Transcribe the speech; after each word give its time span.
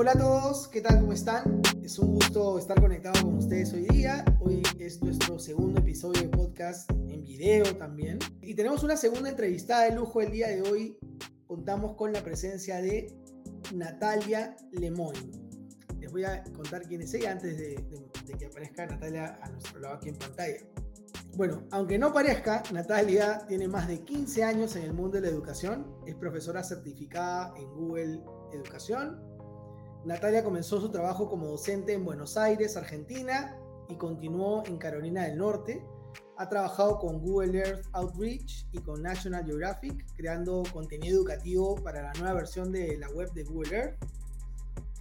Hola 0.00 0.12
a 0.12 0.16
todos, 0.16 0.68
¿qué 0.68 0.80
tal? 0.80 1.00
¿Cómo 1.00 1.12
están? 1.12 1.60
Es 1.82 1.98
un 1.98 2.14
gusto 2.14 2.56
estar 2.56 2.80
conectado 2.80 3.20
con 3.20 3.38
ustedes 3.38 3.72
hoy 3.72 3.84
día. 3.88 4.24
Hoy 4.38 4.62
es 4.78 5.02
nuestro 5.02 5.40
segundo 5.40 5.80
episodio 5.80 6.22
de 6.22 6.28
podcast 6.28 6.88
en 7.08 7.24
video 7.24 7.76
también. 7.76 8.20
Y 8.40 8.54
tenemos 8.54 8.84
una 8.84 8.96
segunda 8.96 9.28
entrevistada 9.28 9.86
de 9.86 9.96
lujo 9.96 10.20
el 10.20 10.30
día 10.30 10.46
de 10.46 10.62
hoy. 10.62 10.96
Contamos 11.48 11.96
con 11.96 12.12
la 12.12 12.22
presencia 12.22 12.80
de 12.80 13.12
Natalia 13.74 14.54
Lemoyne. 14.70 15.32
Les 15.98 16.12
voy 16.12 16.22
a 16.22 16.44
contar 16.44 16.82
quién 16.82 17.02
es 17.02 17.12
ella 17.14 17.32
antes 17.32 17.58
de, 17.58 17.84
de 18.24 18.38
que 18.38 18.46
aparezca 18.46 18.86
Natalia 18.86 19.36
a 19.42 19.50
nuestro 19.50 19.80
lado 19.80 19.96
aquí 19.96 20.10
en 20.10 20.16
pantalla. 20.16 20.58
Bueno, 21.34 21.66
aunque 21.72 21.98
no 21.98 22.12
parezca, 22.12 22.62
Natalia 22.72 23.44
tiene 23.48 23.66
más 23.66 23.88
de 23.88 24.04
15 24.04 24.44
años 24.44 24.76
en 24.76 24.84
el 24.84 24.92
mundo 24.92 25.16
de 25.16 25.22
la 25.22 25.28
educación, 25.28 25.92
es 26.06 26.14
profesora 26.14 26.62
certificada 26.62 27.52
en 27.56 27.68
Google 27.72 28.22
Educación. 28.52 29.27
Natalia 30.04 30.44
comenzó 30.44 30.80
su 30.80 30.90
trabajo 30.90 31.28
como 31.28 31.46
docente 31.46 31.92
en 31.92 32.04
Buenos 32.04 32.36
Aires, 32.36 32.76
Argentina, 32.76 33.56
y 33.88 33.96
continuó 33.96 34.62
en 34.66 34.78
Carolina 34.78 35.24
del 35.24 35.38
Norte. 35.38 35.84
Ha 36.36 36.48
trabajado 36.48 36.98
con 36.98 37.20
Google 37.20 37.58
Earth 37.58 37.86
Outreach 37.92 38.66
y 38.72 38.78
con 38.78 39.02
National 39.02 39.44
Geographic, 39.44 40.06
creando 40.16 40.62
contenido 40.72 41.18
educativo 41.18 41.74
para 41.76 42.02
la 42.02 42.12
nueva 42.14 42.34
versión 42.34 42.70
de 42.70 42.96
la 42.96 43.08
web 43.10 43.32
de 43.32 43.44
Google 43.44 43.76
Earth. 43.76 43.96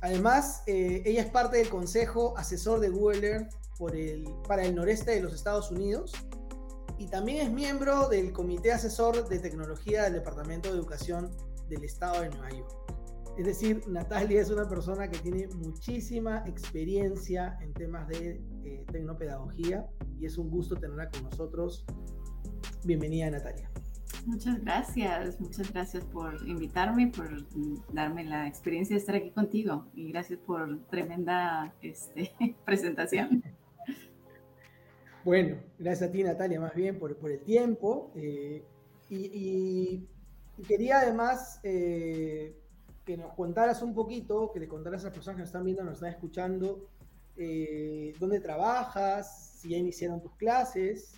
Además, 0.02 0.64
eh, 0.68 1.04
ella 1.06 1.22
es 1.22 1.30
parte 1.30 1.58
del 1.58 1.70
consejo 1.70 2.38
asesor 2.38 2.80
de 2.80 2.90
Google 2.90 3.28
Earth 3.28 3.54
para 4.48 4.64
el 4.64 4.76
noreste 4.76 5.12
de 5.12 5.22
los 5.22 5.34
Estados 5.34 5.70
Unidos 5.70 6.14
y 6.98 7.08
también 7.08 7.46
es 7.46 7.52
miembro 7.52 8.10
del 8.10 8.34
Comité 8.34 8.72
Asesor 8.72 9.28
de 9.28 9.40
Tecnología 9.40 10.04
del 10.04 10.14
Departamento 10.14 10.70
de 10.70 10.80
Educación 10.80 11.32
del 11.70 11.84
Estado 11.84 12.22
de 12.22 12.30
Nueva 12.30 12.50
York. 12.50 12.87
Es 13.38 13.46
decir, 13.46 13.88
Natalia 13.88 14.42
es 14.42 14.50
una 14.50 14.68
persona 14.68 15.08
que 15.08 15.20
tiene 15.20 15.48
muchísima 15.58 16.44
experiencia 16.48 17.56
en 17.62 17.72
temas 17.72 18.08
de 18.08 18.42
eh, 18.64 18.84
tecnopedagogía 18.92 19.86
y 20.20 20.26
es 20.26 20.40
un 20.40 20.50
gusto 20.50 20.76
tenerla 20.76 21.08
con 21.12 21.22
nosotros. 21.26 21.86
Bienvenida, 22.84 23.30
Natalia. 23.30 23.70
Muchas 24.26 24.60
gracias, 24.62 25.40
muchas 25.40 25.72
gracias 25.72 26.04
por 26.06 26.36
invitarme, 26.48 27.12
por 27.16 27.30
darme 27.94 28.24
la 28.24 28.48
experiencia 28.48 28.96
de 28.96 29.02
estar 29.02 29.16
aquí 29.16 29.30
contigo 29.30 29.86
y 29.94 30.12
gracias 30.12 30.40
por 30.40 30.84
tremenda 30.88 31.76
este, 31.84 32.34
presentación. 32.66 33.44
Bueno, 35.24 35.58
gracias 35.78 36.10
a 36.10 36.12
ti 36.12 36.24
Natalia 36.24 36.60
más 36.60 36.74
bien 36.74 36.98
por, 36.98 37.16
por 37.18 37.30
el 37.30 37.42
tiempo. 37.42 38.12
Eh, 38.16 38.66
y, 39.12 40.08
quería 40.68 41.02
además 41.02 41.60
eh, 41.64 42.56
que 43.08 43.16
nos 43.16 43.34
contaras 43.36 43.82
un 43.82 43.96
poquito, 43.96 44.52
que 44.52 44.60
le 44.60 44.68
contaras 44.68 45.02
a 45.02 45.06
las 45.06 45.14
personas 45.14 45.38
que 45.38 45.42
nos 45.44 45.50
están 45.50 45.64
viendo, 45.64 45.82
nos 45.82 45.94
están 45.94 46.10
escuchando, 46.10 46.90
eh, 47.38 48.14
dónde 48.20 48.42
trabajas, 48.42 49.54
si 49.56 49.70
ya 49.70 49.78
iniciaron 49.78 50.22
tus 50.22 50.34
clases. 50.34 51.16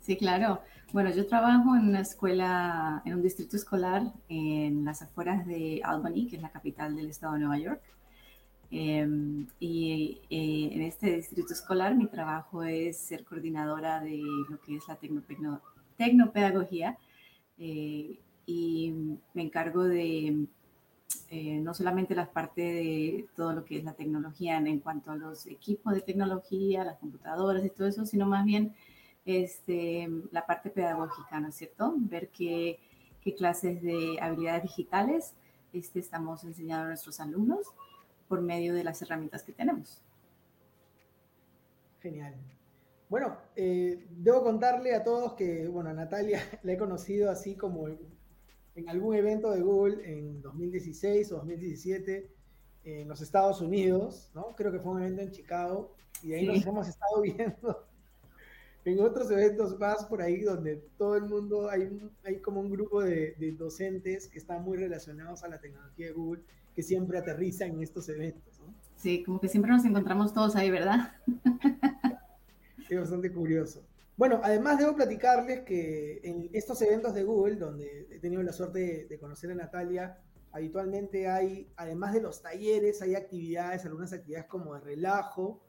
Sí, 0.00 0.16
claro. 0.16 0.60
Bueno, 0.92 1.10
yo 1.10 1.24
trabajo 1.28 1.76
en 1.76 1.88
una 1.88 2.00
escuela, 2.00 3.00
en 3.04 3.14
un 3.14 3.22
distrito 3.22 3.56
escolar 3.56 4.12
en 4.28 4.84
las 4.84 5.02
afueras 5.02 5.46
de 5.46 5.80
Albany, 5.84 6.26
que 6.26 6.34
es 6.36 6.42
la 6.42 6.50
capital 6.50 6.96
del 6.96 7.10
estado 7.10 7.34
de 7.34 7.38
Nueva 7.38 7.58
York. 7.58 7.82
Em, 8.72 9.46
y 9.60 10.20
eh, 10.30 10.70
en 10.72 10.82
este 10.82 11.14
distrito 11.16 11.52
escolar 11.52 11.94
mi 11.94 12.08
trabajo 12.08 12.64
es 12.64 12.96
ser 12.96 13.22
coordinadora 13.22 14.00
de 14.00 14.20
lo 14.48 14.58
que 14.62 14.76
es 14.76 14.88
la 14.88 14.98
tecnopedagogía 15.96 16.96
eh, 17.58 18.18
y 18.46 18.94
me 19.34 19.42
encargo 19.42 19.84
de 19.84 20.46
eh, 21.30 21.58
no 21.58 21.74
solamente 21.74 22.14
la 22.14 22.30
parte 22.30 22.62
de 22.62 23.26
todo 23.34 23.52
lo 23.52 23.64
que 23.64 23.78
es 23.78 23.84
la 23.84 23.94
tecnología 23.94 24.58
en, 24.58 24.80
cuanto 24.80 25.10
a 25.10 25.16
los 25.16 25.46
equipos 25.46 25.94
de 25.94 26.00
tecnología, 26.00 26.84
las 26.84 26.98
computadoras 26.98 27.64
y 27.64 27.70
todo 27.70 27.88
eso, 27.88 28.04
sino 28.06 28.26
más 28.26 28.44
bien 28.44 28.74
este, 29.24 30.08
la 30.30 30.46
parte 30.46 30.70
pedagógica, 30.70 31.40
¿no 31.40 31.48
es 31.48 31.54
cierto? 31.54 31.94
Ver 31.96 32.28
qué, 32.28 32.78
qué 33.22 33.34
clases 33.34 33.82
de 33.82 34.18
habilidades 34.20 34.62
digitales 34.62 35.34
este, 35.72 36.00
estamos 36.00 36.44
enseñando 36.44 36.84
a 36.84 36.88
nuestros 36.88 37.18
alumnos 37.20 37.66
por 38.28 38.40
medio 38.40 38.74
de 38.74 38.84
las 38.84 39.00
herramientas 39.02 39.42
que 39.42 39.52
tenemos. 39.52 40.02
Genial. 42.00 42.34
Bueno, 43.08 43.36
eh, 43.56 44.06
debo 44.10 44.42
contarle 44.42 44.94
a 44.94 45.04
todos 45.04 45.34
que, 45.34 45.68
bueno, 45.68 45.90
a 45.90 45.92
Natalia 45.92 46.40
la 46.62 46.72
he 46.72 46.78
conocido 46.78 47.30
así 47.30 47.54
como 47.54 47.88
en 48.74 48.88
algún 48.88 49.14
evento 49.14 49.50
de 49.50 49.60
Google 49.60 50.00
en 50.04 50.40
2016 50.42 51.32
o 51.32 51.36
2017 51.36 52.30
en 52.84 53.08
los 53.08 53.20
Estados 53.20 53.60
Unidos, 53.60 54.30
¿no? 54.34 54.54
Creo 54.56 54.72
que 54.72 54.80
fue 54.80 54.92
un 54.92 55.02
evento 55.02 55.22
en 55.22 55.30
Chicago 55.30 55.94
y 56.22 56.32
ahí 56.32 56.46
nos 56.46 56.64
hemos 56.66 56.88
estado 56.88 57.20
viendo 57.22 57.86
en 58.84 59.00
otros 59.00 59.30
eventos 59.30 59.78
más 59.78 60.04
por 60.06 60.22
ahí 60.22 60.40
donde 60.40 60.76
todo 60.98 61.16
el 61.16 61.24
mundo, 61.24 61.70
hay, 61.70 62.10
hay 62.24 62.40
como 62.40 62.60
un 62.60 62.70
grupo 62.70 63.02
de, 63.02 63.34
de 63.38 63.52
docentes 63.52 64.28
que 64.28 64.38
están 64.38 64.64
muy 64.64 64.76
relacionados 64.76 65.44
a 65.44 65.48
la 65.48 65.60
tecnología 65.60 66.06
de 66.06 66.12
Google 66.12 66.42
que 66.74 66.82
siempre 66.82 67.18
aterriza 67.18 67.66
en 67.66 67.80
estos 67.82 68.08
eventos. 68.08 68.58
¿no? 68.60 68.74
Sí, 68.96 69.22
como 69.22 69.40
que 69.40 69.48
siempre 69.48 69.70
nos 69.70 69.84
encontramos 69.84 70.32
todos 70.32 70.56
ahí, 70.56 70.70
¿verdad? 70.70 71.14
es 72.88 72.98
bastante 72.98 73.30
curioso. 73.30 73.84
Bueno, 74.16 74.40
además 74.42 74.78
debo 74.78 74.94
platicarles 74.94 75.60
que 75.60 76.20
en 76.22 76.50
estos 76.52 76.80
eventos 76.82 77.14
de 77.14 77.24
Google, 77.24 77.56
donde 77.56 78.06
he 78.10 78.18
tenido 78.18 78.42
la 78.42 78.52
suerte 78.52 79.06
de, 79.08 79.18
conocer 79.18 79.50
a 79.50 79.54
Natalia, 79.54 80.18
habitualmente 80.52 81.28
hay, 81.28 81.72
además 81.76 82.12
de 82.12 82.20
los 82.20 82.42
talleres, 82.42 83.00
hay 83.00 83.14
actividades, 83.14 83.84
algunas 83.84 84.12
actividades 84.12 84.48
como 84.48 84.74
de 84.74 84.80
relajo, 84.80 85.62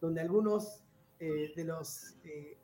donde 0.00 0.20
algunos 0.20 0.84
eh, 1.18 1.52
de 1.56 1.64
los 1.64 2.14
eh, 2.24 2.56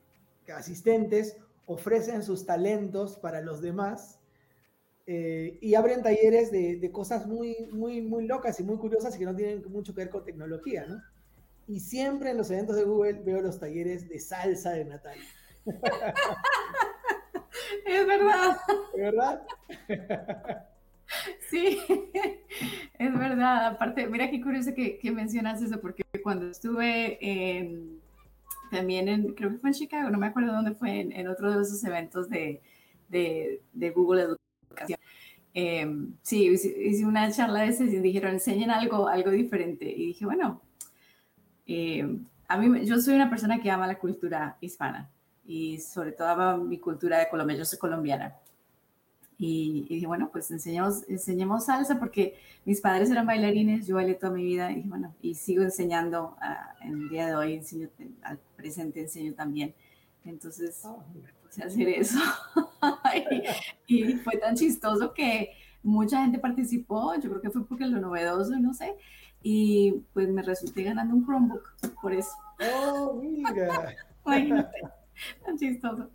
asistentes 0.54 1.36
ofrecen 1.66 2.22
sus 2.22 2.46
talentos 2.46 3.18
para 3.18 3.40
los 3.40 3.60
demás 3.60 4.20
eh, 5.08 5.58
y 5.60 5.74
abren 5.74 6.02
talleres 6.02 6.50
de, 6.50 6.90
cosas 6.92 7.26
muy, 7.26 7.68
muy, 7.72 8.00
muy 8.00 8.26
locas 8.26 8.58
y 8.60 8.64
muy 8.64 8.76
curiosas 8.76 9.14
y 9.14 9.18
que 9.18 9.24
no 9.24 9.36
tienen 9.36 9.62
mucho 9.70 9.94
que 9.94 10.02
ver 10.02 10.10
con 10.10 10.24
tecnología, 10.24 10.86
¿no? 10.86 11.00
Y 11.68 11.80
siempre 11.80 12.30
en 12.30 12.36
los 12.36 12.50
eventos 12.50 12.76
de 12.76 12.84
Google 12.84 13.20
veo 13.24 13.40
los 13.40 13.58
talleres 13.58 14.08
de 14.08 14.18
salsa 14.18 14.72
de 14.72 14.84
Natalia. 14.84 15.24
es 17.86 18.06
verdad. 18.06 18.56
¿Es 18.94 19.00
verdad? 19.00 19.42
Sí, 21.50 21.78
es 22.98 23.18
verdad. 23.18 23.66
Aparte, 23.66 24.06
mira 24.08 24.30
qué 24.30 24.40
curioso 24.40 24.74
que, 24.74 24.98
mencionas 25.12 25.62
eso, 25.62 25.80
porque 25.80 26.02
cuando 26.22 26.48
estuve 26.50 27.18
también 28.70 29.08
en, 29.08 29.34
creo 29.34 29.50
que 29.50 29.58
fue 29.58 29.70
en 29.70 29.74
Chicago, 29.74 30.10
no 30.10 30.18
me 30.18 30.26
acuerdo 30.26 30.52
dónde 30.52 30.74
fue, 30.74 31.00
en, 31.00 31.28
otro 31.28 31.54
de 31.54 31.62
esos 31.62 31.82
eventos 31.84 32.28
de, 32.28 32.60
de, 33.08 33.62
de 33.72 33.90
Google 33.90 34.22
Education 34.22 34.98
Em, 35.58 36.12
sí, 36.20 36.48
hice 36.50 37.06
una 37.06 37.32
charla 37.32 37.60
de 37.62 37.68
ese 37.68 37.84
y 37.84 37.98
dijeron, 38.00 38.34
enseñen 38.34 38.70
algo, 38.70 39.08
algo 39.08 39.30
diferente. 39.30 39.86
Y 39.90 40.08
dije, 40.08 40.26
bueno, 40.26 40.60
em, 41.66 42.24
a 42.48 42.56
mí, 42.56 42.86
yo 42.86 43.00
soy 43.00 43.14
una 43.14 43.30
persona 43.30 43.60
que 43.60 43.70
ama 43.70 43.86
la 43.86 43.98
cultura 43.98 44.56
hispana 44.60 45.10
y 45.46 45.78
sobre 45.78 46.12
todo 46.12 46.28
ama 46.28 46.56
mi 46.56 46.78
cultura 46.78 47.18
de 47.18 47.28
Colombia, 47.28 47.56
yo 47.56 47.64
soy 47.64 47.78
colombiana. 47.78 48.36
Y, 49.38 49.86
dije, 49.88 50.06
bueno, 50.06 50.30
pues 50.32 50.50
enseñemos, 50.50 51.02
enseñemos 51.08 51.66
salsa 51.66 51.98
porque 51.98 52.38
mis 52.64 52.80
padres 52.80 53.10
eran 53.10 53.26
bailarines, 53.26 53.86
yo 53.86 53.96
bailé 53.96 54.14
toda 54.14 54.32
mi 54.32 54.42
vida 54.42 54.72
y 54.72 54.82
bueno, 54.82 55.14
y 55.20 55.34
sigo 55.34 55.62
enseñando 55.62 56.36
en 56.80 56.94
el 56.94 57.08
día 57.10 57.26
de 57.26 57.36
hoy, 57.36 57.54
enseño, 57.54 57.90
al 58.22 58.38
presente 58.56 59.00
enseño 59.00 59.34
también. 59.34 59.74
Entonces, 60.24 60.80
oh, 60.84 61.02
puse 61.42 61.62
a 61.62 61.66
hacer 61.66 61.88
eso. 61.88 62.18
y, 63.86 64.14
fue 64.14 64.36
tan 64.38 64.56
chistoso 64.56 65.12
que 65.12 65.50
mucha 65.82 66.22
gente 66.22 66.38
participó. 66.38 67.14
Yo 67.16 67.28
creo 67.28 67.40
que 67.40 67.50
fue 67.50 67.66
porque 67.66 67.86
lo 67.86 68.00
novedoso, 68.00 68.58
no 68.58 68.72
sé. 68.72 68.96
Y 69.48 70.04
pues 70.12 70.28
me 70.28 70.42
resulté 70.42 70.82
ganando 70.82 71.14
un 71.14 71.24
Chromebook 71.24 71.62
por 72.02 72.12
eso. 72.12 72.32
¡Oh, 72.74 73.14
mira! 73.14 73.94
tan 75.44 75.56
chistoso. 75.56 76.10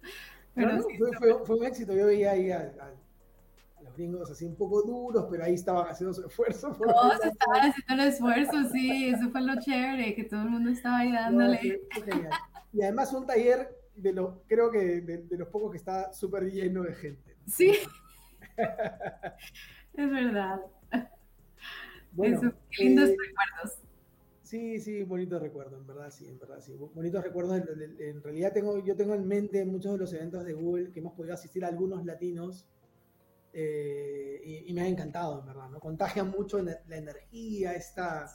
Pero 0.54 0.84
fue, 1.46 1.56
un 1.56 1.66
éxito. 1.66 1.94
Yo 1.96 2.08
veía 2.08 2.32
ahí 2.32 2.52
a, 2.52 2.74
los 3.82 3.96
gringos 3.96 4.30
así 4.30 4.44
un 4.44 4.58
poco 4.58 4.82
duros, 4.82 5.28
pero 5.32 5.46
ahí 5.46 5.54
estaban 5.54 5.88
haciendo 5.88 6.14
su 6.14 6.28
esfuerzo. 6.28 6.78
No, 6.86 7.18
se 7.22 7.30
estaban 7.30 7.70
haciendo 7.70 8.04
el 8.04 8.10
esfuerzo, 8.10 8.70
sí, 8.70 9.08
eso 9.08 9.30
fue 9.30 9.40
lo 9.44 9.58
chévere, 9.62 10.14
que 10.14 10.26
todo 10.26 10.42
el 10.42 10.50
mundo 10.50 10.70
estaba 10.70 10.98
ahí 10.98 11.14
dándole. 11.14 11.80
y 12.74 12.82
además 12.82 13.14
un 13.14 13.26
taller 13.26 13.74
de 13.96 14.12
los, 14.12 14.40
creo 14.46 14.70
que 14.70 15.00
de, 15.00 15.38
los 15.38 15.48
pocos 15.48 15.72
que 15.72 15.78
está 15.78 16.12
súper 16.12 16.52
lleno 16.52 16.84
de 16.84 16.96
gente. 16.96 17.38
Sí, 17.48 17.78
es 18.58 20.12
verdad. 20.12 20.60
Bueno, 22.12 22.54
qué 22.70 22.84
lindos 22.84 23.10
eh, 23.10 23.16
recuerdos. 23.18 23.80
Sí, 24.42 24.80
sí, 24.80 25.04
bonitos 25.04 25.42
recuerdos, 25.42 25.80
en 25.80 25.88
verdad, 25.88 26.12
sí, 26.12 26.28
en 26.28 26.38
verdad, 26.38 26.60
sí. 26.60 26.76
Bonitos 26.76 27.24
recuerdos. 27.24 27.62
En, 28.00 28.22
realidad 28.22 28.52
tengo, 28.52 28.84
yo 28.84 28.96
tengo 28.98 29.16
en 29.16 29.26
mente 29.26 29.64
muchos 29.64 29.94
de 29.94 29.98
los 29.98 30.14
eventos 30.14 30.44
de 30.44 30.54
Google 30.54 30.92
que 30.92 31.00
hemos 31.00 31.14
podido 31.14 31.34
asistir 31.34 31.64
a 31.64 31.70
algunos 31.70 32.06
latinos 32.06 32.68
eh, 33.54 34.64
y, 34.68 34.74
me 34.74 34.82
ha 34.82 34.88
encantado, 34.88 35.40
en 35.40 35.46
verdad, 35.46 35.70
¿no? 35.70 35.80
Contagia 35.80 36.24
mucho 36.24 36.62
la 36.62 36.80
energía, 36.90 37.74
esta, 37.74 38.30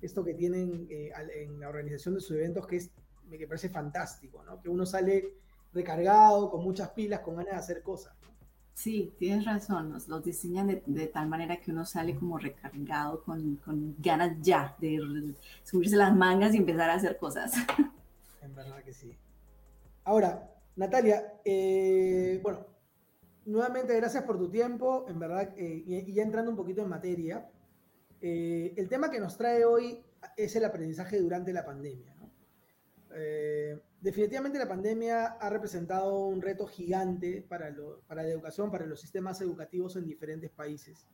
esto 0.00 0.24
que 0.24 0.34
tienen 0.34 0.86
eh, 0.90 1.10
en 1.34 1.58
la 1.58 1.68
organización 1.68 2.14
de 2.14 2.20
sus 2.20 2.36
eventos, 2.36 2.66
que, 2.66 2.76
es, 2.76 2.90
me 3.28 3.44
parece 3.46 3.68
fantástico, 3.68 4.44
¿no? 4.44 4.60
Que 4.60 4.68
uno 4.68 4.86
sale 4.86 5.34
recargado, 5.72 6.50
con 6.50 6.62
muchas 6.62 6.90
pilas, 6.90 7.20
con 7.20 7.36
ganas 7.36 7.52
de 7.54 7.58
hacer 7.58 7.82
cosas. 7.82 8.14
Sí, 8.76 9.14
tienes 9.18 9.46
razón, 9.46 9.88
nos 9.88 10.06
los 10.06 10.22
diseñan 10.22 10.82
de, 10.84 11.06
tal 11.06 11.28
manera 11.28 11.56
que 11.56 11.70
uno 11.70 11.86
sale 11.86 12.14
como 12.14 12.36
recargado, 12.36 13.24
con, 13.24 13.56
con, 13.56 13.96
ganas 13.98 14.36
ya 14.42 14.76
de 14.78 15.34
subirse 15.62 15.96
las 15.96 16.14
mangas 16.14 16.54
y 16.54 16.58
empezar 16.58 16.90
a 16.90 16.94
hacer 16.94 17.16
cosas. 17.16 17.52
En 18.42 18.54
verdad 18.54 18.84
que 18.84 18.92
sí. 18.92 19.16
Ahora, 20.04 20.54
Natalia, 20.76 21.40
eh, 21.44 22.38
bueno, 22.42 22.66
nuevamente 23.46 23.96
gracias 23.96 24.22
por 24.24 24.38
tu 24.38 24.50
tiempo, 24.50 25.06
en 25.08 25.18
verdad, 25.18 25.54
eh, 25.56 25.82
y, 25.84 26.12
ya 26.12 26.22
entrando 26.22 26.50
un 26.50 26.56
poquito 26.56 26.82
en 26.82 26.88
materia, 26.90 27.50
eh, 28.20 28.74
el 28.76 28.88
tema 28.88 29.10
que 29.10 29.18
nos 29.18 29.38
trae 29.38 29.64
hoy 29.64 30.04
es 30.36 30.54
el 30.54 30.64
aprendizaje 30.66 31.18
durante 31.18 31.52
la 31.52 31.64
pandemia. 31.64 32.14
¿no? 32.14 32.30
Definitivamente 34.06 34.56
la 34.56 34.68
pandemia 34.68 35.24
ha 35.24 35.50
representado 35.50 36.26
un 36.26 36.40
reto 36.40 36.64
gigante 36.68 37.44
para, 37.48 37.74
para 38.06 38.22
la 38.22 38.28
educación, 38.28 38.70
para 38.70 38.86
los 38.86 39.00
sistemas 39.00 39.40
educativos 39.40 39.96
en 39.96 40.06
diferentes 40.06 40.48
países. 40.52 41.08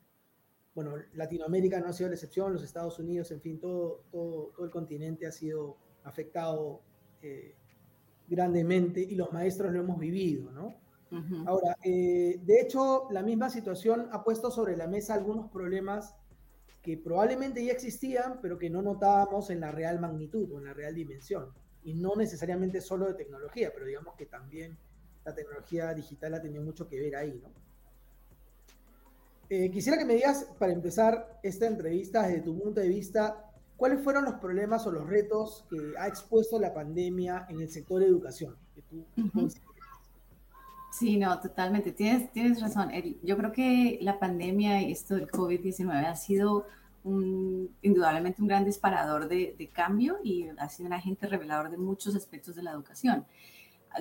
Bueno, 0.74 0.96
Latinoamérica 1.14 1.80
no 1.80 1.86
ha 1.86 1.94
sido 1.94 2.10
la 2.10 2.16
excepción, 2.16 2.52
los 2.52 2.62
Estados 2.62 2.98
Unidos, 2.98 3.30
en 3.30 3.40
fin, 3.40 3.58
todo, 3.58 4.04
todo, 4.10 4.52
todo 4.54 4.66
el 4.66 4.70
continente 4.70 5.26
ha 5.26 5.32
sido 5.32 5.78
afectado 6.04 6.82
eh, 7.22 7.54
grandemente 8.28 9.00
y 9.00 9.14
los 9.14 9.32
maestros 9.32 9.72
lo 9.72 9.80
hemos 9.80 9.98
vivido, 9.98 10.50
¿no? 10.50 10.74
Ahora, 11.46 11.76
eh, 11.84 12.40
de 12.42 12.60
hecho, 12.60 13.06
la 13.10 13.22
misma 13.22 13.48
situación 13.50 14.08
ha 14.12 14.22
puesto 14.22 14.50
sobre 14.50 14.76
la 14.78 14.86
mesa 14.86 15.12
algunos 15.12 15.50
problemas 15.50 16.14
que 16.82 16.98
probablemente 16.98 17.64
ya 17.64 17.72
existían, 17.72 18.38
pero 18.40 18.58
que 18.58 18.70
no 18.70 18.82
notábamos 18.82 19.48
en 19.50 19.60
la 19.60 19.72
real 19.72 19.98
magnitud 20.00 20.50
o 20.52 20.58
en 20.58 20.64
la 20.64 20.74
real 20.74 20.94
dimensión 20.94 21.52
y 21.84 21.94
no 21.94 22.14
necesariamente 22.16 22.80
solo 22.80 23.06
de 23.06 23.14
tecnología, 23.14 23.70
pero 23.72 23.86
digamos 23.86 24.14
que 24.14 24.26
también 24.26 24.76
la 25.24 25.34
tecnología 25.34 25.92
digital 25.94 26.34
ha 26.34 26.42
tenido 26.42 26.62
mucho 26.62 26.88
que 26.88 27.00
ver 27.00 27.16
ahí, 27.16 27.40
¿no? 27.42 27.50
Eh, 29.48 29.70
quisiera 29.70 29.98
que 29.98 30.06
me 30.06 30.14
digas, 30.14 30.46
para 30.58 30.72
empezar 30.72 31.38
esta 31.42 31.66
entrevista, 31.66 32.26
desde 32.26 32.40
tu 32.40 32.58
punto 32.58 32.80
de 32.80 32.88
vista, 32.88 33.52
¿cuáles 33.76 34.02
fueron 34.02 34.24
los 34.24 34.34
problemas 34.34 34.86
o 34.86 34.90
los 34.90 35.06
retos 35.06 35.66
que 35.68 35.76
ha 35.98 36.08
expuesto 36.08 36.58
la 36.58 36.72
pandemia 36.72 37.46
en 37.50 37.60
el 37.60 37.68
sector 37.68 38.00
de 38.00 38.06
educación? 38.06 38.56
Sí, 40.98 41.18
no, 41.18 41.38
totalmente. 41.38 41.92
Tienes, 41.92 42.32
tienes 42.32 42.62
razón. 42.62 42.90
Yo 43.22 43.36
creo 43.36 43.52
que 43.52 43.98
la 44.00 44.18
pandemia 44.18 44.80
y 44.82 44.92
esto 44.92 45.16
del 45.16 45.30
COVID-19 45.30 46.06
ha 46.06 46.16
sido 46.16 46.66
indudablemente 47.04 48.40
un 48.40 48.48
gran 48.48 48.64
disparador 48.64 49.28
de, 49.28 49.70
cambio 49.72 50.18
y 50.22 50.48
ha 50.58 50.68
sido 50.68 50.86
un 50.86 50.92
agente 50.92 51.26
revelador 51.26 51.70
de 51.70 51.78
muchos 51.78 52.14
aspectos 52.14 52.54
de 52.54 52.62
la 52.62 52.72
educación. 52.72 53.24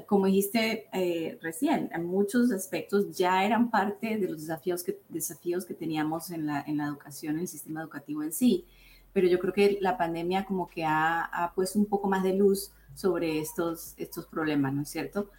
Como 0.05 0.27
dijiste 0.27 0.87
eh, 0.93 1.37
recién, 1.41 1.89
muchos 2.03 2.51
aspectos 2.51 3.17
ya 3.17 3.43
eran 3.43 3.69
parte 3.69 4.17
de 4.17 4.27
los 4.27 4.41
desafíos 4.41 4.83
que, 4.83 4.99
desafíos 5.09 5.65
que 5.65 5.73
teníamos 5.73 6.31
en 6.31 6.45
la, 6.45 6.63
en 6.65 6.77
la 6.77 6.85
educación, 6.85 7.35
en 7.35 7.41
el 7.41 7.47
sistema 7.47 7.81
educativo 7.81 8.23
en 8.23 8.31
sí, 8.31 8.65
pero 9.13 9.27
yo 9.27 9.39
creo 9.39 9.53
que 9.53 9.77
la 9.81 9.97
pandemia 9.97 10.45
como 10.45 10.69
que 10.69 10.85
ha, 10.85 11.23
ha 11.23 11.53
puesto 11.53 11.77
un 11.77 11.85
poco 11.85 12.07
más 12.07 12.23
de 12.23 12.33
luz 12.33 12.71
sobre 12.93 13.39
estos, 13.39 13.93
estos 13.97 14.25
problemas, 14.27 14.73
¿no 14.73 14.83
es 14.83 14.89
cierto? 14.89 15.29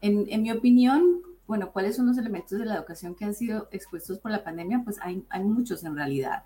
En, 0.00 0.26
en 0.28 0.42
mi 0.42 0.50
opinión, 0.50 1.22
bueno, 1.46 1.72
¿cuáles 1.72 1.96
son 1.96 2.06
los 2.06 2.18
elementos 2.18 2.58
de 2.58 2.64
la 2.64 2.76
educación 2.76 3.14
que 3.14 3.24
han 3.24 3.34
sido 3.34 3.68
expuestos 3.70 4.18
por 4.18 4.30
la 4.30 4.42
pandemia? 4.44 4.82
Pues 4.84 4.98
hay, 5.00 5.24
hay 5.28 5.44
muchos 5.44 5.84
en 5.84 5.96
realidad. 5.96 6.44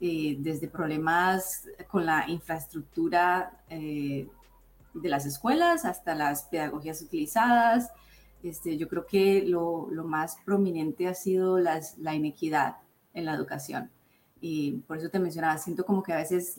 Eh, 0.00 0.36
desde 0.38 0.68
problemas 0.68 1.66
con 1.88 2.04
la 2.04 2.28
infraestructura 2.28 3.62
eh, 3.70 4.28
de 4.92 5.08
las 5.08 5.24
escuelas 5.24 5.86
hasta 5.86 6.14
las 6.14 6.42
pedagogías 6.44 7.00
utilizadas. 7.00 7.90
Este, 8.42 8.76
yo 8.76 8.88
creo 8.88 9.06
que 9.06 9.42
lo, 9.46 9.88
más 10.04 10.36
prominente 10.44 11.08
ha 11.08 11.14
sido 11.14 11.58
la 11.58 12.14
inequidad 12.14 12.76
en 13.14 13.24
la 13.24 13.34
educación. 13.34 13.90
Y 14.40 14.72
por 14.86 14.98
eso 14.98 15.08
te 15.08 15.18
mencionaba, 15.18 15.56
siento 15.58 15.84
como 15.84 16.02
que 16.02 16.12
a 16.12 16.16
veces 16.16 16.56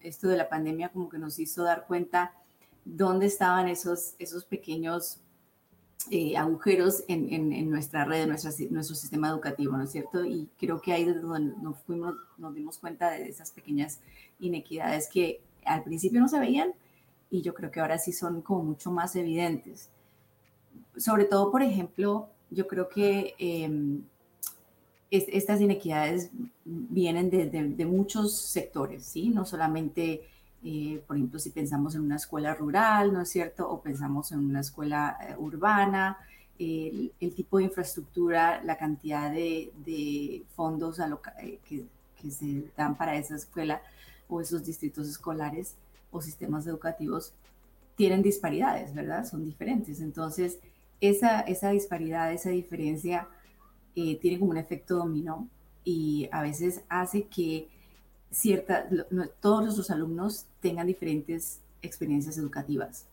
esto 0.00 0.28
de 0.28 0.36
la 0.36 0.48
pandemia 0.48 0.88
como 0.88 1.08
que 1.08 1.18
nos 1.18 1.38
hizo 1.38 1.62
dar 1.62 1.86
cuenta 1.86 2.32
dónde 2.84 3.26
estaban 3.26 3.68
esos, 3.68 4.14
esos 4.18 4.44
pequeños 4.44 5.20
eh, 6.10 6.36
agujeros 6.36 7.04
en, 7.08 7.32
en, 7.32 7.70
nuestra 7.70 8.04
red, 8.04 8.22
en 8.22 8.28
nuestro 8.28 8.94
sistema 8.94 9.28
educativo, 9.28 9.76
¿no 9.76 9.82
es 9.84 9.90
cierto? 9.90 10.24
Y 10.24 10.48
creo 10.58 10.80
que 10.80 10.92
ahí 10.92 11.02
es 11.02 11.20
donde 11.20 11.54
nos, 11.60 11.78
fuimos, 11.80 12.14
nos 12.38 12.54
dimos 12.54 12.78
cuenta 12.78 13.10
de 13.10 13.28
esas 13.28 13.50
pequeñas 13.50 14.00
inequidades 14.40 15.08
que 15.12 15.40
al 15.64 15.82
principio 15.82 16.20
no 16.20 16.28
se 16.28 16.38
veían 16.38 16.72
y 17.30 17.42
yo 17.42 17.52
creo 17.52 17.70
que 17.70 17.80
ahora 17.80 17.98
sí 17.98 18.12
son 18.12 18.40
como 18.40 18.62
mucho 18.62 18.90
más 18.90 19.16
evidentes. 19.16 19.90
Sobre 20.96 21.24
todo, 21.24 21.50
por 21.50 21.62
ejemplo, 21.62 22.28
yo 22.50 22.66
creo 22.66 22.88
que 22.88 23.34
em, 23.38 24.02
estas 25.10 25.60
inequidades 25.60 26.30
vienen 26.64 27.28
de, 27.28 27.46
de, 27.50 27.68
de, 27.68 27.86
muchos 27.86 28.34
sectores, 28.34 29.04
¿sí? 29.04 29.28
No 29.28 29.44
solamente 29.44 30.22
eh, 30.64 31.02
por 31.06 31.16
ejemplo, 31.16 31.38
si 31.38 31.50
pensamos 31.50 31.94
en 31.94 32.00
una 32.02 32.16
escuela 32.16 32.54
rural, 32.54 33.12
¿no 33.12 33.20
es 33.20 33.28
cierto? 33.28 33.68
O 33.70 33.80
pensamos 33.80 34.32
en 34.32 34.40
una 34.40 34.60
escuela 34.60 35.16
eh, 35.28 35.34
urbana, 35.38 36.18
el, 36.58 37.12
tipo 37.36 37.58
de 37.58 37.64
infraestructura, 37.64 38.60
la 38.64 38.76
cantidad 38.76 39.30
de, 39.30 40.42
fondos 40.56 40.98
eh, 40.98 41.60
que, 41.64 41.84
que, 42.20 42.30
se 42.32 42.64
dan 42.76 42.96
para 42.96 43.16
esa 43.16 43.36
escuela 43.36 43.80
o 44.28 44.40
esos 44.40 44.64
distritos 44.64 45.08
escolares 45.08 45.76
o 46.10 46.20
sistemas 46.20 46.66
educativos 46.66 47.32
tienen 47.94 48.22
disparidades, 48.22 48.92
¿verdad? 48.92 49.24
Son 49.24 49.44
diferentes. 49.44 50.00
Entonces, 50.00 50.58
esa, 51.00 51.40
esa 51.42 51.70
disparidad, 51.70 52.32
esa 52.32 52.50
diferencia 52.50 53.28
tiene 53.94 54.38
como 54.38 54.52
un 54.52 54.56
efecto 54.56 54.96
dominó 54.96 55.48
y 55.82 56.28
a 56.30 56.42
veces 56.42 56.82
hace 56.88 57.24
que 57.24 57.68
cierta, 58.30 58.88
todos 59.40 59.62
nuestros 59.62 59.90
alumnos 59.90 60.46
tengan 60.60 60.86
diferentes 60.86 61.60
experiencias 61.82 62.38
educativas. 62.38 63.06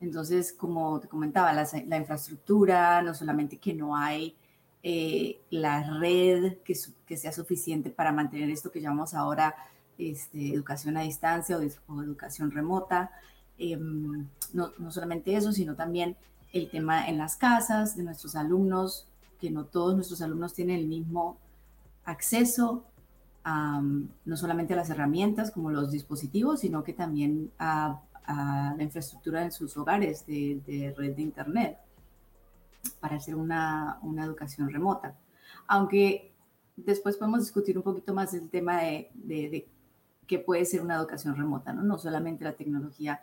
Entonces, 0.00 0.52
como 0.52 1.00
te 1.00 1.08
comentaba, 1.08 1.52
la, 1.52 1.96
infraestructura, 1.96 3.02
no 3.02 3.14
solamente 3.14 3.58
que 3.58 3.74
no 3.74 3.96
hay 3.96 4.36
eh, 4.82 5.40
la 5.50 5.98
red 5.98 6.58
que, 6.58 6.74
sea 6.74 7.32
suficiente 7.32 7.90
para 7.90 8.12
mantener 8.12 8.50
esto 8.50 8.70
que 8.70 8.80
llamamos 8.80 9.14
ahora 9.14 9.54
este, 9.98 10.52
educación 10.52 10.96
a 10.96 11.02
distancia 11.02 11.58
o, 11.58 12.02
educación 12.02 12.50
remota, 12.50 13.10
em, 13.58 14.28
no, 14.52 14.72
no, 14.78 14.90
solamente 14.90 15.34
eso, 15.34 15.52
sino 15.52 15.74
también 15.74 16.16
el 16.52 16.70
tema 16.70 17.08
en 17.08 17.18
las 17.18 17.36
casas 17.36 17.96
de 17.96 18.02
nuestros 18.02 18.36
alumnos, 18.36 19.08
que 19.40 19.50
no 19.50 19.64
todos 19.64 19.94
nuestros 19.94 20.20
alumnos 20.22 20.54
tienen 20.54 20.78
el 20.78 20.86
mismo 20.86 21.38
acceso 22.04 22.84
no 23.46 24.36
solamente 24.36 24.74
a 24.74 24.76
las 24.76 24.90
herramientas 24.90 25.52
como 25.52 25.70
los 25.70 25.92
dispositivos, 25.92 26.60
sino 26.60 26.82
que 26.82 26.92
también 26.92 27.52
a, 27.58 28.02
la 28.28 28.82
infraestructura 28.82 29.44
en 29.44 29.52
sus 29.52 29.76
hogares 29.76 30.26
de, 30.26 30.92
red 30.96 31.14
de 31.14 31.22
Internet 31.22 31.78
para 32.98 33.16
hacer 33.16 33.36
una, 33.36 33.98
una, 34.02 34.24
educación 34.24 34.68
remota. 34.68 35.16
Aunque 35.68 36.32
después 36.74 37.16
podemos 37.16 37.40
discutir 37.40 37.76
un 37.76 37.84
poquito 37.84 38.12
más 38.12 38.34
el 38.34 38.50
tema 38.50 38.80
de, 38.80 39.10
de, 39.14 39.68
qué 40.26 40.40
puede 40.40 40.64
ser 40.64 40.82
una 40.82 40.96
educación 40.96 41.36
remota, 41.36 41.72
¿no? 41.72 41.84
No 41.84 41.98
solamente 41.98 42.42
la 42.42 42.54
tecnología 42.54 43.20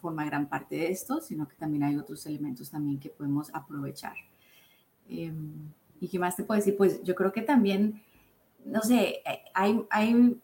forma 0.00 0.24
gran 0.24 0.48
parte 0.48 0.76
de 0.76 0.90
esto, 0.90 1.20
sino 1.20 1.46
que 1.46 1.54
también 1.54 1.84
hay 1.84 1.96
otros 1.96 2.26
elementos 2.26 2.70
también 2.70 2.98
que 2.98 3.10
podemos 3.10 3.50
aprovechar. 3.54 4.14
Em, 5.08 5.72
¿Y 6.00 6.08
qué 6.08 6.18
más 6.18 6.36
te 6.36 6.44
puedo 6.44 6.58
decir? 6.58 6.76
Pues 6.76 7.02
yo 7.02 7.14
creo 7.14 7.32
que 7.32 7.42
también 7.42 8.02
no 8.64 8.82
sé, 8.82 9.22
eh, 9.24 9.42
hay, 9.54 9.84
hay, 9.90 10.40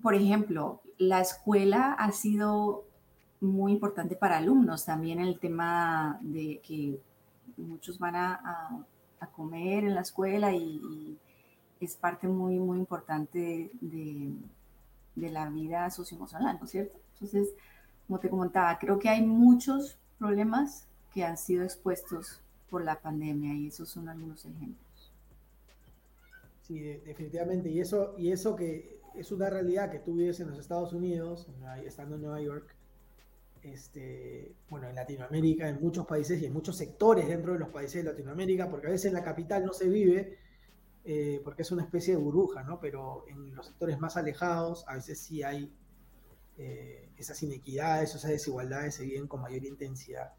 por 0.00 0.14
ejemplo, 0.14 0.82
la 0.98 1.20
escuela 1.20 1.92
ha 1.92 2.12
sido 2.12 2.84
muy 3.40 3.72
importante 3.72 4.14
para 4.14 4.38
alumnos, 4.38 4.84
también 4.84 5.18
el 5.18 5.38
tema 5.40 6.18
de 6.22 6.60
que 6.62 7.00
muchos 7.56 7.98
van 7.98 8.16
a, 8.16 8.86
comer 9.36 9.84
en 9.84 9.94
la 9.94 10.00
escuela 10.00 10.52
y, 10.52 11.18
es 11.80 11.96
parte 11.96 12.28
muy, 12.28 12.60
muy 12.60 12.78
importante 12.78 13.72
de, 13.80 14.32
la 15.16 15.48
vida 15.50 15.90
socioemocional, 15.90 16.58
¿no 16.58 16.64
es 16.64 16.70
cierto? 16.70 16.96
Entonces, 17.14 17.48
como 18.06 18.20
te 18.20 18.30
comentaba, 18.30 18.78
creo 18.78 18.98
que 19.00 19.08
hay 19.08 19.22
muchos 19.22 19.98
problemas 20.18 20.86
que 21.12 21.24
han 21.24 21.36
sido 21.36 21.64
expuestos 21.64 22.40
por 22.70 22.84
la 22.84 23.00
pandemia 23.00 23.54
y 23.54 23.66
esos 23.66 23.88
son 23.88 24.08
algunos 24.08 24.44
ejemplos. 24.44 24.91
Sí, 26.62 26.78
definitivamente. 26.80 27.68
Y 27.68 27.80
eso, 27.80 28.14
y 28.16 28.30
eso 28.30 28.54
que 28.56 29.00
es 29.14 29.32
una 29.32 29.50
realidad 29.50 29.90
que 29.90 29.98
tú 29.98 30.14
vives 30.14 30.40
en 30.40 30.48
los 30.48 30.58
Estados 30.58 30.92
Unidos, 30.92 31.48
estando 31.84 32.14
en 32.14 32.22
Nueva 32.22 32.40
York, 32.40 32.74
este, 33.62 34.54
bueno, 34.70 34.88
en 34.88 34.94
Latinoamérica, 34.94 35.68
en 35.68 35.80
muchos 35.80 36.06
países 36.06 36.40
y 36.40 36.46
en 36.46 36.52
muchos 36.52 36.76
sectores 36.76 37.28
dentro 37.28 37.52
de 37.52 37.58
los 37.58 37.68
países 37.68 38.04
de 38.04 38.10
Latinoamérica, 38.10 38.70
porque 38.70 38.86
a 38.86 38.90
veces 38.90 39.06
en 39.06 39.14
la 39.14 39.24
capital 39.24 39.64
no 39.64 39.72
se 39.72 39.88
vive, 39.88 40.38
eh, 41.04 41.40
porque 41.44 41.62
es 41.62 41.72
una 41.72 41.82
especie 41.82 42.14
de 42.14 42.20
burbuja, 42.20 42.62
¿no? 42.62 42.80
Pero 42.80 43.24
en 43.28 43.54
los 43.54 43.66
sectores 43.66 43.98
más 43.98 44.16
alejados 44.16 44.84
a 44.88 44.94
veces 44.94 45.18
sí 45.20 45.42
hay 45.42 45.72
eh, 46.58 47.08
esas 47.16 47.42
inequidades, 47.42 48.14
esas 48.14 48.30
desigualdades 48.30 48.94
se 48.94 49.04
viven 49.04 49.26
con 49.26 49.42
mayor 49.42 49.64
intensidad. 49.64 50.32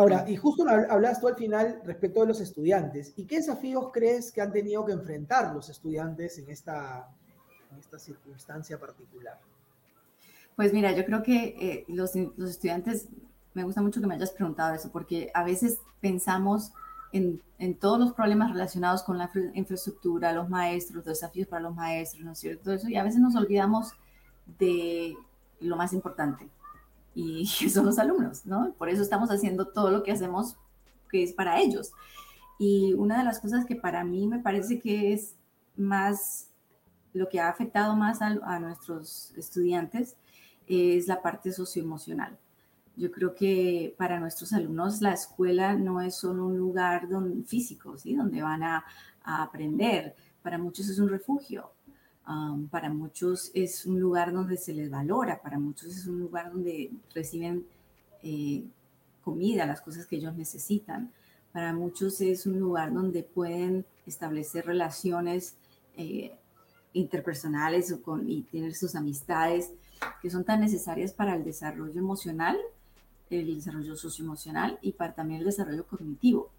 Ahora, 0.00 0.24
y 0.26 0.34
justo 0.34 0.64
hablas 0.66 1.20
tú 1.20 1.28
al 1.28 1.36
final 1.36 1.82
respecto 1.84 2.22
de 2.22 2.28
los 2.28 2.40
estudiantes, 2.40 3.12
¿y 3.16 3.26
qué 3.26 3.36
desafíos 3.36 3.90
crees 3.92 4.32
que 4.32 4.40
han 4.40 4.50
tenido 4.50 4.86
que 4.86 4.92
enfrentar 4.92 5.54
los 5.54 5.68
estudiantes 5.68 6.38
en 6.38 6.48
esta, 6.48 7.06
en 7.70 7.78
esta 7.78 7.98
circunstancia 7.98 8.80
particular? 8.80 9.38
Pues 10.56 10.72
mira, 10.72 10.92
yo 10.92 11.04
creo 11.04 11.22
que 11.22 11.54
eh, 11.60 11.84
los, 11.88 12.14
los, 12.14 12.48
estudiantes, 12.48 13.08
me 13.52 13.62
gusta 13.62 13.82
mucho 13.82 14.00
que 14.00 14.06
me 14.06 14.14
hayas 14.14 14.30
preguntado 14.30 14.74
eso, 14.74 14.90
porque 14.90 15.30
a 15.34 15.44
veces 15.44 15.80
pensamos 16.00 16.72
en, 17.12 17.42
en, 17.58 17.74
todos 17.74 18.00
los 18.00 18.14
problemas 18.14 18.52
relacionados 18.52 19.02
con 19.02 19.18
la 19.18 19.30
infraestructura, 19.52 20.32
los 20.32 20.48
maestros, 20.48 20.96
los 20.96 21.04
desafíos 21.04 21.46
para 21.46 21.60
los 21.60 21.74
maestros, 21.76 22.24
¿no 22.24 22.32
es 22.32 22.38
cierto? 22.38 22.72
Eso, 22.72 22.88
y 22.88 22.96
a 22.96 23.04
veces 23.04 23.20
nos 23.20 23.36
olvidamos 23.36 23.92
de 24.58 25.14
lo 25.60 25.76
más 25.76 25.92
importante, 25.92 26.48
y 27.20 27.46
son 27.70 27.86
los 27.86 27.98
alumnos, 27.98 28.46
¿no? 28.46 28.72
Por 28.78 28.88
eso 28.88 29.02
estamos 29.02 29.30
haciendo 29.30 29.68
todo 29.68 29.90
lo 29.90 30.02
que 30.02 30.12
hacemos 30.12 30.56
que 31.10 31.22
es 31.22 31.32
para 31.32 31.60
ellos. 31.60 31.92
Y 32.58 32.94
una 32.94 33.18
de 33.18 33.24
las 33.24 33.40
cosas 33.40 33.64
que 33.66 33.76
para 33.76 34.04
mí 34.04 34.26
me 34.26 34.38
parece 34.38 34.78
que 34.78 35.12
es 35.12 35.34
más, 35.76 36.50
lo 37.12 37.28
que 37.28 37.40
ha 37.40 37.48
afectado 37.48 37.96
más 37.96 38.22
a, 38.22 38.38
a 38.42 38.58
nuestros 38.60 39.32
estudiantes 39.36 40.16
es 40.66 41.08
la 41.08 41.22
parte 41.22 41.52
socioemocional. 41.52 42.38
Yo 42.96 43.10
creo 43.10 43.34
que 43.34 43.94
para 43.96 44.20
nuestros 44.20 44.52
alumnos 44.52 45.00
la 45.00 45.12
escuela 45.12 45.74
no 45.74 46.00
es 46.00 46.16
solo 46.16 46.46
un 46.46 46.58
lugar 46.58 47.08
don, 47.08 47.44
físico, 47.44 47.96
¿sí? 47.96 48.14
donde 48.14 48.42
van 48.42 48.62
a, 48.62 48.84
a 49.22 49.42
aprender. 49.42 50.14
Para 50.42 50.58
muchos 50.58 50.88
es 50.88 50.98
un 50.98 51.08
refugio, 51.08 51.72
para 52.70 52.90
muchos 52.90 53.50
es 53.54 53.86
un 53.86 53.98
lugar 53.98 54.32
donde 54.32 54.56
se 54.56 54.72
les 54.72 54.90
valora, 54.90 55.40
para 55.42 55.58
muchos 55.58 55.96
es 55.96 56.06
un 56.06 56.20
lugar 56.20 56.52
donde 56.52 56.90
reciben 57.14 57.66
eh, 58.22 58.64
comida, 59.24 59.66
las 59.66 59.80
cosas 59.80 60.06
que 60.06 60.16
ellos 60.16 60.36
necesitan. 60.36 61.10
Para 61.52 61.72
muchos 61.72 62.20
es 62.20 62.46
un 62.46 62.60
lugar 62.60 62.92
donde 62.92 63.22
pueden 63.22 63.84
establecer 64.06 64.66
relaciones 64.66 65.56
eh, 65.96 66.32
interpersonales 66.92 67.92
o 67.92 68.02
con, 68.02 68.28
y 68.30 68.42
tener 68.42 68.74
sus 68.74 68.94
amistades 68.94 69.72
que 70.22 70.30
son 70.30 70.44
tan 70.44 70.60
necesarias 70.60 71.12
para 71.12 71.34
el 71.34 71.44
desarrollo 71.44 71.98
emocional, 71.98 72.56
el 73.30 73.54
desarrollo 73.54 73.96
socioemocional 73.96 74.78
y 74.82 74.92
para 74.92 75.14
también 75.14 75.40
el 75.40 75.46
desarrollo 75.46 75.86
cognitivo, 75.86 76.50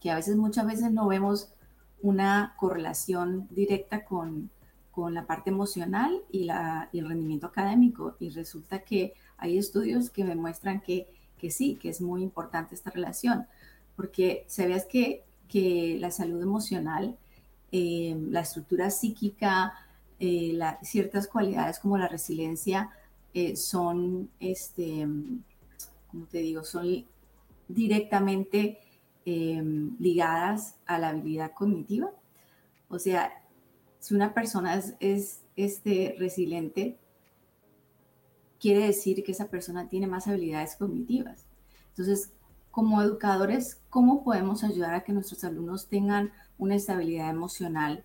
que 0.00 0.10
a 0.10 0.16
veces 0.16 0.36
muchas 0.36 0.66
veces 0.66 0.92
no 0.92 1.08
vemos 1.08 1.48
una 2.02 2.54
correlación 2.56 3.48
directa 3.50 4.04
con, 4.04 4.50
con 4.90 5.14
la 5.14 5.26
parte 5.26 5.50
emocional 5.50 6.22
y, 6.30 6.44
la, 6.44 6.88
y 6.92 6.98
el 6.98 7.08
rendimiento 7.08 7.46
académico. 7.46 8.16
Y 8.18 8.30
resulta 8.30 8.80
que 8.80 9.14
hay 9.36 9.58
estudios 9.58 10.10
que 10.10 10.24
demuestran 10.24 10.80
que, 10.80 11.06
que 11.38 11.50
sí, 11.50 11.76
que 11.76 11.88
es 11.88 12.00
muy 12.00 12.22
importante 12.22 12.74
esta 12.74 12.90
relación, 12.90 13.46
porque 13.96 14.44
sabías 14.48 14.86
que, 14.86 15.24
que 15.48 15.96
la 16.00 16.10
salud 16.10 16.42
emocional, 16.42 17.16
eh, 17.72 18.16
la 18.30 18.40
estructura 18.40 18.90
psíquica, 18.90 19.74
eh, 20.20 20.58
ciertas 20.82 21.28
cualidades 21.28 21.78
como 21.78 21.96
la 21.96 22.08
resiliencia 22.08 22.90
eh, 23.34 23.56
son, 23.56 24.30
este, 24.40 25.06
como 26.10 26.26
te 26.26 26.38
digo, 26.38 26.64
son 26.64 27.04
directamente 27.68 28.80
em, 29.28 29.96
ligadas 29.98 30.76
a 30.86 30.98
la 30.98 31.10
habilidad 31.10 31.52
cognitiva. 31.52 32.10
O 32.88 32.98
sea, 32.98 33.32
si 33.98 34.14
una 34.14 34.32
persona 34.32 34.74
es, 34.76 34.94
es 35.00 35.42
este, 35.56 36.16
resiliente, 36.18 36.96
quiere 38.58 38.86
decir 38.86 39.22
que 39.24 39.32
esa 39.32 39.48
persona 39.48 39.88
tiene 39.88 40.06
más 40.06 40.28
habilidades 40.28 40.76
cognitivas. 40.76 41.44
Entonces, 41.90 42.32
como 42.70 43.02
educadores, 43.02 43.80
¿cómo 43.90 44.24
podemos 44.24 44.64
ayudar 44.64 44.94
a 44.94 45.04
que 45.04 45.12
nuestros 45.12 45.44
alumnos 45.44 45.88
tengan 45.88 46.32
una 46.56 46.76
estabilidad 46.76 47.28
emocional 47.28 48.04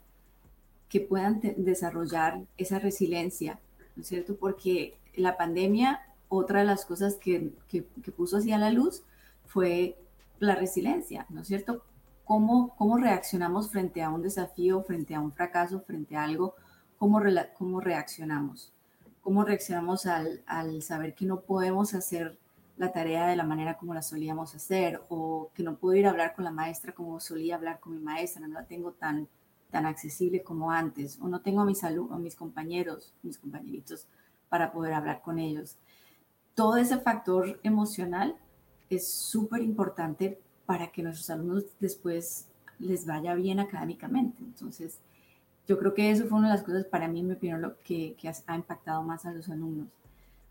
que 0.90 1.00
puedan 1.00 1.42
desarrollar 1.58 2.42
esa 2.58 2.80
resiliencia, 2.80 3.60
¿no 3.96 4.02
es 4.02 4.10
cierto? 4.10 4.36
Porque 4.36 4.98
la 5.16 5.38
pandemia, 5.38 6.02
otra 6.28 6.60
de 6.60 6.66
las 6.66 6.86
cosas 6.86 7.16
que, 7.16 7.54
que, 7.68 7.84
puso 8.12 8.38
hacia 8.38 8.58
la 8.58 8.72
luz 8.72 9.04
fue 9.46 9.98
la 10.40 10.56
resiliencia, 10.56 11.26
¿no 11.30 11.42
es 11.42 11.48
cierto? 11.48 11.84
Cómo, 12.26 12.76
cómo 12.78 12.98
reaccionamos 12.98 13.70
frente 13.70 14.02
a 14.02 14.10
un 14.10 14.22
desafío, 14.22 14.84
frente 14.84 15.16
a 15.16 15.20
un 15.20 15.32
fracaso, 15.32 15.82
frente 15.82 16.16
a 16.16 16.24
algo, 16.24 16.56
cómo, 16.98 17.20
cómo 17.58 17.82
reaccionamos. 17.82 18.72
Cómo 19.22 19.44
reaccionamos 19.46 20.06
al, 20.06 20.44
al 20.46 20.82
saber 20.82 21.16
que 21.16 21.26
no 21.26 21.42
podemos 21.42 21.94
hacer 21.94 22.38
la 22.78 22.92
tarea 22.92 23.28
de 23.28 23.36
la 23.36 23.44
manera 23.44 23.78
como 23.78 23.94
la 23.94 24.02
solíamos 24.02 24.56
hacer 24.56 25.02
o 25.10 25.52
que 25.54 25.64
no 25.64 25.76
puedo 25.78 25.96
ir 25.96 26.08
a 26.08 26.10
hablar 26.10 26.34
con 26.36 26.44
la 26.44 26.52
maestra 26.52 26.94
como 26.94 27.20
solía 27.20 27.56
hablar 27.56 27.80
con 27.80 27.94
mi 27.94 28.00
maestra, 28.00 28.46
no 28.48 28.54
la 28.54 28.66
tengo 28.66 28.92
tan, 28.94 29.28
tan 29.70 29.86
accesible 29.86 30.44
como 30.44 30.72
antes, 30.72 31.20
o 31.22 31.28
no 31.28 31.42
tengo 31.42 31.62
a 31.62 31.66
mis, 31.66 31.84
alumnos, 31.84 32.20
mis 32.20 32.36
compañeros, 32.36 33.14
mis 33.22 33.38
compañeritos 33.38 34.08
para 34.50 34.72
poder 34.72 34.94
hablar 34.94 35.22
con 35.22 35.40
ellos. 35.40 35.78
Todo 36.56 36.78
ese 36.78 37.00
factor 37.00 37.60
emocional 37.64 38.38
es 38.96 39.08
súper 39.08 39.62
importante 39.62 40.40
para 40.66 40.92
que 40.92 41.04
nuestros 41.04 41.30
alumnos 41.30 41.66
después 41.80 42.48
les 42.80 43.06
vaya 43.06 43.36
bien 43.36 43.60
académicamente. 43.60 44.44
Entonces, 44.44 44.98
yo 45.68 45.78
creo 45.80 45.94
que 45.94 46.12
eso 46.12 46.26
fue 46.28 46.40
una 46.40 46.50
de 46.50 46.56
las 46.56 46.64
cosas 46.64 46.86
para 46.86 47.08
mí, 47.08 47.20
en 47.20 47.28
mi 47.28 47.34
opinión, 47.34 47.62
lo 47.62 47.80
que, 47.82 48.16
que 48.20 48.30
ha 48.30 48.56
impactado 48.56 49.02
más 49.04 49.26
a 49.26 49.32
los 49.32 49.50
alumnos. 49.50 49.88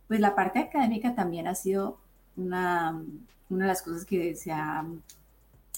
Pues 0.09 0.21
la 0.21 0.35
parte 0.35 0.59
académica 0.59 1.15
también 1.15 1.47
ha 1.47 1.55
sido 1.55 1.99
una, 2.37 3.03
una 3.51 3.65
de 3.65 3.69
las 3.69 3.83
cosas 3.83 4.05
que 4.05 4.35
se 4.37 4.53
ha, 4.53 4.87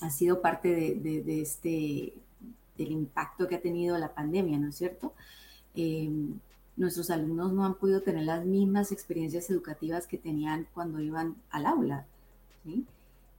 ha 0.01 0.11
sido 0.11 0.41
parte 0.41 0.69
de, 0.69 0.95
de, 0.95 1.23
de 1.23 1.41
este 1.41 2.15
del 2.77 2.91
impacto 2.91 3.47
que 3.47 3.57
ha 3.57 3.61
tenido 3.61 3.97
la 3.99 4.15
pandemia, 4.15 4.59
¿no 4.59 4.69
es 4.69 4.77
cierto? 4.77 5.15
Eh, 5.75 6.11
nuestros 6.77 7.11
alumnos 7.11 7.53
no 7.53 7.65
han 7.65 7.75
podido 7.75 8.03
tener 8.03 8.25
las 8.25 8.45
mismas 8.45 8.91
experiencias 8.91 9.49
educativas 9.51 10.07
que 10.07 10.19
tenían 10.19 10.67
cuando 10.75 11.01
iban 11.01 11.37
al 11.51 11.67
aula, 11.67 12.07
¿sí? 12.65 12.85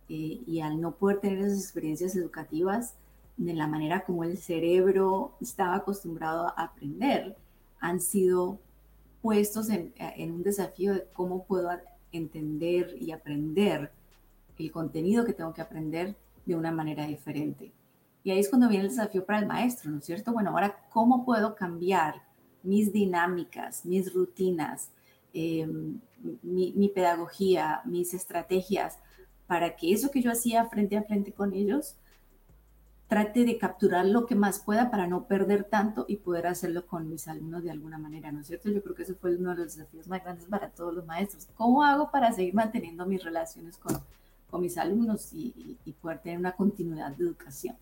Eh, 0.08 0.42
y 0.46 0.60
al 0.62 0.80
no 0.80 0.96
poder 0.96 1.20
tener 1.20 1.40
esas 1.40 1.60
experiencias 1.60 2.16
educativas 2.16 2.94
de 3.38 3.54
la 3.54 3.68
manera 3.68 4.06
como 4.06 4.24
el 4.24 4.38
cerebro 4.38 5.34
estaba 5.42 5.76
acostumbrado 5.76 6.48
a 6.48 6.64
aprender, 6.64 7.36
han 7.80 8.00
sido 8.00 8.60
puestos 9.22 9.70
en, 9.70 9.94
en 9.98 10.32
un 10.32 10.44
desafío 10.44 10.94
de 10.94 11.08
cómo 11.12 11.44
puedo 11.44 11.70
entender 12.12 12.96
y 13.00 13.12
aprender 13.12 13.92
el 14.58 14.72
contenido 14.72 15.26
que 15.26 15.34
tengo 15.34 15.54
que 15.54 15.62
aprender 15.62 16.16
de 16.46 16.56
una 16.56 16.72
manera 16.72 17.06
diferente. 17.08 17.74
Y 18.24 18.32
ahí 18.32 18.40
es 18.40 18.50
cuando 18.50 18.70
viene 18.70 18.86
el 18.86 18.90
desafío 18.90 19.26
para 19.26 19.40
el 19.40 19.48
maestro, 19.48 19.92
¿no 19.92 20.00
es 20.00 20.06
cierto? 20.06 20.32
Bueno, 20.32 20.52
ahora, 20.52 20.80
¿cómo 20.90 21.26
puedo 21.26 21.56
cambiar 21.56 22.24
mis 22.66 22.92
dinámicas, 22.92 23.86
mis 23.86 24.12
rutinas, 24.14 24.90
em, 25.34 26.00
mi, 26.42 26.90
pedagogía, 26.90 27.82
mis 27.86 28.14
estrategias, 28.14 28.98
para 29.48 29.76
que 29.76 29.94
eso 29.94 30.12
que 30.12 30.22
yo 30.22 30.32
hacía 30.32 30.66
frente 30.66 30.98
a 30.98 31.04
frente 31.04 31.32
con 31.32 31.54
ellos, 31.54 31.96
trate 33.08 33.46
de 33.46 33.58
capturar 33.58 34.06
lo 34.06 34.26
que 34.26 34.36
más 34.36 34.60
pueda 34.60 34.90
para 34.90 35.08
no 35.08 35.26
perder 35.26 35.66
tanto 35.66 36.06
y 36.08 36.18
poder 36.18 36.48
hacerlo 36.48 36.88
con 36.88 37.08
mis 37.08 37.28
alumnos 37.28 37.64
de 37.64 37.72
alguna 37.72 37.98
manera, 37.98 38.32
¿no 38.32 38.42
es 38.42 38.48
cierto? 38.48 38.70
Yo 38.70 38.82
creo 38.82 38.96
que 38.96 39.04
ese 39.04 39.14
fue 39.14 39.36
uno 39.36 39.52
de 39.52 39.64
los 39.64 39.76
desafíos 39.76 40.08
más 40.08 40.24
grandes 40.24 40.46
para 40.46 40.70
todos 40.70 40.94
los 40.94 41.06
maestros. 41.06 41.48
¿Cómo 41.56 41.84
hago 41.84 42.10
para 42.12 42.32
seguir 42.32 42.56
manteniendo 42.56 43.06
mis 43.06 43.24
relaciones 43.24 43.78
con, 43.78 43.96
con 44.50 44.62
mis 44.62 44.78
alumnos 44.78 45.32
y, 45.34 45.78
y 45.86 45.92
poder 45.94 46.20
tener 46.20 46.40
una 46.40 46.56
continuidad 46.56 47.12
de 47.12 47.24
educación? 47.24 47.76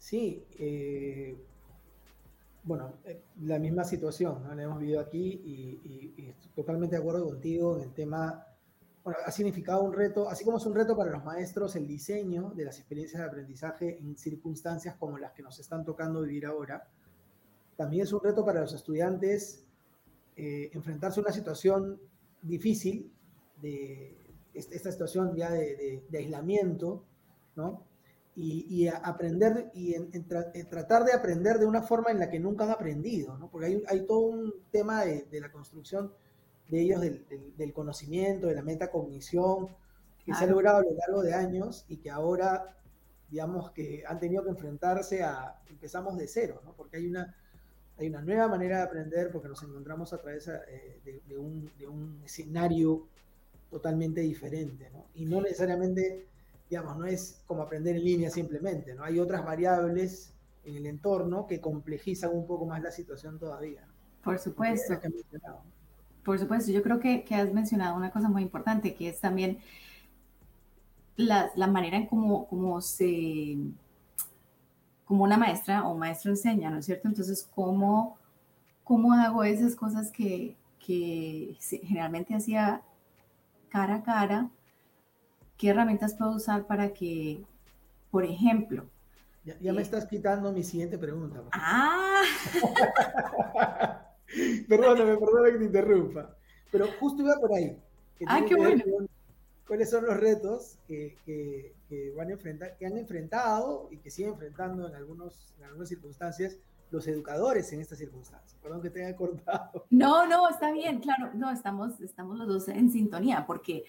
Sí, 0.00 0.42
eh, 0.58 1.36
bueno, 2.64 2.94
eh, 3.04 3.20
la 3.42 3.58
misma 3.58 3.84
situación, 3.84 4.42
¿no? 4.42 4.54
La 4.54 4.62
hemos 4.62 4.80
vivido 4.80 4.98
aquí 4.98 5.40
y, 5.44 6.34
totalmente 6.56 6.96
de 6.96 7.02
acuerdo 7.02 7.26
contigo 7.26 7.76
en 7.76 7.82
el 7.82 7.92
tema, 7.92 8.44
bueno, 9.02 9.18
ha 9.24 9.30
significado 9.30 9.82
un 9.82 9.92
reto, 9.92 10.28
así 10.28 10.44
como 10.44 10.58
es 10.58 10.66
un 10.66 10.74
reto 10.74 10.96
para 10.96 11.10
los 11.10 11.24
maestros 11.24 11.74
el 11.76 11.86
diseño 11.86 12.52
de 12.54 12.64
las 12.64 12.78
experiencias 12.78 13.22
de 13.22 13.28
aprendizaje 13.28 13.98
en 13.98 14.16
circunstancias 14.16 14.96
como 14.96 15.18
las 15.18 15.32
que 15.32 15.42
nos 15.42 15.58
están 15.58 15.84
tocando 15.84 16.22
vivir 16.22 16.46
ahora, 16.46 16.88
también 17.76 18.02
es 18.04 18.12
un 18.12 18.20
reto 18.22 18.44
para 18.44 18.60
los 18.60 18.74
estudiantes 18.74 19.64
eh, 20.36 20.70
enfrentarse 20.72 21.20
a 21.20 21.22
una 21.22 21.32
situación 21.32 21.98
difícil, 22.42 23.10
de 23.62 24.16
esta 24.54 24.90
situación 24.90 25.36
ya 25.36 25.50
de, 25.50 26.02
de 26.08 26.18
aislamiento, 26.18 27.04
¿no? 27.56 27.84
y, 28.36 28.88
aprender 28.88 29.70
y 29.74 29.94
tratar 30.64 31.04
de 31.04 31.12
aprender 31.12 31.58
de 31.58 31.66
una 31.66 31.82
forma 31.82 32.10
en 32.10 32.18
la 32.18 32.30
que 32.30 32.40
nunca 32.40 32.64
han 32.64 32.70
aprendido, 32.70 33.36
¿no? 33.36 33.50
Porque 33.50 33.66
hay, 33.66 33.82
hay 33.86 34.06
todo 34.06 34.20
un 34.20 34.54
tema 34.70 35.04
de, 35.04 35.26
de, 35.30 35.40
la 35.40 35.50
construcción 35.52 36.12
de 36.70 36.80
ellos 36.80 37.00
del, 37.00 37.72
conocimiento, 37.72 38.46
de 38.46 38.54
la 38.54 38.62
metacognición, 38.62 39.68
que 40.24 40.34
se 40.34 40.44
ha 40.44 40.46
logrado 40.46 40.78
a 40.78 40.82
lo 40.82 40.94
largo 40.94 41.22
de 41.22 41.34
años 41.34 41.84
y 41.88 41.96
que 41.96 42.10
ahora, 42.10 42.76
digamos, 43.28 43.70
que 43.72 44.04
han 44.06 44.20
tenido 44.20 44.44
que 44.44 44.50
enfrentarse 44.50 45.22
a, 45.22 45.60
empezamos 45.68 46.16
de 46.16 46.28
cero, 46.28 46.60
¿no? 46.64 46.72
Porque 46.74 46.98
hay 46.98 47.06
una, 47.06 47.34
hay 47.98 48.08
una 48.08 48.22
nueva 48.22 48.46
manera 48.48 48.78
de 48.78 48.82
aprender 48.84 49.30
porque 49.32 49.48
nos 49.48 49.62
encontramos 49.62 50.12
a 50.12 50.18
través 50.18 50.46
eh, 50.48 51.22
de, 51.26 51.38
un, 51.38 51.70
de, 51.78 51.86
un, 51.88 52.20
escenario 52.24 53.08
totalmente 53.70 54.20
diferente, 54.20 54.90
¿no? 54.90 55.06
Y 55.14 55.24
no 55.24 55.40
necesariamente, 55.40 56.26
digamos, 56.68 56.98
no 56.98 57.06
es 57.06 57.42
como 57.46 57.62
aprender 57.62 57.96
en 57.96 58.04
línea 58.04 58.30
simplemente, 58.30 58.94
¿no? 58.94 59.04
Hay 59.04 59.18
otras 59.18 59.44
variables 59.44 60.32
en 60.64 60.76
el 60.76 60.86
entorno 60.86 61.46
que 61.46 61.60
complejizan 61.60 62.30
un 62.32 62.46
poco 62.46 62.66
más 62.66 62.82
la 62.82 62.90
situación 62.92 63.38
todavía. 63.38 63.86
Por 64.22 64.38
supuesto. 64.38 65.00
Por 66.24 66.38
supuesto, 66.38 66.70
yo 66.70 66.82
creo 66.82 67.00
que, 67.00 67.24
que, 67.24 67.34
has 67.34 67.52
mencionado 67.52 67.96
una 67.96 68.10
cosa 68.10 68.28
muy 68.28 68.42
importante, 68.42 68.94
que 68.94 69.08
es 69.08 69.20
también 69.20 69.58
la, 71.16 71.50
la 71.56 71.66
manera 71.66 71.96
en 71.96 72.06
cómo, 72.06 72.46
cómo 72.46 72.80
se, 72.80 73.56
como 75.04 75.24
una 75.24 75.36
maestra 75.36 75.86
o 75.86 75.96
maestro 75.96 76.30
enseña, 76.30 76.70
¿no 76.70 76.78
es 76.78 76.86
cierto? 76.86 77.08
Entonces, 77.08 77.48
¿cómo, 77.54 78.16
cómo 78.84 79.12
hago 79.12 79.44
esas 79.44 79.74
cosas 79.74 80.10
que, 80.10 80.56
que 80.78 81.56
generalmente 81.60 82.34
hacía 82.34 82.82
cara 83.68 83.96
a 83.96 84.02
cara? 84.02 84.50
¿Qué 85.56 85.70
herramientas 85.70 86.14
puedo 86.14 86.32
usar 86.32 86.66
para 86.66 86.92
que, 86.92 87.44
por 88.10 88.24
ejemplo, 88.24 88.86
ya, 89.44 89.72
me 89.72 89.82
estás 89.82 90.06
quitando 90.06 90.52
mi 90.52 90.62
siguiente 90.62 90.98
pregunta. 90.98 91.42
Ah. 91.52 92.22
perdóname, 94.68 95.16
perdóname 95.16 95.52
que 95.52 95.58
te 95.58 95.64
interrumpa. 95.64 96.36
Pero 96.70 96.86
justo 96.98 97.22
iba 97.22 97.34
por 97.36 97.52
ahí. 97.54 97.76
ah, 98.26 98.44
qué 98.46 98.54
bueno. 98.54 98.84
¿Cuáles 99.66 99.90
son 99.90 100.04
los 100.04 100.16
retos 100.16 100.78
que, 100.88 101.16
que, 101.24 101.72
que, 101.88 102.10
van 102.16 102.28
a 102.28 102.32
enfrentar, 102.32 102.76
que 102.76 102.86
han 102.86 102.98
enfrentado 102.98 103.88
y 103.92 103.98
que 103.98 104.10
siguen 104.10 104.32
enfrentando 104.32 104.88
en, 104.88 104.96
algunos, 104.96 105.54
en 105.58 105.64
algunas 105.64 105.88
circunstancias 105.88 106.56
los 106.90 107.06
educadores 107.06 107.72
en 107.72 107.80
estas 107.80 107.98
circunstancias? 107.98 108.58
Perdón 108.60 108.82
que 108.82 108.90
te 108.90 109.04
haya 109.04 109.16
cortado. 109.16 109.86
No, 109.90 110.26
no, 110.26 110.48
está 110.48 110.72
bien, 110.72 110.98
claro. 110.98 111.30
No, 111.34 111.52
estamos, 111.52 112.00
estamos 112.00 112.36
los 112.36 112.48
dos 112.48 112.68
en 112.68 112.90
sintonía 112.90 113.44
porque 113.46 113.84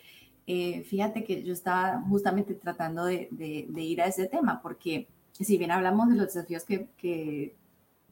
eh, 0.46 0.84
fíjate 0.84 1.24
que 1.24 1.42
yo 1.42 1.54
estaba 1.54 2.02
justamente 2.10 2.54
tratando 2.54 3.06
de, 3.06 3.28
de, 3.32 3.66
de 3.68 3.82
ir 3.82 4.02
a 4.02 4.06
ese 4.06 4.28
tema 4.28 4.62
porque 4.62 5.08
si 5.44 5.58
bien 5.58 5.72
hablamos 5.72 6.10
de 6.10 6.16
los 6.16 6.34
desafíos 6.34 6.64
que, 6.64 7.56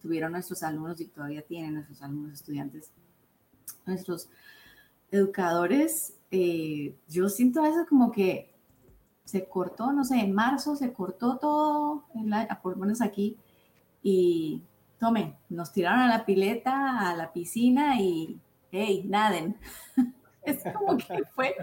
tuvieron 0.01 0.31
nuestros 0.31 0.63
alumnos 0.63 0.99
y 1.01 1.05
todavía 1.05 1.41
tienen 1.41 1.75
nuestros 1.75 2.01
alumnos 2.01 2.33
estudiantes, 2.33 2.91
nuestros 3.85 4.29
educadores, 5.11 6.15
eh, 6.31 6.95
yo 7.07 7.29
siento 7.29 7.65
eso 7.65 7.85
como 7.87 8.11
que 8.11 8.53
se 9.25 9.47
cortó, 9.47 9.91
no 9.91 10.03
sé, 10.03 10.19
en 10.19 10.33
marzo 10.33 10.75
se 10.75 10.93
cortó 10.93 11.37
todo, 11.37 12.05
en 12.15 12.29
la, 12.29 12.59
por 12.61 12.73
lo 12.73 12.79
menos 12.79 13.01
aquí, 13.01 13.37
y 14.01 14.61
tome, 14.99 15.35
nos 15.49 15.71
tiraron 15.71 16.01
a 16.01 16.07
la 16.07 16.25
pileta, 16.25 17.09
a 17.09 17.15
la 17.15 17.31
piscina 17.31 17.99
y, 17.99 18.39
hey, 18.71 19.03
naden. 19.07 19.57
es 20.43 20.63
como 20.73 20.97
que 20.97 21.23
fue, 21.35 21.55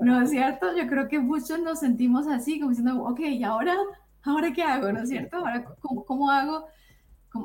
¿no 0.00 0.22
es 0.22 0.30
cierto? 0.30 0.76
Yo 0.76 0.86
creo 0.86 1.08
que 1.08 1.18
muchos 1.18 1.60
nos 1.60 1.80
sentimos 1.80 2.26
así, 2.26 2.58
como 2.58 2.70
diciendo, 2.70 3.04
ok, 3.04 3.20
¿y 3.20 3.44
ahora 3.44 3.76
¿ahora 4.26 4.52
qué 4.52 4.62
hago? 4.62 4.92
¿No 4.92 5.00
es 5.00 5.08
cierto? 5.08 5.36
¿Ahora 5.36 5.64
cómo, 5.80 6.30
hago? 6.30 6.66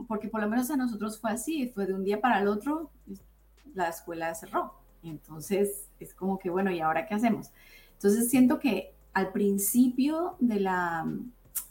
Porque 0.07 0.27
por 0.27 0.41
lo 0.41 0.49
menos 0.49 0.69
a 0.71 0.77
nosotros 0.77 1.19
fue 1.19 1.31
así, 1.31 1.67
fue 1.69 1.85
de 1.85 1.93
un 1.93 2.03
día 2.03 2.21
para 2.21 2.39
el 2.39 2.47
otro, 2.47 2.89
la 3.73 3.89
escuela 3.89 4.33
cerró. 4.35 4.73
Entonces 5.03 5.89
es 5.99 6.13
como 6.13 6.37
que, 6.39 6.49
bueno, 6.49 6.71
¿y 6.71 6.79
ahora 6.79 7.05
qué 7.05 7.15
hacemos? 7.15 7.51
Entonces 7.93 8.29
siento 8.29 8.59
que 8.59 8.93
al 9.13 9.31
principio 9.31 10.35
de 10.39 10.59
la, 10.59 11.05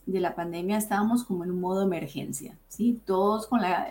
de 0.07 0.21
la 0.21 0.35
pandemia 0.35 0.79
estábamos 0.79 1.25
como 1.25 1.45
en 1.45 1.51
un 1.51 1.61
modo 1.61 1.83
emergencia, 1.83 2.57
¿sí? 2.69 3.01
Todos 3.05 3.47
con 3.47 3.61
la, 3.61 3.91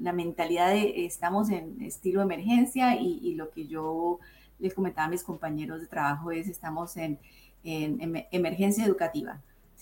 la 0.00 0.12
mentalidad 0.12 0.70
de 0.70 1.06
estamos 1.06 1.50
en 1.50 1.82
estilo 1.82 2.22
emergencia 2.22 3.00
y, 3.00 3.18
y, 3.22 3.34
lo 3.34 3.50
que 3.50 3.66
yo 3.66 4.20
les 4.58 4.74
comentaba 4.74 5.06
a 5.06 5.10
mis 5.10 5.22
compañeros 5.22 5.80
de 5.80 5.86
trabajo 5.86 6.30
es 6.30 6.48
estamos 6.48 6.96
en, 6.96 7.18
en 7.64 8.26
emergencia 8.30 8.84
educativa. 8.84 9.40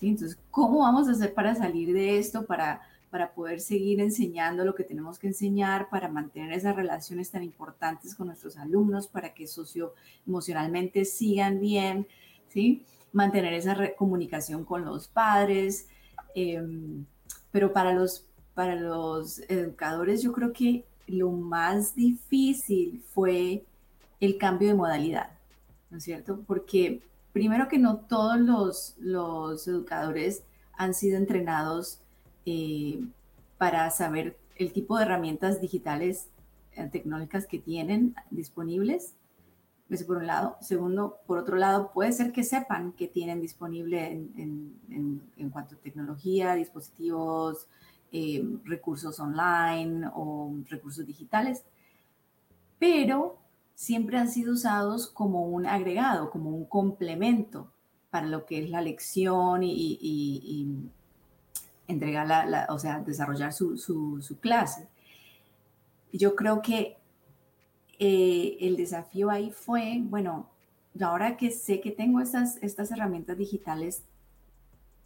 Entonces, 0.08 0.38
¿cómo 0.50 0.80
vamos 0.80 1.08
a 1.08 1.12
hacer 1.12 1.34
para 1.34 1.54
salir 1.54 1.92
de 1.92 2.18
esto, 2.18 2.44
para, 2.46 2.82
para 3.14 3.32
poder 3.32 3.60
seguir 3.60 4.00
enseñando 4.00 4.64
lo 4.64 4.74
que 4.74 4.82
tenemos 4.82 5.20
que 5.20 5.28
enseñar, 5.28 5.88
para 5.88 6.08
mantener 6.08 6.52
esas 6.52 6.74
relaciones 6.74 7.30
tan 7.30 7.44
importantes 7.44 8.16
con 8.16 8.26
nuestros 8.26 8.56
alumnos, 8.56 9.06
para 9.06 9.32
que 9.34 9.46
socioemocionalmente 9.46 11.04
sigan 11.04 11.60
bien, 11.60 12.08
¿sí? 12.48 12.84
Mantener 13.12 13.52
esa 13.52 13.76
comunicación 13.94 14.64
con 14.64 14.84
los 14.84 15.06
padres. 15.06 15.86
Em, 16.34 17.06
pero 17.52 17.72
para 17.72 17.92
los, 17.92 18.26
para 18.52 18.74
los 18.74 19.38
educadores 19.48 20.20
yo 20.20 20.32
creo 20.32 20.52
que 20.52 20.84
lo 21.06 21.30
más 21.30 21.94
difícil 21.94 23.00
fue 23.10 23.64
el 24.18 24.38
cambio 24.38 24.66
de 24.66 24.74
modalidad, 24.74 25.30
¿no 25.88 25.98
es 25.98 26.02
cierto? 26.02 26.42
Porque 26.48 27.00
primero 27.32 27.68
que 27.68 27.78
no 27.78 27.98
todos 27.98 28.40
los, 28.98 29.68
educadores 29.68 30.42
han 30.76 30.94
sido 30.94 31.16
entrenados 31.16 32.00
eh, 32.46 33.00
para 33.58 33.90
saber 33.90 34.38
el 34.56 34.72
tipo 34.72 34.96
de 34.96 35.04
herramientas 35.04 35.60
digitales 35.60 36.28
eh, 36.72 36.88
tecnológicas 36.90 37.46
que 37.46 37.58
tienen 37.58 38.14
disponibles. 38.30 39.14
Eso 39.90 40.06
por 40.06 40.16
un 40.16 40.26
lado. 40.26 40.56
Segundo, 40.60 41.18
por 41.26 41.38
otro 41.38 41.56
lado, 41.56 41.92
puede 41.92 42.12
ser 42.12 42.32
que 42.32 42.42
sepan 42.42 42.92
que 42.92 43.06
tienen 43.06 43.40
disponible 43.40 44.10
en, 44.10 45.50
cuanto 45.52 45.74
a 45.74 45.78
tecnología, 45.78 46.54
dispositivos, 46.54 47.68
eh, 48.10 48.44
recursos 48.64 49.20
online 49.20 50.08
o 50.14 50.54
recursos 50.68 51.06
digitales, 51.06 51.64
pero 52.78 53.38
siempre 53.74 54.18
han 54.18 54.30
sido 54.30 54.52
usados 54.52 55.08
como 55.08 55.46
un 55.46 55.66
agregado, 55.66 56.30
como 56.30 56.50
un 56.50 56.64
complemento 56.64 57.70
para 58.10 58.26
lo 58.26 58.46
que 58.46 58.62
es 58.62 58.70
la 58.70 58.80
lección 58.80 59.62
y, 59.64 60.68
entregar 61.86 62.66
o 62.70 62.78
sea, 62.78 63.00
desarrollar 63.00 63.52
su, 63.52 64.38
clase. 64.40 64.88
Yo 66.12 66.34
creo 66.36 66.62
que 66.62 66.96
eh, 67.98 68.56
el 68.60 68.76
desafío 68.76 69.30
ahí 69.30 69.50
fue, 69.50 70.00
bueno, 70.02 70.48
ahora 71.00 71.36
que 71.36 71.50
sé 71.50 71.80
que 71.80 71.90
tengo 71.90 72.20
estas, 72.20 72.56
estas 72.62 72.90
herramientas 72.90 73.36
digitales, 73.36 74.04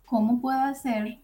¿cómo 0.04 0.40
puedo 0.40 0.60
hacer 0.60 1.18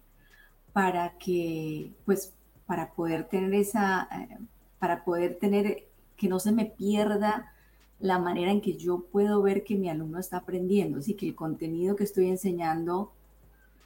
para 0.73 1.17
que, 1.19 1.93
pues, 2.05 2.33
para 2.67 2.93
poder 2.93 3.25
tener 3.25 3.55
esa, 3.55 4.09
eh, 4.11 4.39
para 4.79 5.05
poder 5.05 5.39
tener 5.39 5.87
que 6.17 6.29
no 6.29 6.39
se 6.39 6.53
me 6.53 6.67
pierda 6.67 7.53
la 8.01 8.19
manera 8.19 8.51
en 8.51 8.61
que 8.61 8.77
yo 8.77 9.05
puedo 9.11 9.43
ver 9.43 9.65
que 9.65 9.77
mi 9.77 9.89
alumno 9.89 10.19
está 10.19 10.39
aprendiendo, 10.39 10.99
así 10.99 11.15
que 11.15 11.29
el 11.29 11.35
contenido 11.35 11.97
que 11.97 12.05
estoy 12.05 12.29
enseñando 12.29 13.13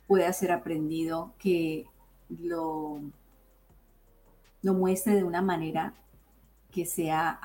pueda 0.08 0.32
ser 0.32 0.50
aprendido, 0.50 1.34
que 1.38 1.86
lo, 2.28 3.00
lo 4.62 4.74
muestre 4.74 5.14
de 5.14 5.22
una 5.22 5.42
manera 5.42 5.94
que 6.72 6.84
sea 6.84 7.40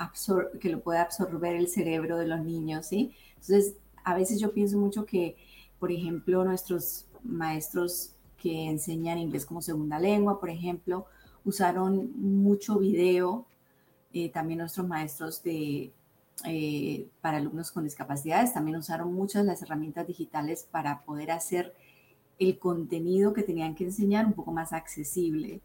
que 0.60 0.70
lo 0.70 0.82
pueda 0.82 1.04
absorber 1.04 1.56
el 1.56 1.68
cerebro 1.68 2.18
de 2.18 2.28
los 2.28 2.42
niños, 2.42 2.88
¿sí? 2.88 3.16
Entonces, 3.36 3.76
a 4.04 4.16
veces 4.16 4.40
yo 4.40 4.54
pienso 4.54 4.78
mucho 4.78 5.06
que, 5.06 5.38
por 5.80 5.92
ejemplo, 5.92 6.44
nuestros 6.44 7.06
maestros 7.24 8.16
que 8.38 8.66
enseñan 8.66 9.20
inglés 9.20 9.46
como 9.46 9.62
segunda 9.62 10.00
lengua, 10.00 10.40
por 10.40 10.50
ejemplo, 10.50 11.06
usaron 11.46 12.12
mucho 12.16 12.80
video 12.80 13.46
eh, 14.14 14.30
también 14.30 14.60
nuestros 14.60 14.88
maestros 14.88 15.42
de, 15.44 15.92
eh, 16.46 17.08
para 17.22 17.38
alumnos 17.38 17.72
con 17.72 17.84
discapacidades 17.84 18.54
también 18.54 18.78
usaron 18.78 19.14
muchas 19.14 19.46
las 19.46 19.62
herramientas 19.62 20.06
digitales 20.06 20.68
para 20.70 21.02
poder 21.04 21.32
hacer 21.32 21.74
el 22.40 22.58
contenido 22.60 23.34
que 23.34 23.44
tenían 23.44 23.76
que 23.76 23.86
enseñar 23.86 24.26
un 24.26 24.34
poco 24.34 24.52
más 24.52 24.74
accesible, 24.74 25.62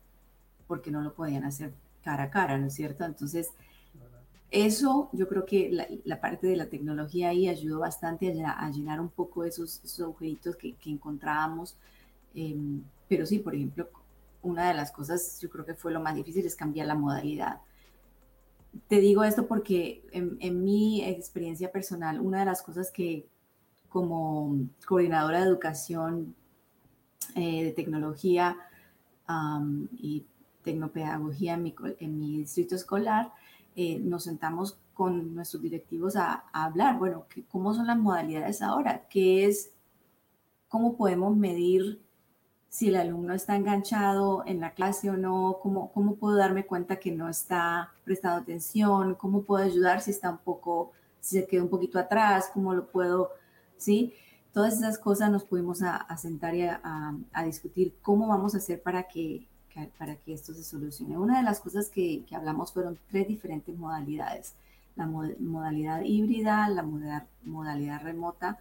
porque 0.66 0.90
no 0.90 1.00
lo 1.00 1.14
podían 1.14 1.44
hacer 1.44 1.72
cara 2.02 2.24
a 2.24 2.30
cara, 2.30 2.58
¿no 2.58 2.66
es 2.66 2.74
cierto? 2.74 3.04
Entonces, 3.04 3.50
eso 4.50 5.10
yo 5.12 5.28
creo 5.28 5.44
que 5.44 5.70
la, 6.04 6.20
parte 6.20 6.46
de 6.46 6.56
la 6.56 6.66
tecnología 6.66 7.30
ahí 7.30 7.48
ayudó 7.48 7.80
bastante 7.80 8.28
a, 8.44 8.70
llenar, 8.70 9.00
un 9.00 9.10
poco 9.10 9.44
esos, 9.44 9.80
esos 9.84 10.00
agujeritos 10.00 10.56
que, 10.56 10.74
encontrábamos. 10.86 11.76
Em, 12.34 12.82
pero 13.08 13.26
sí, 13.26 13.38
por 13.38 13.54
ejemplo, 13.54 13.88
una 14.42 14.68
de 14.68 14.74
las 14.74 14.92
cosas 14.92 15.40
yo 15.40 15.50
creo 15.50 15.66
que 15.66 15.74
fue 15.74 15.92
lo 15.92 16.00
más 16.00 16.14
difícil 16.14 16.46
es 16.46 16.54
cambiar 16.56 16.86
la 16.86 16.94
modalidad 16.94 17.60
te 18.86 19.00
digo 19.00 19.24
esto 19.24 19.46
porque 19.46 20.02
en, 20.12 20.64
mi 20.64 21.02
experiencia 21.02 21.72
personal, 21.72 22.20
una 22.20 22.40
de 22.40 22.44
las 22.44 22.62
cosas 22.62 22.90
que 22.90 23.26
como 23.88 24.56
coordinadora 24.86 25.40
de 25.40 25.46
educación, 25.46 26.34
eh, 27.34 27.64
de 27.64 27.72
tecnología 27.72 28.56
y 29.98 30.24
tecnopedagogía 30.62 31.54
en 31.54 32.18
mi, 32.18 32.38
distrito 32.38 32.74
escolar, 32.74 33.32
eh, 33.76 33.98
nos 33.98 34.24
sentamos 34.24 34.78
con 34.94 35.34
nuestros 35.34 35.62
directivos 35.62 36.16
a, 36.16 36.44
hablar, 36.52 36.98
bueno, 36.98 37.26
¿cómo 37.48 37.72
son 37.72 37.86
las 37.86 37.96
modalidades 37.96 38.62
ahora? 38.62 39.06
¿Qué 39.08 39.46
es, 39.46 39.70
cómo 40.68 40.96
podemos 40.96 41.36
medir 41.36 42.02
si 42.68 42.88
el 42.88 42.96
alumno 42.96 43.32
está 43.32 43.56
enganchado 43.56 44.42
en 44.46 44.60
la 44.60 44.72
clase 44.74 45.08
o 45.10 45.16
no? 45.16 45.58
¿Cómo, 45.62 45.92
cómo 45.92 46.16
puedo 46.16 46.36
darme 46.36 46.66
cuenta 46.66 46.96
que 46.96 47.12
no 47.12 47.28
está 47.28 47.92
prestando 48.04 48.42
atención? 48.42 49.14
¿Cómo 49.14 49.42
puedo 49.42 49.64
ayudar 49.64 50.00
si 50.00 50.10
está 50.10 50.30
un 50.30 50.38
poco, 50.38 50.92
si 51.20 51.38
se 51.38 51.46
queda 51.46 51.62
un 51.62 51.70
poquito 51.70 51.98
atrás? 51.98 52.50
¿Cómo 52.52 52.74
lo 52.74 52.90
puedo, 52.90 53.30
sí? 53.76 54.14
Todas 54.58 54.76
esas 54.76 54.98
cosas 54.98 55.30
nos 55.30 55.44
pudimos 55.44 55.82
a, 55.82 56.16
sentar 56.16 56.52
y 56.56 56.62
a, 56.64 57.44
discutir 57.44 57.94
cómo 58.02 58.26
vamos 58.26 58.56
a 58.56 58.58
hacer 58.58 58.82
para 58.82 59.04
que, 59.04 59.46
para 59.96 60.16
que 60.16 60.32
esto 60.32 60.52
se 60.52 60.64
solucione. 60.64 61.16
Una 61.16 61.36
de 61.38 61.44
las 61.44 61.60
cosas 61.60 61.88
que, 61.88 62.24
hablamos 62.32 62.72
fueron 62.72 62.98
tres 63.08 63.28
diferentes 63.28 63.78
modalidades 63.78 64.54
la 64.96 65.06
modalidad 65.06 66.02
híbrida, 66.02 66.68
la 66.70 66.82
modalidad 66.82 68.02
remota 68.02 68.58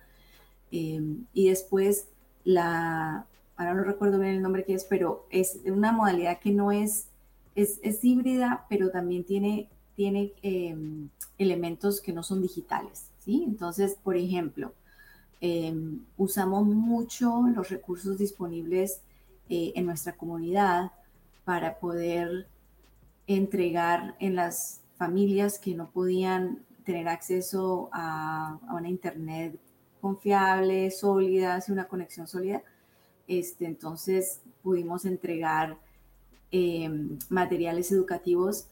em, 0.69 1.25
y 1.33 1.49
después 1.49 2.09
la, 2.43 3.25
ahora 3.55 3.73
no 3.73 3.83
recuerdo 3.83 4.19
bien 4.19 4.35
el 4.35 4.43
nombre 4.43 4.65
que 4.65 4.75
es, 4.75 4.83
pero 4.83 5.25
es 5.31 5.61
una 5.65 5.91
modalidad 5.91 6.39
que 6.39 6.51
no 6.51 6.71
es, 6.71 7.07
es, 7.55 7.79
es 7.81 8.03
híbrida, 8.03 8.67
pero 8.69 8.91
también 8.91 9.23
tiene, 9.23 9.67
tiene 9.95 10.31
em, 10.43 11.09
elementos 11.39 12.01
que 12.01 12.13
no 12.13 12.21
son 12.21 12.43
digitales, 12.43 13.07
¿sí? 13.17 13.43
Entonces, 13.47 13.97
por 14.03 14.15
ejemplo, 14.15 14.73
em, 15.41 16.01
usamos 16.17 16.65
mucho 16.65 17.43
los 17.53 17.69
recursos 17.69 18.17
disponibles 18.17 19.01
eh, 19.49 19.73
en 19.75 19.85
nuestra 19.85 20.13
comunidad 20.13 20.91
para 21.45 21.79
poder 21.79 22.47
entregar 23.27 24.15
en 24.19 24.35
las 24.35 24.81
familias 24.97 25.59
que 25.59 25.75
no 25.75 25.89
podían 25.91 26.65
tener 26.83 27.07
acceso 27.07 27.89
a, 27.91 28.59
una 28.71 28.89
internet 28.89 29.59
confiable, 30.01 30.89
sólida, 30.91 31.63
una 31.67 31.87
conexión 31.87 32.27
sólida. 32.27 32.63
Este, 33.27 33.65
entonces 33.65 34.41
pudimos 34.63 35.05
entregar 35.05 35.77
em, 36.51 37.19
materiales 37.29 37.91
educativos 37.91 38.67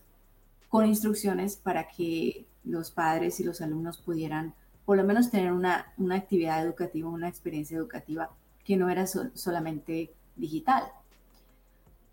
con 0.69 0.85
instrucciones 0.85 1.57
para 1.57 1.87
que 1.87 2.45
los 2.63 2.91
padres 2.91 3.39
y 3.39 3.43
los 3.43 3.61
alumnos 3.61 3.97
pudieran 3.97 4.53
por 4.85 4.97
lo 4.97 5.03
menos 5.03 5.31
tener 5.31 5.51
una, 5.51 5.93
actividad 6.11 6.63
educativa, 6.63 7.09
una 7.09 7.27
experiencia 7.27 7.77
educativa 7.77 8.29
que 8.63 8.77
no 8.77 8.89
era 8.89 9.07
solamente 9.07 10.13
digital. 10.35 10.83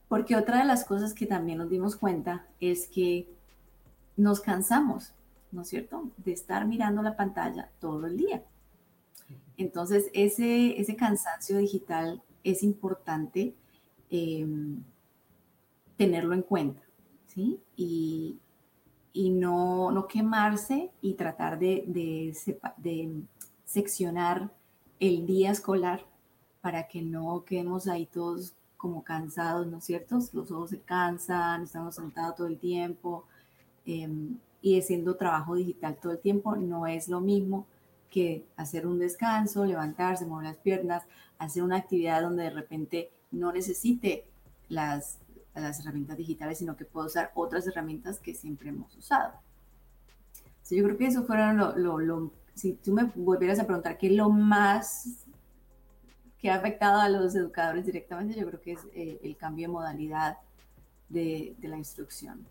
Porque 0.08 0.37
otra 0.37 0.58
de 0.58 0.64
las 0.64 0.85
cosas 0.85 1.14
que 1.14 1.26
también 1.26 1.58
nos 1.58 1.70
dimos 1.70 1.96
cuenta 1.96 2.46
es 2.61 2.87
que 2.87 3.28
nos 4.16 4.40
cansamos, 4.40 5.12
¿no 5.52 5.62
es 5.62 5.68
cierto?, 5.68 6.11
de 6.18 6.32
estar 6.32 6.66
mirando 6.66 7.02
la 7.02 7.16
pantalla 7.16 7.70
todo 7.80 8.06
el 8.06 8.16
día. 8.16 8.42
Entonces, 9.56 10.11
ese, 10.12 10.80
ese 10.80 10.96
cansancio 10.96 11.58
digital 11.58 12.22
es 12.42 12.62
importante 12.62 13.54
em, 14.11 14.82
tenerlo 15.96 16.35
en 16.35 16.42
cuenta, 16.42 16.82
¿sí? 17.26 17.61
Y, 17.76 18.38
no, 19.14 19.90
no, 19.90 20.07
quemarse 20.07 20.90
y 21.01 21.14
tratar 21.14 21.59
de, 21.59 21.85
de, 21.87 23.22
seccionar 23.64 24.51
el 25.01 25.27
día 25.27 25.51
escolar 25.51 26.05
para 26.61 26.88
que 26.88 27.03
no 27.03 27.44
quedemos 27.44 27.88
ahí 27.88 28.07
todos 28.07 28.55
como 28.77 29.05
cansados, 29.05 29.66
¿no 29.66 29.79
es 29.79 29.85
cierto? 29.85 30.18
Los 30.33 30.51
ojos 30.51 30.70
se 30.70 30.81
cansan, 30.81 31.62
estamos 31.64 31.94
sentados 31.94 32.37
todo 32.37 32.46
el 32.46 32.59
tiempo, 32.59 33.25
Em, 33.85 34.38
y 34.61 34.79
haciendo 34.79 35.16
trabajo 35.16 35.57
digital 35.57 35.98
todo 36.01 36.12
el 36.12 36.20
tiempo 36.20 36.55
no 36.55 36.87
es 36.87 37.09
lo 37.09 37.20
mismo 37.20 37.66
que 38.11 38.44
hacer 38.57 38.87
un 38.87 39.01
descanso, 39.01 39.64
levantarse, 39.64 40.25
mover 40.25 40.44
las 40.46 40.57
piernas, 40.59 41.03
hacer 41.38 41.64
una 41.64 41.79
actividad 41.79 42.22
donde 42.22 42.44
de 42.44 42.51
repente 42.51 43.11
no 43.33 43.53
necesite 43.53 44.25
las, 44.68 45.18
las 45.61 45.81
herramientas 45.81 46.17
digitales, 46.17 46.59
sino 46.59 46.77
que 46.77 46.85
puedo 46.85 47.07
usar 47.07 47.31
otras 47.35 47.67
herramientas 47.67 48.19
que 48.19 48.35
siempre 48.35 48.71
hemos 48.71 48.97
usado. 48.97 49.35
yo 50.71 50.83
creo 50.85 50.97
que 50.97 51.07
eso 51.07 51.25
fueron 51.25 51.59
lo, 51.59 51.99
lo, 51.99 52.33
si 52.55 52.75
tú 52.75 52.93
me 52.93 53.05
volvieras 53.15 53.59
a 53.59 53.67
preguntar 53.67 53.99
qué 53.99 54.07
es 54.07 54.15
lo 54.15 54.31
más 54.31 55.27
que 56.38 56.51
ha 56.51 56.57
afectado 56.57 57.01
a 57.01 57.09
los 57.09 57.35
educadores 57.35 57.87
directamente, 57.87 58.38
yo 58.38 58.47
creo 58.47 58.61
que 58.61 58.73
es 58.73 58.81
eh, 58.95 59.21
el 59.23 59.37
cambio 59.37 59.69
de 59.69 59.73
modalidad 59.73 60.38
de, 61.09 61.55
de 61.59 61.69
la 61.69 61.77
instrucción. 61.77 62.47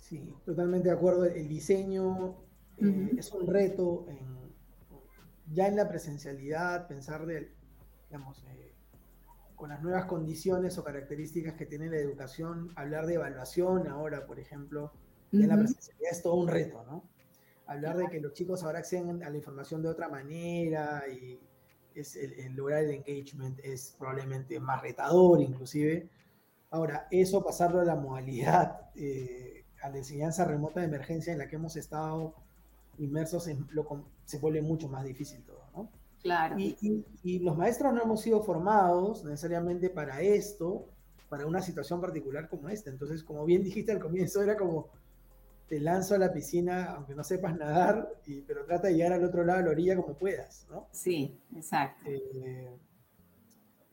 Sí, 0.00 0.34
totalmente 0.44 0.88
de 0.88 0.94
acuerdo. 0.94 1.24
El 1.24 1.48
diseño 1.48 2.34
eh, 2.78 3.12
es 3.16 3.30
un 3.32 3.46
reto 3.46 4.06
ya 5.52 5.68
en 5.68 5.76
la 5.76 5.88
presencialidad, 5.88 6.88
pensar 6.88 7.26
de, 7.26 7.52
digamos, 8.08 8.44
eh, 8.48 8.71
con 9.62 9.68
las 9.68 9.80
nuevas 9.80 10.06
condiciones 10.06 10.76
o 10.76 10.82
características 10.82 11.54
que 11.54 11.66
tiene 11.66 11.88
la 11.88 11.96
educación, 11.96 12.72
hablar 12.74 13.06
de 13.06 13.14
evaluación 13.14 13.86
ahora, 13.86 14.26
por 14.26 14.40
ejemplo, 14.40 14.92
en 15.30 15.46
la 15.46 15.56
presencialidad 15.56 16.10
es 16.10 16.20
todo 16.20 16.34
un 16.34 16.48
reto, 16.48 16.82
¿no? 16.82 17.08
Hablar 17.66 17.96
de 17.96 18.08
que 18.08 18.20
los 18.20 18.32
chicos 18.32 18.64
ahora 18.64 18.80
acceden 18.80 19.22
a 19.22 19.30
la 19.30 19.36
información 19.36 19.80
de 19.80 19.88
otra 19.88 20.08
manera 20.08 21.04
y 21.08 21.38
es 21.94 22.16
el, 22.16 22.56
lograr 22.56 22.82
el 22.82 22.90
engagement 22.90 23.60
es 23.62 23.94
probablemente 23.96 24.58
más 24.58 24.82
retador 24.82 25.40
inclusive. 25.40 26.10
Ahora, 26.70 27.06
eso 27.12 27.44
pasarlo 27.44 27.82
a 27.82 27.84
la 27.84 27.94
modalidad 27.94 28.90
eh, 28.96 29.64
a 29.80 29.90
la 29.90 29.98
enseñanza 29.98 30.44
remota 30.44 30.80
de 30.80 30.86
emergencia 30.86 31.32
en 31.32 31.38
la 31.38 31.46
que 31.46 31.54
hemos 31.54 31.76
estado 31.76 32.34
inmersos, 32.98 33.46
en 33.46 33.68
lo, 33.70 33.86
se 34.24 34.40
vuelve 34.40 34.60
mucho 34.60 34.88
más 34.88 35.04
difícil 35.04 35.44
todo. 35.44 35.61
Claro. 36.22 36.56
Y, 36.58 37.04
y, 37.24 37.38
los 37.40 37.56
maestros 37.56 37.92
no 37.92 38.02
hemos 38.02 38.20
sido 38.20 38.42
formados 38.42 39.24
necesariamente 39.24 39.90
para 39.90 40.20
esto, 40.20 40.88
para 41.28 41.46
una 41.46 41.60
situación 41.60 42.00
particular 42.00 42.48
como 42.48 42.68
esta. 42.68 42.90
Entonces, 42.90 43.24
como 43.24 43.44
bien 43.44 43.62
dijiste 43.62 43.90
al 43.90 43.98
comienzo, 43.98 44.40
era 44.40 44.56
como, 44.56 44.90
te 45.68 45.80
lanzo 45.80 46.14
a 46.14 46.18
la 46.18 46.32
piscina, 46.32 46.92
aunque 46.92 47.14
no 47.14 47.24
sepas 47.24 47.56
nadar, 47.56 48.08
y, 48.26 48.42
pero 48.42 48.64
trata 48.64 48.88
de 48.88 48.94
llegar 48.94 49.14
al 49.14 49.24
otro 49.24 49.42
lado 49.42 49.58
de 49.58 49.64
la 49.64 49.70
orilla 49.70 49.96
como 49.96 50.14
puedas, 50.14 50.66
¿no? 50.70 50.86
Sí, 50.92 51.40
exacto. 51.56 52.08
Eh, 52.08 52.70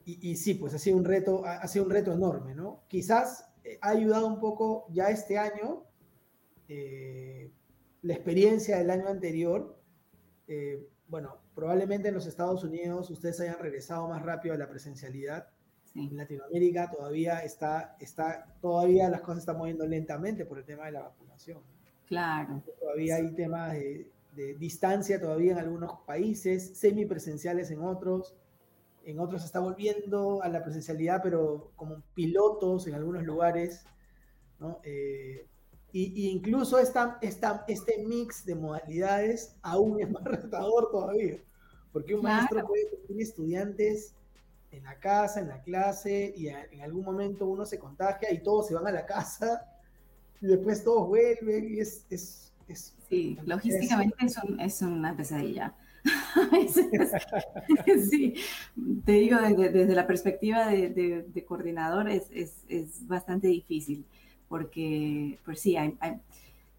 y, 0.06 0.32
y, 0.32 0.36
sí, 0.36 0.54
pues 0.54 0.74
ha 0.74 0.80
sido 0.80 0.98
un 0.98 1.06
reto, 1.06 1.44
ha 1.46 1.68
sido 1.68 1.86
un 1.86 1.92
reto 1.92 2.14
enorme, 2.14 2.54
¿no? 2.54 2.84
Quizás 2.88 3.50
eh, 3.64 3.78
ha 3.82 3.90
ayudado 3.90 4.28
un 4.28 4.40
poco 4.40 4.88
ya 4.90 5.10
este 5.10 5.38
año, 5.38 5.84
eh, 6.68 7.52
la 8.02 8.14
experiencia 8.14 8.78
del 8.78 8.90
año 8.90 9.08
anterior. 9.08 9.78
Eh, 10.48 10.88
bueno, 11.08 11.39
probablemente 11.56 12.10
en 12.10 12.14
los 12.14 12.26
Estados 12.26 12.64
Unidos 12.64 13.10
ustedes 13.10 13.40
hayan 13.42 13.60
regresado 13.60 14.08
más 14.08 14.22
rápido 14.22 14.56
a 14.56 14.58
la 14.58 14.70
presencialidad. 14.70 15.48
En 15.96 16.16
Latinoamérica 16.16 16.90
todavía 16.92 17.40
está, 17.40 17.96
está, 18.00 18.46
todavía 18.62 19.10
las 19.10 19.22
cosas 19.22 19.40
están 19.40 19.58
moviendo 19.58 19.86
lentamente 19.86 20.46
por 20.46 20.60
el 20.60 20.66
tema 20.66 20.86
de 20.86 20.92
la 20.94 21.02
vacunación. 21.02 21.62
Claro. 22.08 22.62
Todavía 22.80 23.16
hay 23.16 23.34
temas 23.34 23.74
de, 23.74 24.12
de 24.36 24.54
distancia 24.56 25.20
todavía 25.20 25.54
en 25.54 25.60
algunos 25.60 26.00
países, 26.06 26.78
semipresenciales 26.78 27.72
en 27.72 27.82
otros 27.82 28.36
en 29.10 29.20
otros 29.20 29.42
se 29.42 29.48
está 29.48 29.60
volviendo 29.60 30.44
a 30.44 30.50
la 30.50 30.64
presencialidad, 30.64 31.22
pero 31.24 31.72
como 31.76 32.02
pilotos 32.14 32.88
en 32.88 32.94
algunos 32.94 33.24
lugares, 33.24 33.84
¿no? 34.60 34.80
Eh, 34.84 35.48
y, 35.92 36.30
incluso 36.30 36.80
esta, 36.80 37.18
esta, 37.22 37.66
este 37.68 38.04
mix 38.06 38.46
de 38.46 38.56
modalidades 38.56 39.56
aún 39.62 40.00
es 40.02 40.10
más 40.10 40.24
retador 40.26 40.90
todavía, 40.92 41.38
porque 41.92 42.16
un 42.16 42.24
maestro 42.24 42.66
puede 42.66 42.86
tener 43.08 43.22
estudiantes 43.22 44.14
en 44.72 44.84
la 44.84 45.00
casa, 45.00 45.40
en 45.40 45.48
la 45.48 45.62
clase, 45.64 46.34
y 46.36 46.48
en 46.48 46.82
algún 46.82 47.04
momento 47.04 47.48
uno 47.48 47.66
se 47.66 47.80
contagia 47.80 48.32
y 48.32 48.44
todos 48.44 48.68
se 48.68 48.76
van 48.76 48.88
a 48.88 48.92
la 48.92 49.06
casa, 49.06 49.68
y 50.42 50.48
después 50.48 50.84
todos 50.84 51.08
vuelven, 51.08 51.76
y 51.76 51.80
es... 51.80 52.06
es, 52.10 52.54
es 52.68 52.96
sí, 53.10 53.38
logísticamente 53.46 54.16
es, 54.26 54.38
es 54.60 54.82
una 54.82 55.16
pesadilla. 55.18 55.76
sí, 58.10 58.36
te 59.06 59.12
digo, 59.14 59.38
desde, 59.40 59.96
la 59.96 60.08
perspectiva 60.08 60.68
de, 60.68 61.46
coordinador 61.48 62.10
es, 62.10 62.62
bastante 63.08 63.48
difícil, 63.48 64.06
porque, 64.50 65.40
pues 65.46 65.62
sí, 65.62 65.78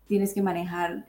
tienes 0.06 0.34
que 0.34 0.42
manejar. 0.42 1.06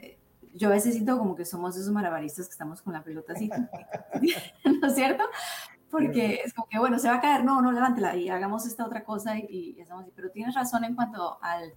Yo 0.53 0.69
a 0.69 0.71
veces 0.71 0.93
siento 0.93 1.17
como 1.17 1.35
que 1.35 1.43
somos 1.43 1.75
esos 1.75 1.91
malabaristas 1.91 2.45
que 2.45 2.51
estamos 2.51 2.81
con 2.81 2.93
la 2.93 3.03
pelota 3.03 3.33
así, 3.33 3.49
¿no 4.81 4.87
es 4.87 4.95
cierto? 4.95 5.23
Porque 5.89 6.41
es 6.45 6.53
como 6.53 6.69
que, 6.69 6.79
bueno, 6.79 6.99
se 6.99 7.09
va 7.09 7.15
a 7.15 7.21
caer, 7.21 7.43
no, 7.43 7.61
no, 7.61 7.71
levántela 7.71 8.15
y 8.15 8.29
hagamos 8.29 8.65
esta 8.65 8.85
otra 8.85 9.03
cosa 9.03 9.37
y, 9.37 9.75
y 9.77 9.81
así. 9.81 10.11
Pero 10.15 10.29
tienes 10.29 10.55
razón 10.55 10.85
en 10.85 10.95
cuanto 10.95 11.37
al, 11.41 11.73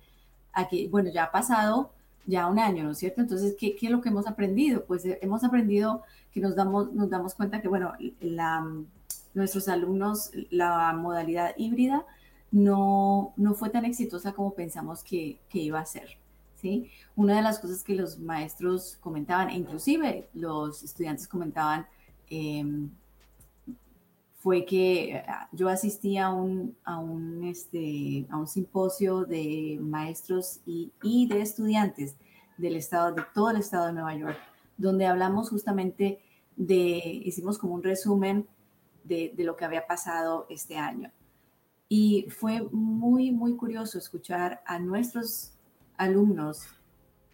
a 0.53 0.69
que, 0.69 0.87
bueno, 0.89 1.11
ya 1.11 1.25
ha 1.25 1.33
pasado 1.33 1.91
ya 2.27 2.47
un 2.47 2.59
año, 2.59 2.85
¿no 2.85 2.93
es 2.93 2.99
cierto? 2.99 3.21
Entonces, 3.21 3.57
¿qué, 3.59 3.75
¿qué, 3.75 3.87
es 3.87 3.93
lo 3.93 4.01
que 4.01 4.11
hemos 4.11 4.27
aprendido? 4.27 4.85
Pues 4.85 5.05
eh, 5.05 5.19
hemos 5.23 5.43
aprendido 5.45 6.03
que 6.33 6.41
nos 6.41 6.55
damos, 6.55 6.93
nos 6.93 7.11
damos 7.11 7.35
cuenta 7.35 7.61
que, 7.61 7.69
bueno, 7.69 7.93
la, 8.21 8.65
nuestros 9.35 9.69
alumnos, 9.69 10.31
la 10.51 10.93
modalidad 10.93 11.55
híbrida 11.57 12.05
no, 12.55 13.35
no 13.37 13.55
fue 13.55 13.69
tan 13.69 13.85
exitosa 13.85 14.33
como 14.33 14.55
pensamos 14.55 15.03
que, 15.03 15.41
que 15.49 15.59
iba 15.59 15.81
a 15.81 15.85
ser. 15.85 16.17
¿sí? 16.55 16.89
Una 17.17 17.35
de 17.35 17.43
las 17.43 17.59
cosas 17.59 17.83
que 17.83 17.97
los 17.97 18.21
maestros 18.21 18.97
comentaban, 19.01 19.51
e 19.51 19.57
inclusive 19.57 20.29
los 20.35 20.85
estudiantes 20.85 21.27
comentaban, 21.27 21.85
em, 22.31 22.91
fue 24.39 24.65
que 24.65 25.25
ah, 25.27 25.49
yo 25.51 25.69
asistí 25.69 26.17
a 26.17 26.31
un, 26.31 26.77
a 26.85 27.01
un, 27.01 27.43
este, 27.45 28.25
a 28.31 28.37
un 28.37 28.47
simposio 28.47 29.25
de 29.25 29.79
maestros 29.81 30.61
y, 30.65 30.93
y, 31.03 31.27
de 31.27 31.41
estudiantes 31.41 32.15
del 32.57 32.77
estado, 32.77 33.13
de 33.15 33.23
todo 33.35 33.51
el 33.51 33.57
estado 33.57 33.87
de 33.87 33.95
Nueva 33.95 34.15
York, 34.15 34.39
donde 34.77 35.07
hablamos 35.07 35.51
justamente 35.51 36.21
de, 36.55 37.03
hicimos 37.25 37.59
como 37.59 37.75
un 37.75 37.83
resumen 37.83 38.47
de, 39.03 39.33
de 39.37 39.43
lo 39.43 39.57
que 39.57 39.65
había 39.65 39.89
pasado 39.89 40.47
este 40.51 40.77
año. 40.77 41.11
Y 41.97 42.27
fue 42.29 42.61
muy, 42.73 43.31
muy 43.31 43.55
curioso 43.55 43.99
escuchar 43.99 44.61
a 44.67 44.81
nuestros 44.81 45.53
alumnos 45.97 46.67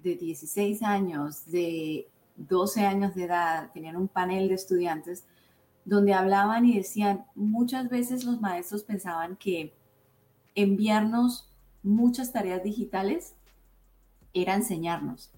de 0.02 0.16
16 0.16 0.82
años, 0.82 1.46
de 1.46 2.06
12 2.36 2.84
años 2.84 3.14
de 3.14 3.24
edad, 3.24 3.72
tenían 3.72 3.96
un 3.96 4.06
panel 4.06 4.48
de 4.48 4.56
estudiantes 4.56 5.24
donde 5.86 6.12
hablaban 6.12 6.66
y 6.66 6.76
decían, 6.76 7.24
muchas 7.34 7.88
veces 7.88 8.24
los 8.24 8.42
maestros 8.42 8.82
pensaban 8.82 9.34
que 9.36 9.72
enviarnos 10.54 11.48
muchas 11.82 12.30
tareas 12.30 12.62
digitales 12.62 13.36
era 14.34 14.56
enseñarnos. 14.56 15.30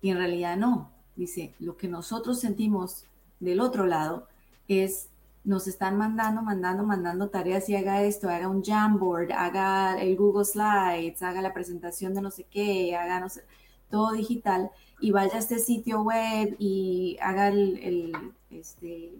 Y 0.00 0.08
en 0.08 0.16
realidad 0.16 0.56
no. 0.56 0.90
Dice, 1.16 1.54
lo 1.58 1.76
que 1.76 1.88
nosotros 1.88 2.40
sentimos 2.40 3.04
del 3.40 3.60
otro 3.60 3.84
lado 3.84 4.26
es, 4.68 5.10
nos 5.46 5.68
están 5.68 5.96
mandando, 5.96 6.42
mandando, 6.42 6.82
mandando 6.82 7.30
tareas 7.30 7.68
y 7.68 7.76
haga 7.76 8.02
esto, 8.02 8.28
haga 8.28 8.48
un 8.48 8.64
Jamboard, 8.64 9.30
haga 9.30 9.96
el 10.02 10.16
Google 10.16 10.44
Slides, 10.44 11.22
haga 11.22 11.40
la 11.40 11.54
presentación 11.54 12.14
de 12.14 12.20
no 12.20 12.32
sé 12.32 12.44
qué, 12.50 12.96
haga 12.96 13.20
no 13.20 13.28
sé, 13.28 13.44
todo 13.88 14.10
digital 14.10 14.72
y 15.00 15.12
vaya 15.12 15.36
a 15.36 15.38
este 15.38 15.60
sitio 15.60 16.02
web 16.02 16.56
y 16.58 17.16
haga 17.20 17.46
el, 17.46 18.34
este, 18.50 19.12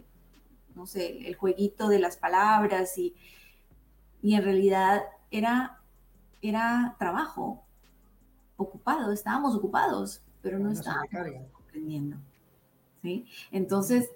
no 0.75 0.85
sé, 0.85 1.25
el 1.29 1.35
jueguito 1.35 1.87
de 1.87 1.99
las 1.99 2.17
palabras 2.17 2.97
y, 2.97 3.15
y 4.21 4.35
en 4.35 4.43
realidad 4.43 5.03
era, 5.31 5.79
era 6.41 6.97
trabajo 6.99 7.63
ocupado, 8.57 9.13
estábamos 9.13 9.55
ocupados, 9.55 10.21
pero 10.41 10.59
no, 10.59 10.73
estábamos 10.73 11.07
aprendiendo. 11.63 12.17
¿sí? 13.01 13.25
Entonces, 13.49 14.09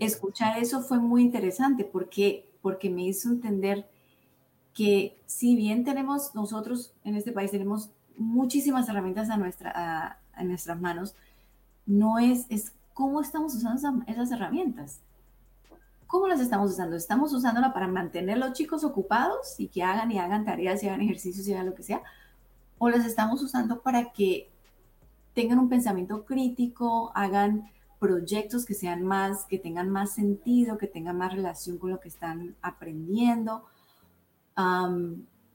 escuchar 0.00 0.58
eso 0.58 0.82
fue 0.82 0.98
muy 0.98 1.22
interesante 1.22 1.84
porque, 1.84 2.50
porque 2.62 2.90
me 2.90 3.04
hizo 3.04 3.28
entender 3.28 3.88
que 4.74 5.20
si 5.26 5.56
bien 5.56 5.84
tenemos 5.84 6.34
nosotros 6.34 6.94
en 7.04 7.16
este 7.16 7.32
país, 7.32 7.50
tenemos 7.50 7.90
muchísimas 8.16 8.88
herramientas 8.88 9.30
a, 9.30 9.36
nuestra, 9.36 10.20
a, 10.32 10.44
nuestras 10.44 10.80
manos, 10.80 11.14
no 11.86 12.18
es, 12.18 12.46
es 12.48 12.72
cómo 12.94 13.20
estamos 13.20 13.54
usando 13.54 14.04
esas 14.06 14.30
herramientas. 14.30 15.00
¿Cómo 16.06 16.26
las 16.26 16.40
estamos 16.40 16.70
usando? 16.70 16.96
¿Estamos 16.96 17.32
usándola 17.32 17.74
para 17.74 17.86
mantener 17.86 18.38
los 18.38 18.54
chicos 18.54 18.82
ocupados 18.82 19.58
y 19.58 19.68
que 19.68 19.82
hagan 19.82 20.10
y 20.10 20.18
hagan 20.18 20.44
tareas 20.44 20.82
y 20.82 20.88
hagan 20.88 21.02
ejercicios 21.02 21.46
y 21.46 21.52
hagan 21.52 21.66
lo 21.66 21.74
que 21.74 21.82
sea? 21.82 22.02
¿O 22.78 22.88
las 22.88 23.04
estamos 23.04 23.42
usando 23.42 23.82
para 23.82 24.12
que 24.12 24.48
tengan 25.34 25.58
un 25.58 25.68
pensamiento 25.68 26.24
crítico, 26.24 27.12
hagan 27.14 27.70
proyectos 27.98 28.64
que 28.64 28.74
sean 28.74 29.02
más, 29.04 29.44
que 29.46 29.58
tengan 29.58 29.90
más 29.90 30.14
sentido, 30.14 30.78
que 30.78 30.86
tengan 30.86 31.18
más 31.18 31.32
relación 31.32 31.78
con 31.78 31.90
lo 31.90 32.00
que 32.00 32.08
están 32.08 32.56
aprendiendo? 32.62 33.64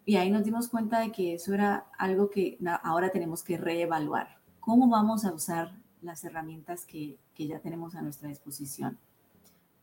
y 0.06 0.16
ahí 0.16 0.32
nos 0.32 0.46
dimos 0.46 0.70
cuenta 0.70 1.02
de 1.02 1.12
que 1.12 1.34
eso 1.34 1.54
era 1.54 1.88
algo 1.98 2.30
que 2.30 2.58
ahora 2.84 3.10
tenemos 3.10 3.44
que 3.44 3.58
reevaluar. 3.58 4.38
¿Cómo 4.62 4.88
vamos 4.88 5.26
a 5.26 5.34
usar 5.34 5.74
las 6.02 6.24
herramientas 6.24 6.86
que, 6.86 7.18
que 7.36 7.48
ya 7.48 7.60
tenemos 7.60 7.96
a 7.96 8.02
nuestra 8.02 8.30
disposición? 8.30 8.98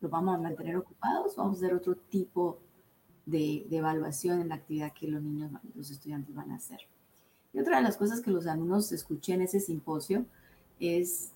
los 0.01 0.11
vamos 0.11 0.35
a 0.35 0.39
mantener 0.39 0.75
ocupados, 0.77 1.35
vamos 1.35 1.55
a 1.55 1.57
hacer 1.57 1.75
otro 1.75 1.95
tipo 1.95 2.59
de, 3.25 3.67
evaluación 3.69 4.41
en 4.41 4.49
la 4.49 4.55
actividad 4.55 4.93
que 4.93 5.07
los 5.07 5.21
niños, 5.21 5.51
los 5.75 5.91
estudiantes 5.91 6.35
van 6.35 6.51
a 6.51 6.55
hacer. 6.55 6.79
Y 7.53 7.59
otra 7.59 7.77
de 7.77 7.83
las 7.83 7.97
cosas 7.97 8.21
que 8.21 8.31
los 8.31 8.47
alumnos 8.47 8.91
escuché 8.91 9.33
en 9.33 9.41
ese 9.41 9.59
simposio 9.59 10.25
es 10.79 11.31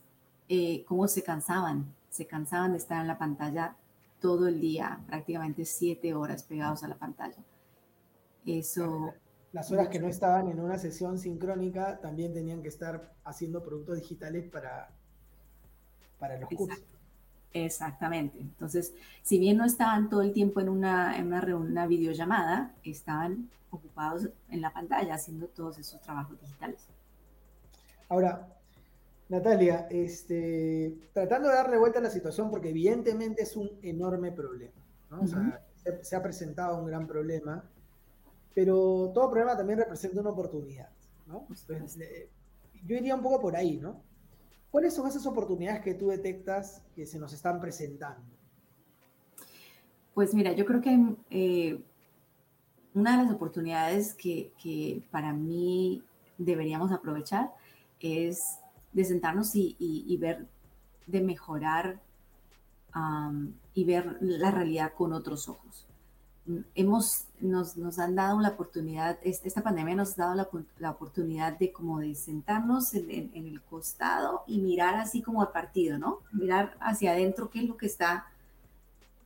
eh, 0.50 0.84
cómo 0.86 1.08
se 1.08 1.24
cansaban, 1.24 1.94
se 2.10 2.26
cansaban 2.28 2.72
de 2.72 2.78
estar 2.78 3.02
en 3.02 3.08
la 3.08 3.18
pantalla 3.18 3.76
todo 4.20 4.48
el 4.48 4.60
día, 4.60 5.02
prácticamente 5.08 5.66
siete 5.66 6.14
horas 6.14 6.44
pegados 6.44 6.84
a 6.84 6.88
la 6.88 6.96
pantalla. 6.96 7.44
Eso... 8.46 9.14
Las 9.52 9.72
horas 9.72 9.88
que 9.88 10.00
no 10.02 10.10
estaban 10.10 10.50
en 10.50 10.60
una 10.60 10.78
sesión 10.78 11.18
sincrónica 11.18 12.02
también 12.02 12.34
tenían 12.34 12.62
que 12.62 12.68
estar 12.68 13.14
haciendo 13.24 13.64
productos 13.64 13.96
digitales 14.02 14.50
para, 14.50 14.90
para 16.20 16.38
los 16.38 16.50
cursos. 16.50 16.84
Exactamente. 17.56 18.38
Entonces, 18.38 18.94
si 19.24 19.40
bien 19.40 19.56
no 19.56 19.64
estaban 19.64 20.10
todo 20.10 20.24
el 20.24 20.34
tiempo 20.34 20.60
en 20.60 20.68
una, 20.68 21.18
en 21.18 21.32
una, 21.32 21.88
videollamada, 21.88 22.74
estaban 22.84 23.50
ocupados 23.70 24.28
en 24.50 24.60
la 24.60 24.74
pantalla 24.74 25.14
haciendo 25.14 25.48
todos 25.48 25.78
esos 25.78 26.02
trabajos 26.02 26.38
digitales. 26.42 26.86
Ahora, 28.10 28.55
Natalia, 29.30 29.88
este, 29.90 31.10
tratando 31.14 31.50
de 31.50 31.56
darle 31.56 31.78
vuelta 31.78 32.00
a 32.00 32.04
la 32.04 32.10
situación, 32.10 32.50
porque 32.50 32.70
evidentemente 32.70 33.44
es 33.44 33.56
un 33.56 33.70
enorme 33.82 34.32
problema. 34.32 34.74
se, 36.02 36.16
ha 36.16 36.22
presentado 36.22 36.78
un 36.78 36.86
gran 36.86 37.08
problema, 37.08 37.64
pero 38.54 39.12
todo 39.14 39.30
problema 39.30 39.58
también 39.58 39.80
representa 39.80 40.22
una 40.22 40.30
oportunidad. 40.30 40.90
yo 42.86 42.96
iría 42.96 43.16
un 43.16 43.22
poco 43.22 43.42
por 43.42 43.56
ahí, 43.56 43.78
¿no? 43.78 44.02
¿Cuáles 44.70 44.94
son 44.94 45.08
esas 45.08 45.26
oportunidades 45.26 45.82
que 45.82 45.94
tú 45.94 46.10
detectas 46.10 46.82
que 46.96 47.06
se 47.06 47.18
nos 47.18 47.32
están 47.34 47.62
presentando? 47.62 48.36
Pues 50.14 50.34
mira, 50.34 50.52
yo 50.54 50.66
creo 50.66 50.82
que 50.82 51.16
eh, 51.30 51.82
una 52.94 53.18
de 53.18 53.24
las 53.24 53.34
oportunidades 53.34 54.14
que, 54.16 55.02
para 55.12 55.34
mí 55.34 56.04
deberíamos 56.38 56.92
aprovechar 56.92 57.54
es 58.00 58.60
de 58.96 59.06
sentarnos 59.06 59.52
y, 59.56 60.18
ver, 60.20 60.48
de 61.06 61.22
mejorar 61.22 62.02
y 63.74 63.84
ver 63.84 64.18
la 64.22 64.50
realidad 64.50 64.94
con 64.98 65.14
otros 65.14 65.48
ojos 65.50 65.86
hemos, 66.76 67.26
nos, 67.40 67.76
nos, 67.76 67.98
han 68.00 68.16
dado 68.16 68.40
la 68.40 68.50
oportunidad, 68.50 69.18
esta 69.24 69.62
pandemia 69.62 69.96
nos 69.96 70.18
ha 70.20 70.24
dado 70.24 70.36
la, 70.36 70.50
la 70.78 70.92
oportunidad 70.92 71.58
de 71.58 71.72
como 71.72 72.00
de 72.00 72.14
sentarnos 72.14 72.94
en, 72.94 73.32
el 73.34 73.62
costado 73.62 74.44
y 74.46 74.60
mirar 74.60 74.96
así 74.96 75.22
como 75.22 75.42
al 75.42 75.52
partido, 75.52 75.98
¿no? 75.98 76.20
Mirar 76.32 76.78
hacia 76.80 77.12
adentro 77.12 77.50
qué 77.50 77.60
es 77.60 77.66
lo 77.68 77.78
que 77.78 77.88
está, 77.88 78.28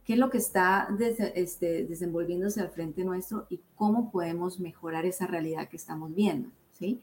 qué 0.05 0.13
es 0.13 0.19
lo 0.19 0.29
que 0.29 0.37
está 0.37 0.87
este, 1.35 1.85
desenvolviéndose 1.85 2.61
al 2.61 2.69
frente 2.69 3.03
nuestro 3.03 3.47
y 3.49 3.59
cómo 3.75 4.11
podemos 4.11 4.59
mejorar 4.59 5.05
esa 5.05 5.27
realidad 5.27 5.67
que 5.67 5.77
estamos 5.77 6.15
viendo, 6.15 6.49
¿sí? 6.71 7.01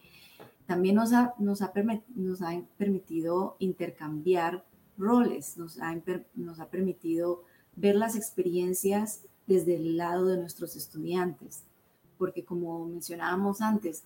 También 0.66 0.96
nos 0.96 1.12
ha, 1.12 1.34
nos 1.38 1.62
ha, 1.62 1.72
nos 2.14 2.42
ha 2.42 2.62
permitido 2.76 3.56
intercambiar 3.60 4.64
roles, 4.98 5.56
nos 5.56 5.80
ha, 5.80 5.94
nos 6.34 6.60
ha 6.60 6.68
permitido 6.68 7.44
ver 7.76 7.94
las 7.94 8.16
experiencias 8.16 9.22
desde 9.46 9.76
el 9.76 9.96
lado 9.96 10.26
de 10.26 10.38
nuestros 10.38 10.74
estudiantes, 10.76 11.62
porque 12.18 12.44
como 12.44 12.86
mencionábamos 12.86 13.60
antes, 13.60 14.04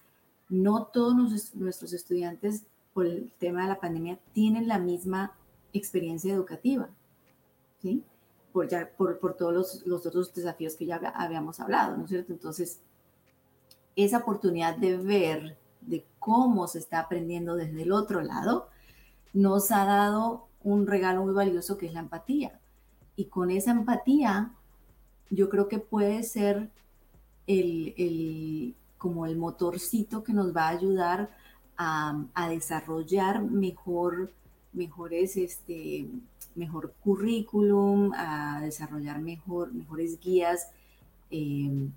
no 0.48 0.86
todos 0.86 1.54
nuestros 1.54 1.92
estudiantes 1.92 2.64
por 2.92 3.06
el 3.06 3.32
tema 3.38 3.62
de 3.62 3.68
la 3.68 3.80
pandemia 3.80 4.18
tienen 4.32 4.68
la 4.68 4.78
misma 4.78 5.32
experiencia 5.72 6.34
educativa, 6.34 6.90
¿sí? 7.80 8.02
Por, 8.52 8.68
ya, 8.68 8.90
por, 8.96 9.18
por 9.20 9.34
todos 9.34 9.54
los, 9.54 9.86
los, 9.86 10.04
otros 10.04 10.34
desafíos 10.34 10.74
que 10.74 10.86
ya 10.86 10.96
habíamos 11.14 11.60
hablado, 11.60 11.96
¿no 11.96 12.02
es 12.04 12.10
cierto? 12.10 12.32
Entonces, 12.32 12.80
esa 13.94 14.18
oportunidad 14.18 14.76
de 14.76 14.96
ver 14.96 15.56
de 15.80 16.04
cómo 16.18 16.66
se 16.66 16.78
está 16.78 17.00
aprendiendo 17.00 17.56
desde 17.56 17.82
el 17.82 17.92
otro 17.92 18.20
lado, 18.22 18.68
nos 19.32 19.70
ha 19.70 19.84
dado 19.84 20.46
un 20.62 20.86
regalo 20.86 21.22
muy 21.22 21.32
valioso 21.32 21.78
que 21.78 21.86
es 21.86 21.92
la 21.92 22.00
empatía. 22.00 22.58
Y 23.16 23.26
con 23.26 23.50
esa 23.50 23.70
empatía 23.70 24.52
yo 25.30 25.48
creo 25.48 25.68
que 25.68 25.78
puede 25.78 26.22
ser 26.22 26.68
el, 27.46 28.74
como 28.98 29.26
el 29.26 29.36
motorcito 29.36 30.22
que 30.22 30.32
nos 30.32 30.54
va 30.54 30.66
a 30.66 30.70
ayudar 30.70 31.30
a, 31.76 32.48
desarrollar 32.50 33.42
mejor, 33.42 34.30
mejores, 34.74 35.36
este, 35.38 36.06
mejor 36.54 36.92
currículum, 37.02 38.12
a 38.14 38.60
desarrollar 38.60 39.20
mejor, 39.20 39.72
mejores 39.72 40.20
guías 40.20 40.68
em, 41.30 41.90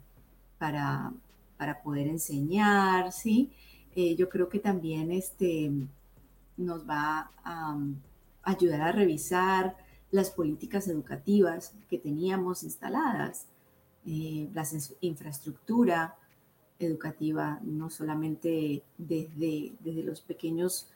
para, 0.57 1.11
para, 1.57 1.81
poder 1.83 2.07
enseñar, 2.07 3.11
¿sí? 3.11 3.51
Eh, 3.95 4.15
yo 4.15 4.29
creo 4.29 4.49
que 4.49 4.59
también 4.59 5.11
este, 5.11 5.71
nos 6.57 6.87
va 6.87 7.31
a 7.43 7.77
ayudar 8.43 8.81
a 8.81 8.91
revisar 8.91 9.77
las 10.11 10.29
políticas 10.29 10.87
educativas 10.87 11.73
que 11.89 11.97
teníamos 11.97 12.63
instaladas, 12.63 13.47
eh, 14.05 14.49
la 14.53 14.63
infraestructura, 15.01 16.15
educativa, 16.79 17.59
no 17.63 17.89
solamente 17.89 18.83
desde, 18.97 19.73
desde 19.79 20.03
los 20.03 20.21
pequeños 20.21 20.87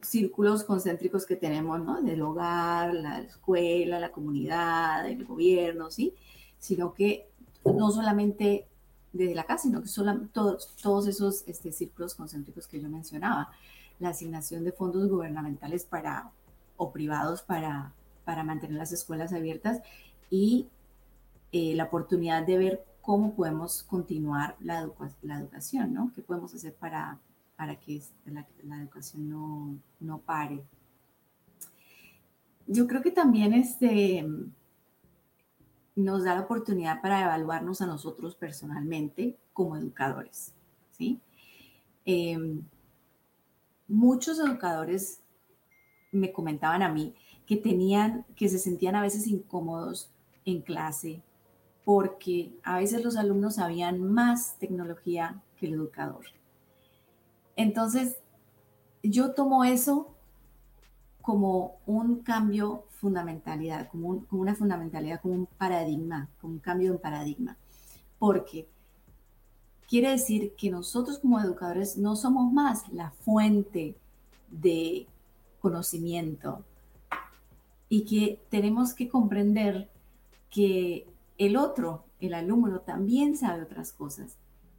círculos 0.00 0.62
concéntricos 0.64 1.26
que 1.26 1.36
tenemos, 1.36 1.80
¿no? 1.80 2.00
Del 2.02 2.22
hogar, 2.22 2.94
la 2.94 3.20
escuela, 3.20 3.98
la 3.98 4.12
comunidad, 4.12 5.08
el 5.08 5.24
gobierno, 5.24 5.90
¿sí? 5.90 6.14
Sino 6.58 6.94
que 6.94 7.28
no 7.64 7.90
solamente 7.90 8.68
desde 9.16 9.34
la 9.34 9.44
casa, 9.44 9.64
sino 9.64 9.82
que 9.82 9.88
son 9.88 10.28
todos, 10.28 11.06
esos 11.06 11.44
este, 11.46 11.72
círculos 11.72 12.14
concéntricos 12.14 12.66
que 12.66 12.80
yo 12.80 12.88
mencionaba. 12.88 13.50
La 13.98 14.10
asignación 14.10 14.64
de 14.64 14.72
fondos 14.72 15.08
gubernamentales 15.08 15.84
para, 15.84 16.30
o 16.76 16.92
privados 16.92 17.42
para, 17.42 17.92
para 18.24 18.44
mantener 18.44 18.76
las 18.76 18.92
escuelas 18.92 19.32
abiertas 19.32 19.80
y 20.30 20.68
eh, 21.52 21.74
la 21.74 21.84
oportunidad 21.84 22.46
de 22.46 22.58
ver 22.58 22.84
cómo 23.00 23.34
podemos 23.34 23.84
continuar 23.84 24.56
la, 24.60 24.80
educación, 25.22 25.94
¿no? 25.94 26.12
¿Qué 26.14 26.22
podemos 26.22 26.52
hacer 26.54 26.74
para, 26.74 27.18
para 27.56 27.76
que 27.76 28.02
la, 28.26 28.46
la 28.64 28.82
educación 28.82 29.28
no, 29.30 29.78
no, 30.00 30.18
pare? 30.18 30.60
Yo 32.66 32.88
creo 32.88 33.00
que 33.00 33.12
también 33.12 33.54
este, 33.54 34.26
nos 35.96 36.24
da 36.24 36.34
la 36.34 36.42
oportunidad 36.42 37.00
para 37.00 37.22
evaluarnos 37.22 37.80
a 37.80 37.86
nosotros 37.86 38.36
personalmente 38.36 39.36
como 39.52 39.76
educadores, 39.76 40.52
¿sí? 40.92 41.20
Em, 42.04 42.62
muchos 43.88 44.38
educadores 44.38 45.20
me 46.12 46.32
comentaban 46.32 46.82
a 46.82 46.92
mí 46.92 47.14
que 47.46 47.56
tenían, 47.56 48.24
que 48.36 48.48
se 48.48 48.58
sentían 48.58 48.94
a 48.94 49.02
veces 49.02 49.26
incómodos 49.26 50.10
en 50.44 50.60
clase 50.60 51.22
porque 51.84 52.52
a 52.62 52.78
veces 52.78 53.02
los 53.04 53.16
alumnos 53.16 53.56
sabían 53.56 54.02
más 54.02 54.58
tecnología 54.58 55.40
que 55.56 55.66
el 55.66 55.74
educador. 55.74 56.26
Entonces, 57.54 58.16
yo 59.02 59.34
tomo 59.34 59.64
eso 59.64 60.15
como 61.26 61.78
un 61.86 62.20
cambio 62.20 62.84
fundamentalidad, 63.00 63.88
como, 63.90 64.24
como, 64.26 64.42
una 64.42 64.54
fundamentalidad, 64.54 65.20
como 65.20 65.34
un 65.34 65.46
paradigma, 65.46 66.28
como 66.40 66.52
un 66.52 66.60
cambio 66.60 66.92
en 66.92 66.98
paradigma. 67.00 67.56
Porque 68.20 68.68
quiere 69.88 70.10
decir 70.10 70.54
que 70.56 70.70
nosotros 70.70 71.18
como 71.18 71.40
educadores 71.40 71.98
no 71.98 72.14
somos 72.14 72.52
más 72.52 72.88
la 72.92 73.10
fuente 73.10 73.96
de 74.52 75.08
conocimiento 75.60 76.62
y 77.88 78.04
que 78.04 78.40
tenemos 78.48 78.94
que 78.94 79.08
comprender 79.08 79.90
que 80.48 81.08
el 81.38 81.56
otro, 81.56 82.04
el 82.20 82.34
alumno, 82.34 82.82
también 82.82 83.36
sabe 83.36 83.64
otras 83.64 83.92
cosas 83.92 84.36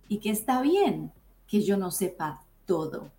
y 0.07 0.19
que 0.19 0.29
está 0.29 0.61
bien 0.61 1.11
que 1.45 1.61
yo 1.61 1.75
no 1.75 1.91
sepa 1.91 2.41
todo, 2.65 3.11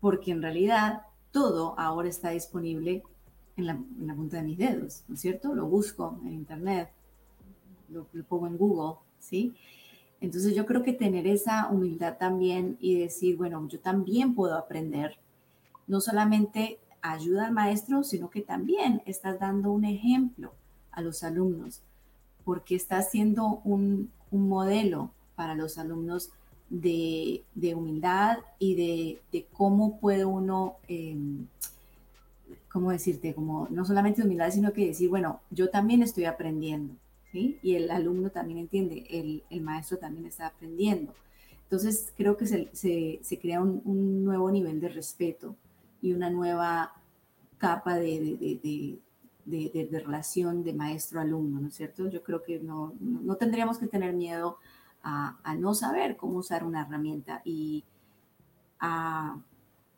porque 0.00 0.32
en 0.32 0.42
realidad 0.42 1.02
todo 1.32 1.74
ahora 1.78 2.08
está 2.08 2.30
disponible 2.30 3.02
en 3.56 3.66
la, 3.66 3.76
punta 4.14 4.38
de 4.38 4.42
mis 4.44 4.58
dedos, 4.58 5.02
¿no 5.08 5.14
es 5.14 5.20
cierto? 5.20 5.54
Lo 5.54 5.66
busco 5.66 6.18
en 6.24 6.32
internet, 6.32 6.90
lo, 7.88 8.06
lo 8.12 8.24
pongo 8.24 8.46
en 8.46 8.56
Google, 8.56 8.98
¿sí? 9.18 9.54
Entonces 10.20 10.54
yo 10.54 10.66
creo 10.66 10.82
que 10.82 10.92
tener 10.92 11.26
esa 11.26 11.68
humildad 11.68 12.18
también 12.18 12.76
y 12.80 12.98
decir, 12.98 13.36
bueno, 13.36 13.66
yo 13.68 13.80
también 13.80 14.34
puedo 14.34 14.56
aprender, 14.56 15.16
no 15.86 16.00
solamente 16.00 16.78
ayuda 17.02 17.46
al 17.46 17.52
maestro, 17.52 18.02
sino 18.02 18.30
que 18.30 18.42
también 18.42 19.02
estás 19.06 19.38
dando 19.38 19.70
un 19.70 19.84
ejemplo 19.84 20.52
a 20.90 21.00
los 21.00 21.22
alumnos 21.22 21.82
porque 22.48 22.74
está 22.74 23.02
siendo 23.02 23.60
un, 23.64 24.10
modelo 24.30 25.10
para 25.36 25.54
los 25.54 25.76
alumnos 25.76 26.30
de, 26.70 27.44
humildad 27.74 28.38
y 28.58 29.20
de, 29.32 29.46
cómo 29.52 29.98
puede 30.00 30.24
uno, 30.24 30.76
em, 30.88 31.46
¿cómo 32.70 32.90
decirte? 32.90 33.34
Como 33.34 33.68
no 33.70 33.84
solamente 33.84 34.20
de 34.20 34.26
humildad, 34.26 34.50
sino 34.50 34.72
que 34.72 34.86
decir, 34.86 35.08
bueno, 35.08 35.40
yo 35.50 35.70
también 35.70 36.02
estoy 36.02 36.24
aprendiendo, 36.24 36.94
¿sí? 37.32 37.58
Y 37.62 37.74
el 37.74 37.90
alumno 37.90 38.30
también 38.30 38.58
entiende, 38.58 39.06
el, 39.50 39.60
maestro 39.62 39.98
también 39.98 40.26
está 40.26 40.46
aprendiendo. 40.46 41.14
Entonces, 41.64 42.12
creo 42.16 42.36
que 42.36 42.46
se, 42.46 43.38
crea 43.40 43.60
un, 43.60 44.24
nuevo 44.24 44.50
nivel 44.50 44.80
de 44.80 44.88
respeto 44.88 45.54
y 46.00 46.12
una 46.12 46.30
nueva 46.30 46.92
capa 47.58 47.96
de, 47.96 49.00
de, 49.44 50.02
relación 50.04 50.62
de 50.62 50.72
maestro-alumno, 50.72 51.60
¿no 51.60 51.68
es 51.68 51.74
cierto? 51.74 52.08
Yo 52.08 52.22
creo 52.22 52.42
que 52.42 52.60
no, 52.60 52.94
no, 53.00 53.36
tendríamos 53.36 53.78
que 53.78 53.86
tener 53.86 54.14
miedo 54.14 54.58
a, 55.42 55.54
no 55.56 55.74
saber 55.74 56.16
cómo 56.16 56.38
usar 56.38 56.64
una 56.64 56.82
herramienta 56.82 57.40
y 57.44 57.84
a, 58.78 59.38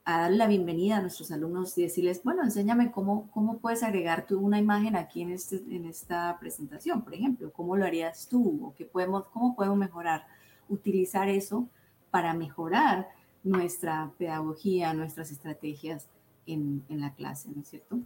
a, 0.04 0.20
darle 0.22 0.36
la 0.36 0.46
bienvenida 0.46 0.98
a 0.98 1.00
nuestros 1.00 1.30
alumnos 1.30 1.76
y 1.78 1.82
decirles, 1.82 2.22
bueno, 2.22 2.42
enséñame 2.42 2.90
cómo, 2.90 3.30
cómo 3.32 3.58
puedes 3.58 3.82
agregar 3.82 4.26
tú 4.26 4.38
una 4.38 4.58
imagen 4.58 4.96
aquí 4.96 5.22
en, 5.22 5.32
este, 5.32 5.56
en 5.56 5.86
esta 5.86 6.36
presentación, 6.38 7.02
por 7.02 7.14
ejemplo, 7.14 7.52
cómo 7.52 7.76
lo 7.76 7.84
harías 7.84 8.28
tú 8.28 8.66
o 8.66 8.74
qué 8.74 8.84
podemos, 8.84 9.26
cómo 9.32 9.54
podemos 9.54 9.78
mejorar, 9.78 10.26
utilizar 10.68 11.28
eso 11.28 11.68
para 12.10 12.34
mejorar 12.34 13.08
nuestra 13.42 14.12
pedagogía, 14.18 14.94
nuestras 14.94 15.30
estrategias 15.30 16.08
en, 16.46 16.84
en 16.88 17.00
la 17.00 17.14
clase, 17.14 17.48
¿no 17.54 17.62
es 17.62 17.68
cierto? 17.68 17.98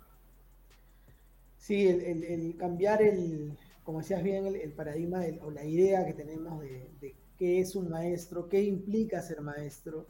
Sí, 1.59 1.87
el, 1.87 2.57
cambiar 2.59 3.01
el, 3.01 3.57
como 3.85 3.99
decías 3.99 4.23
bien, 4.23 4.47
el, 4.47 4.73
paradigma 4.73 5.23
o 5.43 5.51
la 5.51 5.65
idea 5.65 6.05
que 6.07 6.15
tenemos 6.15 6.63
de, 6.63 7.15
qué 7.39 7.61
es 7.61 7.77
un 7.77 7.91
maestro, 7.91 8.49
qué 8.49 8.63
implica 8.63 9.21
ser 9.21 9.41
maestro. 9.43 10.07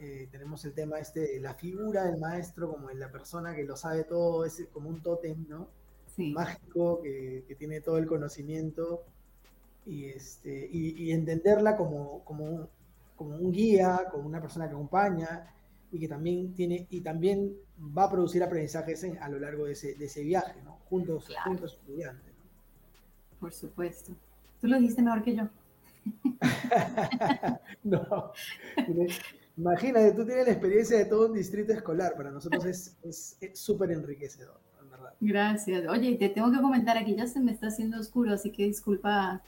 Eh, 0.00 0.28
tenemos 0.30 0.64
el 0.64 0.74
tema 0.74 0.98
este 0.98 1.20
de 1.20 1.40
la 1.40 1.54
figura 1.54 2.04
del 2.04 2.18
maestro 2.18 2.70
como 2.70 2.88
la 2.90 3.10
persona 3.10 3.56
que 3.56 3.64
lo 3.64 3.76
sabe 3.76 4.04
todo, 4.04 4.44
es 4.44 4.64
como 4.72 4.88
un 4.90 5.02
tótem, 5.02 5.46
¿no? 5.48 5.68
Mágico, 6.18 7.00
que, 7.00 7.44
tiene 7.58 7.80
todo 7.80 7.96
el 7.96 8.06
conocimiento 8.06 9.04
y, 9.86 10.06
este, 10.06 10.68
y, 10.70 11.12
entenderla 11.12 11.76
como, 11.76 12.24
como, 12.24 12.68
como 13.14 13.36
un 13.36 13.52
guía, 13.52 14.08
como 14.10 14.26
una 14.26 14.40
persona 14.40 14.66
que 14.66 14.74
acompaña 14.74 15.54
y 15.92 16.00
que 16.00 16.08
también 16.08 16.52
tiene 16.54 16.88
y 16.90 17.00
también 17.02 17.56
va 17.96 18.04
a 18.04 18.10
producir 18.10 18.42
aprendizajes 18.42 19.04
a 19.20 19.28
lo 19.28 19.38
largo 19.38 19.66
de 19.66 19.72
ese, 19.72 19.94
de 19.94 20.06
ese 20.06 20.22
viaje, 20.22 20.60
¿no? 20.64 20.78
Juntos, 20.88 21.28
juntos 21.44 21.74
estudiantes. 21.74 22.27
Por 23.40 23.52
supuesto. 23.52 24.12
Tú 24.60 24.66
lo 24.66 24.78
dijiste 24.78 25.02
mejor 25.02 25.22
que 25.22 25.36
yo. 25.36 25.48
no. 27.84 28.32
Imagínate, 29.56 30.12
tú 30.12 30.24
tienes 30.24 30.46
la 30.46 30.52
experiencia 30.52 30.98
de 30.98 31.04
todo 31.04 31.26
un 31.26 31.34
distrito 31.34 31.72
escolar. 31.72 32.14
Para 32.16 32.30
nosotros 32.30 32.64
es 32.64 32.96
súper 33.54 33.92
enriquecedor, 33.92 34.60
en 34.82 34.90
verdad. 34.90 35.14
Gracias. 35.20 35.88
Oye, 35.88 36.16
te 36.16 36.28
tengo 36.28 36.50
que 36.52 36.60
comentar 36.60 36.96
aquí, 36.96 37.16
ya 37.16 37.26
se 37.26 37.40
me 37.40 37.52
está 37.52 37.68
haciendo 37.68 37.98
oscuro, 37.98 38.32
así 38.32 38.50
que 38.50 38.64
disculpa. 38.64 39.42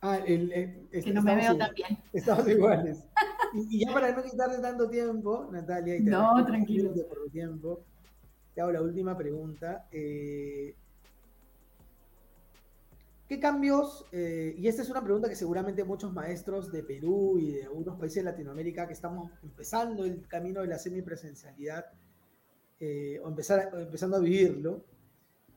Ah, 0.00 0.18
el, 0.18 0.88
que 0.92 1.12
no 1.12 1.22
me 1.22 1.34
veo 1.34 1.56
tan 1.56 1.74
bien. 1.74 1.98
Estamos 2.12 2.48
iguales. 2.48 3.04
Y, 3.52 3.84
ya 3.84 3.92
para 3.92 4.14
no 4.14 4.22
quitarte 4.22 4.58
tanto 4.60 4.88
tiempo, 4.88 5.48
Natalia, 5.50 5.96
y 5.96 6.02
no, 6.02 6.44
tranquilo. 6.44 6.92
Por 7.08 7.30
tiempo, 7.30 7.80
te 8.54 8.60
hago 8.60 8.70
la 8.70 8.82
última 8.82 9.16
pregunta. 9.16 9.88
Eh, 9.90 10.74
¿Qué 13.28 13.38
cambios, 13.38 14.06
eh, 14.10 14.54
y 14.56 14.68
esta 14.68 14.80
es 14.80 14.88
una 14.88 15.04
pregunta 15.04 15.28
que 15.28 15.36
seguramente 15.36 15.84
muchos 15.84 16.14
maestros 16.14 16.72
de 16.72 16.82
Perú 16.82 17.38
y 17.38 17.52
de 17.52 17.64
algunos 17.64 17.98
países 17.98 18.24
de 18.24 18.30
Latinoamérica 18.30 18.86
que 18.86 18.94
estamos 18.94 19.30
empezando 19.42 20.04
el 20.04 20.26
camino 20.26 20.62
de 20.62 20.68
la 20.68 20.78
semipresencialidad 20.78 21.84
eh, 22.80 23.20
o, 23.22 23.28
empezar, 23.28 23.70
empezando 23.74 24.16
a 24.16 24.20
vivirlo, 24.20 24.82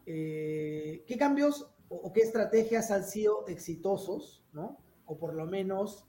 ¿qué 0.06 1.16
cambios 1.18 1.72
o, 1.88 2.12
qué 2.12 2.22
estrategias 2.22 2.92
han 2.92 3.06
sido 3.06 3.48
exitosos, 3.48 4.44
¿no? 4.52 4.78
o 5.06 5.18
por 5.18 5.34
lo 5.34 5.46
menos 5.46 6.06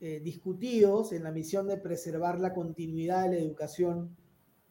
eh, 0.00 0.20
discutidos 0.20 1.12
en 1.12 1.24
la 1.24 1.32
misión 1.32 1.66
de 1.66 1.76
preservar 1.76 2.40
la 2.40 2.54
continuidad 2.54 3.24
de 3.24 3.36
la 3.36 3.42
educación 3.42 4.16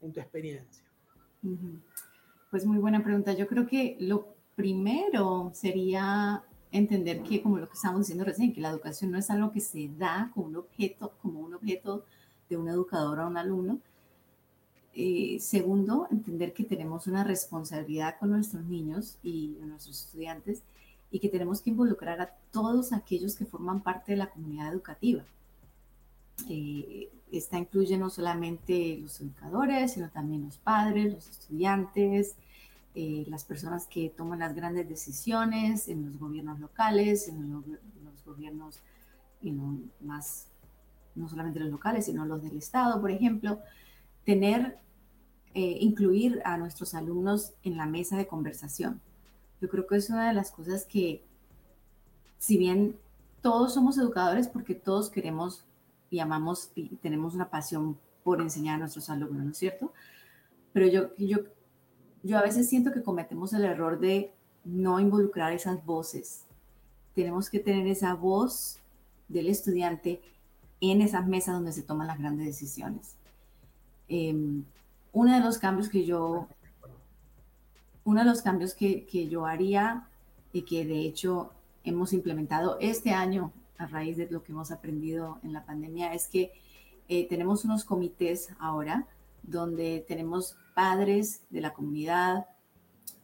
en 0.01 0.13
tu 0.13 0.19
experiencia? 0.19 0.85
Pues 2.49 2.65
muy 2.65 2.77
buena 2.77 3.03
pregunta. 3.03 3.33
Yo 3.33 3.47
creo 3.47 3.67
que 3.67 3.97
lo 3.99 4.38
primero 4.59 5.51
sería 5.53 6.43
entender 6.69 7.23
que, 7.23 7.41
como 7.41 7.59
lo 7.59 7.69
que 7.69 7.75
estábamos 7.75 8.01
diciendo 8.01 8.25
recién, 8.25 8.51
que 8.51 8.59
la 8.59 8.67
educación 8.67 9.09
no 9.09 9.17
es 9.17 9.29
algo 9.29 9.53
que 9.53 9.61
se 9.61 9.87
da 9.97 10.31
como 10.33 10.47
un 10.47 10.57
objeto, 10.57 11.13
como 11.21 11.39
un 11.39 11.53
objeto 11.53 12.03
de 12.49 12.57
un 12.57 12.67
educador 12.67 13.21
a 13.21 13.27
un 13.27 13.37
alumno. 13.37 13.79
Eh, 14.93 15.37
segundo, 15.39 16.09
entender 16.11 16.51
que 16.51 16.65
tenemos 16.65 17.07
una 17.07 17.23
responsabilidad 17.23 18.19
con 18.19 18.31
nuestros 18.31 18.65
niños 18.65 19.17
y 19.23 19.55
nuestros 19.61 20.03
estudiantes 20.03 20.61
y 21.09 21.19
que 21.19 21.29
tenemos 21.29 21.61
que 21.61 21.69
involucrar 21.69 22.19
a 22.19 22.35
todos 22.51 22.91
aquellos 22.91 23.37
que 23.37 23.45
forman 23.45 23.79
parte 23.81 24.11
de 24.11 24.17
la 24.17 24.29
comunidad 24.29 24.73
educativa. 24.73 25.23
Eh, 26.49 27.09
esta 27.31 27.57
incluye 27.57 27.97
no 27.97 28.09
solamente 28.09 28.97
los 29.01 29.21
educadores, 29.21 29.93
sino 29.93 30.09
también 30.09 30.43
los 30.43 30.57
padres, 30.57 31.13
los 31.13 31.29
estudiantes, 31.29 32.35
eh, 33.01 33.23
las 33.29 33.45
personas 33.45 33.87
que 33.87 34.09
toman 34.09 34.39
las 34.39 34.53
grandes 34.53 34.89
decisiones 34.89 35.87
en 35.87 36.05
los 36.05 36.19
gobiernos 36.19 36.59
locales, 36.59 37.29
en 37.29 37.49
los, 37.49 37.63
gobiernos 38.25 38.81
más, 40.01 40.49
no 41.15 41.29
solamente 41.29 41.61
los 41.61 41.69
locales, 41.69 42.07
sino 42.07 42.25
los 42.25 42.43
del 42.43 42.57
Estado, 42.57 42.99
por 42.99 43.09
ejemplo, 43.09 43.61
tener, 44.25 44.79
eh, 45.53 45.77
incluir 45.79 46.41
a 46.43 46.57
nuestros 46.57 46.93
alumnos 46.93 47.53
en 47.63 47.77
la 47.77 47.85
mesa 47.85 48.17
de 48.17 48.27
conversación. 48.27 48.99
Yo 49.61 49.69
creo 49.69 49.87
que 49.87 49.95
es 49.95 50.09
una 50.09 50.27
de 50.27 50.33
las 50.33 50.51
cosas 50.51 50.83
que, 50.83 51.23
si 52.37 52.57
bien 52.57 52.97
todos 53.41 53.75
somos 53.75 53.97
educadores 53.97 54.49
porque 54.49 54.75
todos 54.75 55.09
queremos 55.09 55.63
y 56.09 56.19
amamos 56.19 56.73
y 56.75 56.97
tenemos 56.97 57.33
una 57.33 57.49
pasión 57.49 57.97
por 58.25 58.41
enseñar 58.41 58.75
a 58.75 58.79
nuestros 58.79 59.09
alumnos, 59.09 59.45
¿no 59.45 59.51
es 59.51 59.57
cierto? 59.57 59.93
Pero 60.73 60.87
yo, 60.87 61.15
yo, 61.15 61.37
yo 62.23 62.37
a 62.37 62.41
veces 62.41 62.69
siento 62.69 62.91
que 62.91 63.03
cometemos 63.03 63.53
el 63.53 63.65
error 63.65 63.99
de 63.99 64.33
no 64.63 64.99
involucrar 64.99 65.53
esas 65.53 65.83
voces. 65.85 66.45
Tenemos 67.15 67.49
que 67.49 67.59
tener 67.59 67.87
esa 67.87 68.13
voz 68.13 68.79
del 69.27 69.47
estudiante 69.47 70.21
en 70.81 71.01
esas 71.01 71.27
mesas 71.27 71.55
donde 71.55 71.71
se 71.71 71.83
toman 71.83 72.07
las 72.07 72.19
grandes 72.19 72.45
decisiones. 72.45 73.15
Em, 74.07 74.63
uno 75.11 75.33
de 75.33 75.39
los 75.39 75.57
cambios 75.57 75.89
que 75.89 76.05
yo, 76.05 76.47
uno 78.03 78.19
de 78.21 78.25
los 78.25 78.41
cambios 78.41 78.73
que 78.73 79.27
yo 79.29 79.45
haría 79.45 80.07
y 80.53 80.63
que 80.63 80.85
de 80.85 81.01
hecho 81.01 81.51
hemos 81.83 82.13
implementado 82.13 82.77
este 82.79 83.11
año 83.11 83.51
a 83.77 83.87
raíz 83.87 84.17
de 84.17 84.29
lo 84.29 84.43
que 84.43 84.51
hemos 84.51 84.71
aprendido 84.71 85.39
en 85.43 85.53
la 85.53 85.65
pandemia 85.65 86.13
es 86.13 86.27
que 86.27 86.51
eh, 87.07 87.27
tenemos 87.27 87.65
unos 87.65 87.85
comités 87.85 88.49
ahora 88.59 89.07
donde 89.41 90.05
tenemos 90.07 90.57
padres 90.79 91.41
de 91.49 91.59
la 91.59 91.73
comunidad, 91.73 92.45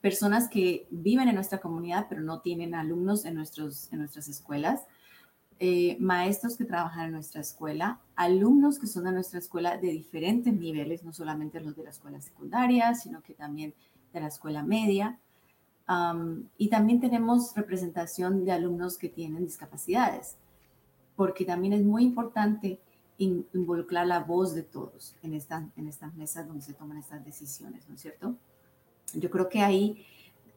personas 0.01 0.49
que 0.49 0.87
viven 0.91 1.29
en 1.29 1.35
nuestra 1.35 1.59
comunidad 1.59 2.07
pero 2.09 2.19
no 2.19 2.41
tienen 2.41 2.75
alumnos 2.75 3.23
en, 3.23 3.35
nuestros, 3.35 3.87
en 3.93 3.99
nuestras 3.99 4.27
escuelas, 4.27 4.81
eh, 5.59 5.95
maestros 6.01 6.57
que 6.57 6.65
trabajan 6.65 7.05
en 7.05 7.11
nuestra 7.13 7.39
escuela, 7.39 8.01
alumnos 8.17 8.77
que 8.77 8.87
son 8.87 9.05
de 9.05 9.13
nuestra 9.13 9.39
escuela 9.39 9.77
de 9.77 9.87
diferentes 9.87 10.53
niveles, 10.53 11.05
no 11.05 11.13
solamente 11.13 11.61
los 11.61 11.77
de 11.77 11.83
la 11.85 11.91
escuela 11.91 12.19
secundaria, 12.19 12.93
sino 12.93 13.23
que 13.23 13.33
también 13.33 13.73
de 14.11 14.19
la 14.19 14.27
escuela 14.27 14.61
media. 14.61 15.17
y 16.57 16.67
también 16.67 16.99
tenemos 16.99 17.55
representación 17.55 18.43
de 18.43 18.51
alumnos 18.51 18.97
que 18.97 19.07
tienen 19.07 19.45
discapacidades, 19.45 20.35
porque 21.15 21.45
también 21.45 21.71
es 21.71 21.85
muy 21.85 22.03
importante 22.03 22.81
involucrar 23.17 24.07
la 24.07 24.19
voz 24.19 24.53
de 24.53 24.63
todos 24.63 25.15
en, 25.23 25.33
esta, 25.33 25.69
en 25.77 25.87
estas 25.87 26.13
mesas 26.15 26.47
donde 26.47 26.63
se 26.63 26.73
toman 26.73 26.97
estas 26.97 27.23
decisiones, 27.23 27.87
¿no 27.87 27.95
es 27.95 28.01
cierto? 28.01 28.35
Yo 29.13 29.29
creo 29.29 29.47
que 29.47 29.61
ahí, 29.61 30.05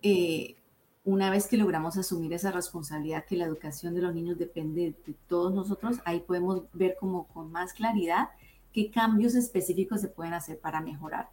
eh, 0.03 0.57
una 1.05 1.31
vez 1.31 1.47
que 1.47 1.57
logramos 1.57 1.97
asumir 1.97 2.33
esa 2.33 2.51
responsabilidad 2.51 3.25
que 3.25 3.37
la 3.37 3.45
educación 3.45 3.95
de 3.95 4.03
los 4.03 4.15
niños 4.15 4.39
depende 4.39 4.95
de 5.07 5.15
todos 5.29 5.55
nosotros, 5.55 5.99
ahí 6.05 6.21
podemos 6.21 6.63
ver 6.73 6.97
como 6.99 7.29
con 7.29 7.53
más 7.53 7.73
claridad 7.73 8.31
qué 8.73 8.91
cambios 8.91 9.35
específicos 9.35 10.01
se 10.01 10.09
pueden 10.09 10.35
hacer 10.35 10.59
para 10.59 10.81
mejorar. 10.81 11.31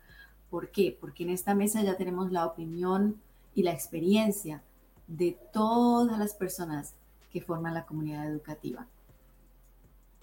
¿Por 0.49 0.69
qué? 0.69 0.95
Porque 0.99 1.23
en 1.23 1.31
esta 1.31 1.55
mesa 1.55 1.81
ya 1.81 1.97
tenemos 1.97 2.31
la 2.31 2.45
opinión 2.45 3.19
y 3.55 3.63
la 3.63 3.71
experiencia 3.71 4.63
de 5.07 5.37
todas 5.51 6.17
las 6.19 6.33
personas 6.33 6.93
que 7.31 7.41
forman 7.41 7.73
la 7.73 7.85
comunidad 7.85 8.27
educativa. 8.29 8.87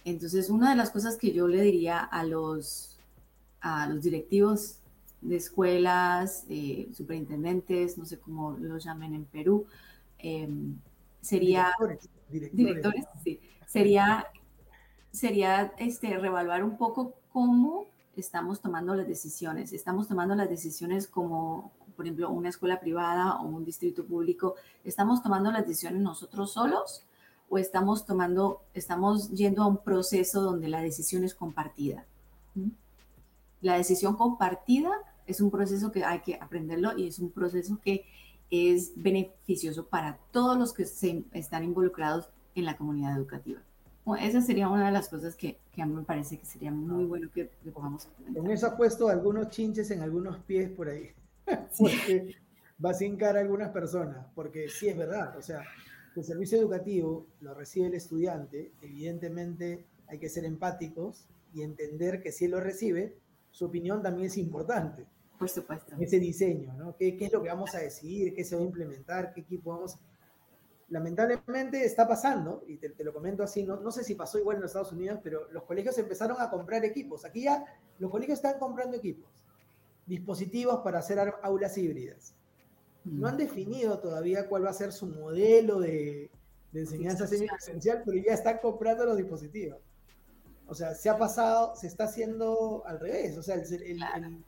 Entonces, 0.05 0.51
una 0.51 0.71
de 0.71 0.77
las 0.77 0.91
cosas 0.91 1.17
que 1.17 1.33
yo 1.33 1.47
le 1.47 1.63
diría 1.63 2.01
a 2.01 2.25
los, 2.25 2.99
a 3.61 3.87
los 3.87 4.03
directivos 4.03 4.79
de 5.21 5.37
escuelas, 5.37 6.45
eh, 6.49 6.89
superintendentes, 6.93 7.97
no 7.97 8.05
sé 8.05 8.19
cómo 8.19 8.53
los 8.59 8.85
llamen 8.85 9.15
en 9.15 9.25
Perú, 9.25 9.67
em, 10.19 10.77
sería... 11.21 11.73
Directores, 12.29 13.05
sí, 13.23 13.41
sería, 13.67 14.27
sería 15.11 15.75
este, 15.77 16.17
revaluar 16.19 16.65
un 16.65 16.79
poco 16.79 17.15
cómo 17.31 17.87
estamos 18.17 18.61
tomando 18.61 18.95
las 18.95 19.07
decisiones. 19.07 19.73
Estamos 19.73 20.09
tomando 20.09 20.35
las 20.35 20.49
decisiones 20.49 21.07
como, 21.07 21.73
por 21.95 22.07
ejemplo, 22.07 22.31
una 22.31 22.49
escuela 22.49 22.81
privada 22.81 23.37
o 23.37 23.47
un 23.47 23.65
distrito 23.65 24.05
público. 24.05 24.57
Estamos 24.83 25.23
tomando 25.23 25.53
las 25.53 25.67
decisiones 25.67 26.01
nosotros 26.01 26.53
solos 26.53 27.05
o 27.53 27.59
estamos 27.59 28.07
tomando, 28.07 28.63
estamos 28.73 29.31
yendo 29.31 29.63
a 29.63 29.67
un 29.67 29.77
proceso 29.77 30.41
donde 30.41 30.69
la 30.69 30.81
decisión 30.81 31.23
es 31.23 31.35
compartida. 31.35 32.07
La 33.61 33.77
decisión 33.77 34.17
compartida 34.17 34.91
es 35.27 35.43
un 35.43 35.51
proceso 35.51 35.93
que 35.93 36.03
hay 36.03 36.21
que 36.21 36.37
aprenderlo 36.37 36.97
y 36.97 37.09
es 37.09 37.19
un 37.19 37.31
proceso 37.31 37.79
que 37.85 38.07
es 38.51 38.93
beneficioso 38.97 39.85
para 39.85 40.17
todos 40.31 40.57
los 40.57 40.73
que 40.73 40.87
se 40.87 41.25
están 41.35 41.63
involucrados 41.63 42.31
en 42.55 42.65
la 42.65 42.79
comunidad 42.79 43.19
educativa. 43.19 43.61
esa 44.19 44.41
sería 44.41 44.71
una 44.71 44.87
de 44.87 44.93
las 44.93 45.11
cosas 45.11 45.37
que, 45.37 45.59
que, 45.73 45.83
a 45.83 45.87
mí 45.87 45.93
me 45.93 46.05
parece 46.05 46.39
que 46.39 46.47
sería 46.47 46.71
muy 46.71 47.05
bueno 47.05 47.29
que, 47.35 47.51
que 47.63 47.71
podamos 47.71 48.09
Con 48.35 48.51
eso 48.51 48.67
ha 48.67 48.77
puesto 48.79 49.11
algunos 49.11 49.51
chinches 49.51 49.91
en 49.91 50.01
algunos 50.01 50.39
pies 50.39 50.71
por 50.71 50.89
ahí. 50.89 51.11
porque 51.79 52.35
va 52.83 52.93
a 52.93 52.95
sincar 52.95 53.37
a 53.37 53.41
algunas 53.41 53.69
personas, 53.73 54.25
porque 54.35 54.71
sí 54.71 54.89
es 54.89 54.97
verdad, 54.97 55.37
o 55.37 55.43
sea, 55.43 55.63
el 56.21 56.27
servicio 56.27 56.59
educativo 56.59 57.27
lo 57.41 57.55
recibe 57.55 57.87
el 57.87 57.95
estudiante, 57.95 58.73
evidentemente 58.83 59.87
hay 60.07 60.19
que 60.19 60.29
ser 60.29 60.45
empáticos 60.45 61.27
y 61.55 61.63
entender 61.63 62.23
que 62.23 62.33
si 62.33 62.47
él 62.47 62.53
lo 62.53 62.61
recibe, 62.61 63.17
su 63.51 63.67
opinión 63.67 64.03
también 64.03 64.27
es 64.27 64.37
importante. 64.37 65.07
Por 65.39 65.49
supuesto. 65.49 65.97
Ese 65.99 66.19
diseño, 66.19 66.73
¿no? 66.75 66.97
¿Qué, 66.97 67.17
¿Qué, 67.17 67.27
es 67.27 67.33
lo 67.33 67.43
que 67.43 67.49
vamos 67.49 67.75
a 67.75 67.79
decidir? 67.79 68.35
¿Qué 68.35 68.45
se 68.45 68.55
va 68.55 68.63
a 68.63 68.65
implementar? 68.65 69.33
¿Qué 69.33 69.41
equipo 69.41 69.71
vamos 69.71 69.99
Lamentablemente 70.89 71.87
está 71.87 72.07
pasando, 72.07 72.65
y 72.69 72.77
te, 72.77 72.91
te 72.91 73.03
lo 73.03 73.15
comento 73.15 73.43
así, 73.43 73.63
no, 73.63 73.81
no, 73.81 73.91
sé 73.91 74.05
si 74.05 74.15
pasó 74.15 74.39
igual 74.39 74.57
en 74.57 74.63
los 74.63 74.73
Estados 74.73 74.93
Unidos, 74.93 75.21
pero 75.23 75.51
los 75.51 75.63
colegios 75.63 75.97
empezaron 75.97 76.37
a 76.39 76.51
comprar 76.51 76.85
equipos. 76.85 77.25
Aquí 77.25 77.45
ya 77.45 77.65
los 77.99 78.11
colegios 78.11 78.39
están 78.39 78.59
comprando 78.59 78.99
equipos, 78.99 79.31
dispositivos 80.05 80.81
para 80.85 80.99
hacer 80.99 81.19
aulas 81.43 81.79
híbridas. 81.79 82.35
No 83.05 83.29
han 83.29 83.37
definido 83.37 83.99
todavía 83.99 84.49
cuál 84.49 84.65
va 84.65 84.71
a 84.71 84.75
ser 84.75 84.93
su 84.93 85.07
modelo 85.07 85.81
de, 85.81 86.31
enseñanza 86.73 87.27
semipresencial, 87.27 88.03
pero 88.05 88.19
ya 88.19 88.33
están 88.33 88.59
comprando 88.59 89.05
los 89.05 89.17
dispositivos. 89.17 89.79
O 90.67 90.75
sea, 90.75 90.95
se 90.95 91.11
ha 91.11 91.19
pasado, 91.19 91.75
se 91.77 91.87
está 91.87 92.05
haciendo 92.05 92.83
al 92.87 93.01
revés. 93.01 93.37
O 93.37 93.43
sea, 93.43 93.57
el, 93.57 94.45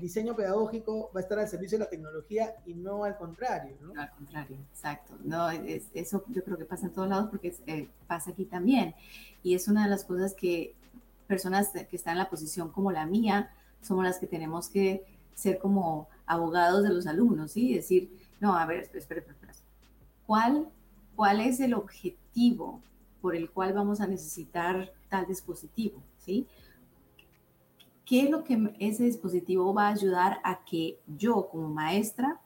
diseño 0.00 0.34
pedagógico 0.34 1.10
va 1.14 1.20
a 1.20 1.22
estar 1.22 1.38
al 1.38 1.48
servicio 1.48 1.78
de 1.78 1.84
la 1.84 1.90
tecnología 1.90 2.54
y 2.64 2.74
no 2.74 3.04
al 3.04 3.16
contrario. 3.16 3.76
¿no? 3.80 4.00
al 4.00 4.10
contrario, 4.12 4.56
exacto. 4.70 5.14
No, 5.22 5.50
eso 5.50 6.24
yo 6.28 6.44
creo 6.44 6.56
que 6.56 6.64
pasa 6.64 6.86
en 6.86 6.92
todos 6.92 7.08
lados 7.08 7.28
porque 7.30 7.54
eh, 7.66 7.88
pasa 8.06 8.30
aquí 8.30 8.44
también. 8.44 8.94
Y 9.42 9.54
es 9.54 9.68
una 9.68 9.84
de 9.84 9.90
las 9.90 10.04
cosas 10.04 10.32
que 10.34 10.74
personas 11.26 11.70
que 11.70 11.96
están 11.96 12.12
en 12.12 12.18
la 12.18 12.30
posición 12.30 12.70
como 12.70 12.92
la 12.92 13.04
mía 13.04 13.50
somos 13.82 14.04
las 14.04 14.18
que 14.18 14.26
tenemos 14.26 14.68
que 14.68 15.04
ser 15.34 15.58
como 15.58 16.08
abogados 16.26 16.82
de 16.82 16.90
los 16.90 17.06
alumnos, 17.06 17.52
¿sí? 17.52 17.74
Decir, 17.74 18.10
no, 18.40 18.56
a 18.56 18.66
ver, 18.66 18.80
espera, 18.80 19.20
espera, 19.20 19.32
espera. 19.32 19.52
¿Cuál, 20.26 20.68
¿Cuál 21.14 21.40
es 21.40 21.60
el 21.60 21.74
objetivo 21.74 22.82
por 23.20 23.34
el 23.34 23.50
cual 23.50 23.72
vamos 23.72 24.00
a 24.00 24.06
necesitar 24.06 24.92
tal 25.08 25.26
dispositivo, 25.26 26.02
¿sí? 26.18 26.46
¿Qué 28.04 28.22
es 28.22 28.30
lo 28.30 28.44
que 28.44 28.72
ese 28.78 29.04
dispositivo 29.04 29.74
va 29.74 29.88
a 29.88 29.92
ayudar 29.92 30.38
a 30.44 30.64
que 30.64 31.00
yo 31.06 31.48
como 31.48 31.68
maestra 31.68 32.40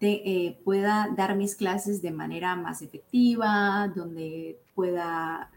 te, 0.00 0.46
eh, 0.46 0.60
pueda 0.64 1.08
dar 1.16 1.36
mis 1.36 1.54
clases 1.54 2.02
de 2.02 2.10
manera 2.10 2.56
más 2.56 2.82
efectiva, 2.82 3.92
donde 3.94 4.58
pueda... 4.74 5.50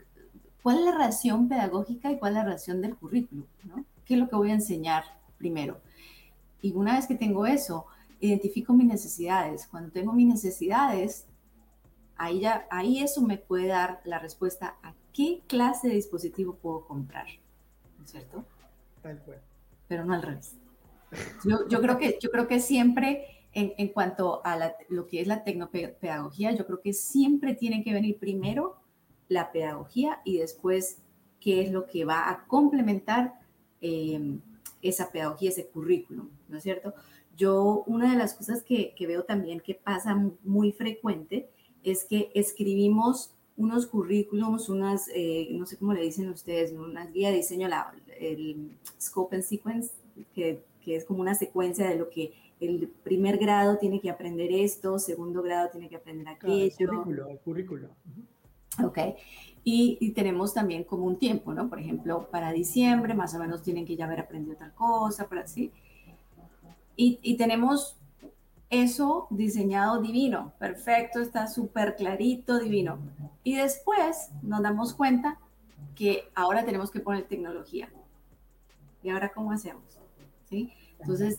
¿Cuál 0.61 0.79
es 0.79 0.85
la 0.85 0.91
relación 0.91 1.47
pedagógica 1.49 2.11
y 2.11 2.19
cuál 2.19 2.33
es 2.33 2.35
la 2.35 2.43
relación 2.43 2.81
del 2.81 2.95
currículo? 2.95 3.47
¿no? 3.63 3.85
¿Qué 4.05 4.13
es 4.13 4.19
lo 4.19 4.29
que 4.29 4.35
voy 4.35 4.51
a 4.51 4.55
enseñar 4.55 5.03
primero? 5.37 5.81
Y 6.63 6.71
una 6.71 6.95
vez 6.95 7.07
que 7.07 7.15
tengo 7.15 7.45
eso, 7.45 7.85
identifico 8.21 8.73
mis 8.73 8.87
necesidades. 8.87 9.67
Cuando 9.67 9.91
tengo 9.91 10.13
mis 10.13 10.27
necesidades, 10.27 11.27
ahí, 12.15 12.39
ya, 12.39 12.65
ahí 12.71 13.03
eso 13.03 13.21
me 13.21 13.37
puede 13.37 13.67
dar 13.67 13.99
la 14.05 14.17
respuesta 14.17 14.77
a 14.81 14.93
qué 15.11 15.41
clase 15.45 15.89
de 15.89 15.95
dispositivo 15.95 16.55
puedo 16.55 16.87
comprar. 16.87 17.27
¿No 17.97 18.05
es 18.05 18.11
cierto? 18.11 18.45
Tal 19.01 19.19
cual. 19.23 19.41
Pero 19.89 20.05
no 20.05 20.13
al 20.13 20.21
revés. 20.21 20.55
Yo, 21.45 21.67
yo, 21.67 21.81
creo, 21.81 21.97
que, 21.97 22.17
yo 22.21 22.31
creo 22.31 22.47
que 22.47 22.61
siempre, 22.61 23.25
en, 23.51 23.73
en 23.77 23.89
cuanto 23.89 24.41
a 24.45 24.73
lo 24.87 25.05
que 25.05 25.19
es 25.19 25.27
la 25.27 25.43
tecnopedagogía, 25.43 26.53
yo 26.53 26.65
creo 26.65 26.79
que 26.79 26.93
siempre 26.93 27.55
tiene 27.55 27.83
que 27.83 27.91
venir 27.91 28.17
primero 28.17 28.77
la 29.27 29.51
pedagogía 29.51 30.21
y 30.23 30.37
después 30.37 31.01
qué 31.41 31.61
es 31.61 31.73
lo 31.73 31.87
que 31.87 32.05
va 32.05 32.29
a 32.29 32.45
complementar 32.45 33.33
eh, 33.81 34.39
esa 34.83 35.11
pedagogía, 35.11 35.49
ese 35.49 35.67
currículum, 35.67 36.29
¿no 36.49 36.57
es 36.57 36.63
cierto? 36.63 36.93
Yo, 37.35 37.83
una 37.87 38.11
de 38.11 38.17
las 38.17 38.35
cosas 38.35 38.61
que, 38.61 38.93
veo 38.99 39.23
también 39.23 39.59
que 39.59 39.73
pasa 39.73 40.15
muy 40.43 40.71
frecuente 40.71 41.49
es 41.83 42.05
que 42.05 42.31
escribimos 42.35 43.33
unos 43.57 43.87
currículums, 43.87 44.69
unas, 44.69 45.09
eh, 45.13 45.49
no 45.51 45.65
sé 45.65 45.77
cómo 45.77 45.93
le 45.93 46.01
dicen 46.01 46.29
ustedes, 46.29 46.71
unas 46.71 47.11
guía 47.11 47.29
de 47.29 47.37
diseño, 47.37 47.67
el 48.19 48.77
scope 49.01 49.35
and 49.35 49.45
sequence, 49.45 49.91
que, 50.33 50.63
es 50.85 51.05
como 51.05 51.21
una 51.21 51.33
secuencia 51.33 51.87
de 51.87 51.95
lo 51.95 52.09
que 52.09 52.33
el 52.59 52.89
primer 53.03 53.37
grado 53.37 53.77
tiene 53.77 53.99
que 53.99 54.09
aprender 54.09 54.51
esto, 54.51 54.99
segundo 54.99 55.41
grado 55.41 55.69
tiene 55.71 55.89
que 55.89 55.95
aprender 55.95 56.27
aquello. 56.27 56.65
el 56.65 56.87
currículo, 56.87 57.29
el 57.29 57.39
currículo. 57.39 57.89
Ok. 58.83 58.97
Y, 59.65 60.11
tenemos 60.11 60.53
también 60.53 60.83
como 60.83 61.05
un 61.05 61.17
tiempo, 61.17 61.53
¿no? 61.53 61.69
Por 61.69 61.79
ejemplo, 61.79 62.27
para 62.29 62.51
diciembre 62.51 63.13
más 63.13 63.33
o 63.33 63.39
menos 63.39 63.61
tienen 63.61 63.85
que 63.85 63.95
ya 63.95 64.05
haber 64.05 64.19
aprendido 64.19 64.57
tal 64.57 64.73
cosa, 64.73 65.27
para 65.27 65.41
así. 65.41 65.71
Y, 66.97 67.19
y 67.21 67.37
tenemos 67.37 67.95
eso 68.69 69.27
diseñado 69.29 70.01
divino, 70.01 70.51
perfecto, 70.59 71.21
está 71.21 71.47
súper 71.47 71.95
clarito, 71.95 72.59
divino. 72.59 72.97
Y 73.43 73.55
después 73.55 74.31
nos 74.41 74.61
damos 74.61 74.93
cuenta 74.93 75.37
que 75.95 76.29
ahora 76.35 76.65
tenemos 76.65 76.91
que 76.91 76.99
poner 76.99 77.23
tecnología. 77.27 77.89
¿Y 79.03 79.09
ahora 79.09 79.31
cómo 79.31 79.51
hacemos? 79.51 79.83
¿Sí? 80.49 80.73
Entonces, 80.99 81.37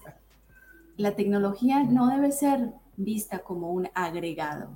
la 0.96 1.16
tecnología 1.16 1.82
no 1.82 2.06
debe 2.08 2.30
ser 2.30 2.72
vista 2.96 3.40
como 3.40 3.72
un 3.72 3.88
agregado. 3.94 4.68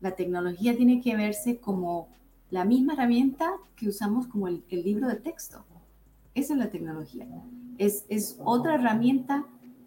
La 0.00 0.14
tecnología 0.14 0.76
tiene 0.76 1.00
que 1.00 1.16
verse 1.16 1.58
como 1.58 2.08
la 2.50 2.64
misma 2.64 2.94
herramienta 2.94 3.52
que 3.74 3.88
usamos 3.88 4.26
como 4.26 4.48
el, 4.48 4.64
libro 4.70 5.08
de 5.08 5.16
texto. 5.16 5.64
Esa 6.34 6.52
es 6.54 6.58
la 6.58 6.70
tecnología. 6.70 7.26
Es, 7.78 8.36
otra 8.44 8.74
herramienta 8.74 9.46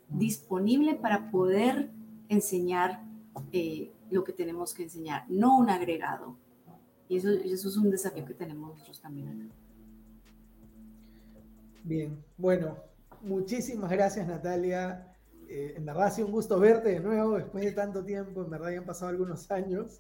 disponible 0.10 0.96
para 0.96 1.30
poder 1.32 1.92
enseñar 2.28 3.04
eh, 3.52 3.92
lo 4.10 4.24
que 4.24 4.34
tenemos 4.34 4.74
que 4.74 4.84
enseñar, 4.84 5.26
no 5.30 5.58
un 5.58 5.70
agregado. 5.70 6.36
Y 7.08 7.18
eso 7.18 7.30
es 7.34 7.78
un 7.78 7.90
desafío 7.90 8.26
que 8.26 8.36
tenemos 8.36 8.72
nosotros 8.72 9.02
también 9.02 9.52
Bien, 11.84 12.24
bueno, 12.38 12.78
muchísimas 13.22 13.90
gracias 13.90 14.28
Natalia. 14.28 15.09
Eh, 15.52 15.74
en 15.78 15.86
verdad 15.86 16.06
ha 16.06 16.12
sido 16.12 16.28
un 16.28 16.34
gusto 16.34 16.60
verte 16.60 16.90
de 16.90 17.00
nuevo 17.00 17.38
después 17.38 17.66
de 17.66 17.72
tanto 17.72 18.06
tiempo, 18.06 18.44
en 18.44 18.52
verdad 18.52 18.72
ya 18.72 18.78
han 18.78 18.86
pasado 18.86 19.10
algunos 19.10 19.50
años. 19.50 20.00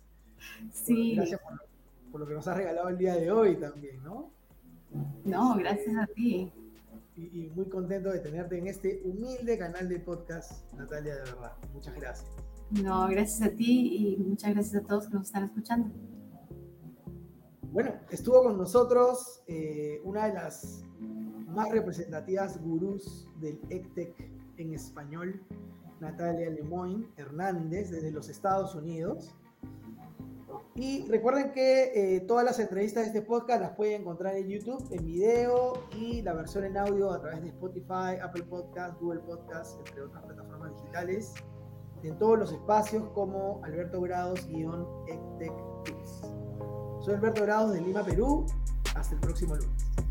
Sí. 0.71 1.15
Gracias 1.15 1.41
por, 2.11 2.21
lo 2.21 2.27
que 2.27 2.35
nos 2.35 2.47
has 2.47 2.55
regalado 2.55 2.87
el 2.89 2.99
día 2.99 3.15
de 3.15 3.31
hoy 3.31 3.55
también, 3.55 4.01
¿no? 4.03 4.31
No, 5.23 5.55
gracias 5.57 5.95
a 5.97 6.05
ti. 6.05 6.51
Y, 7.15 7.21
y, 7.21 7.51
muy 7.55 7.65
contento 7.65 8.11
de 8.11 8.19
tenerte 8.19 8.59
en 8.59 8.67
este 8.67 9.01
humilde 9.03 9.57
canal 9.57 9.89
de 9.89 9.99
podcast, 9.99 10.71
Natalia, 10.73 11.15
de 11.15 11.21
verdad. 11.21 11.53
Muchas 11.73 11.95
gracias. 11.95 12.29
No, 12.69 13.07
gracias 13.07 13.41
a 13.41 13.51
ti 13.51 14.15
y 14.15 14.17
muchas 14.17 14.53
gracias 14.53 14.83
a 14.83 14.87
todos 14.87 15.07
que 15.07 15.15
nos 15.15 15.25
están 15.25 15.45
escuchando. 15.45 15.89
Bueno, 17.71 17.95
estuvo 18.11 18.43
con 18.43 18.57
nosotros 18.57 19.41
eh, 19.47 19.99
una 20.03 20.27
de 20.27 20.33
las 20.35 20.83
más 21.47 21.71
representativas 21.71 22.61
gurús 22.61 23.27
del 23.39 23.59
ECTEC 23.69 24.28
en 24.59 24.73
español, 24.73 25.41
Natalia 25.99 26.49
Lemoyne 26.49 27.07
Hernández, 27.17 27.89
desde 27.91 28.11
los 28.11 28.29
Estados 28.29 28.75
Unidos. 28.75 29.35
Y 30.75 31.07
recuerden 31.09 31.51
que 31.51 32.15
eh, 32.15 32.21
todas 32.21 32.45
las 32.45 32.59
entrevistas 32.59 33.03
de 33.03 33.07
este 33.07 33.21
podcast 33.21 33.61
las 33.61 33.71
pueden 33.71 34.01
encontrar 34.01 34.35
en 34.35 34.47
YouTube, 34.47 34.81
en 34.91 35.05
video 35.05 35.73
y 35.97 36.21
la 36.21 36.33
versión 36.33 36.63
en 36.63 36.77
audio 36.77 37.11
a 37.11 37.19
través 37.19 37.41
de 37.41 37.49
Spotify, 37.49 38.17
Apple 38.21 38.43
Podcast, 38.43 38.99
Google 39.01 39.19
Podcast, 39.21 39.77
entre 39.79 40.03
otras 40.03 40.23
plataformas 40.23 40.73
digitales, 40.77 41.33
en 42.03 42.17
todos 42.17 42.39
los 42.39 42.53
espacios 42.53 43.09
como 43.09 43.61
Alberto 43.65 43.99
Grados-ECTEC 43.99 45.51
Soy 47.01 47.13
Alberto 47.13 47.43
Grados 47.43 47.73
de 47.73 47.81
Lima, 47.81 48.03
Perú. 48.03 48.45
Hasta 48.95 49.15
el 49.15 49.21
próximo 49.21 49.55
lunes. 49.55 50.08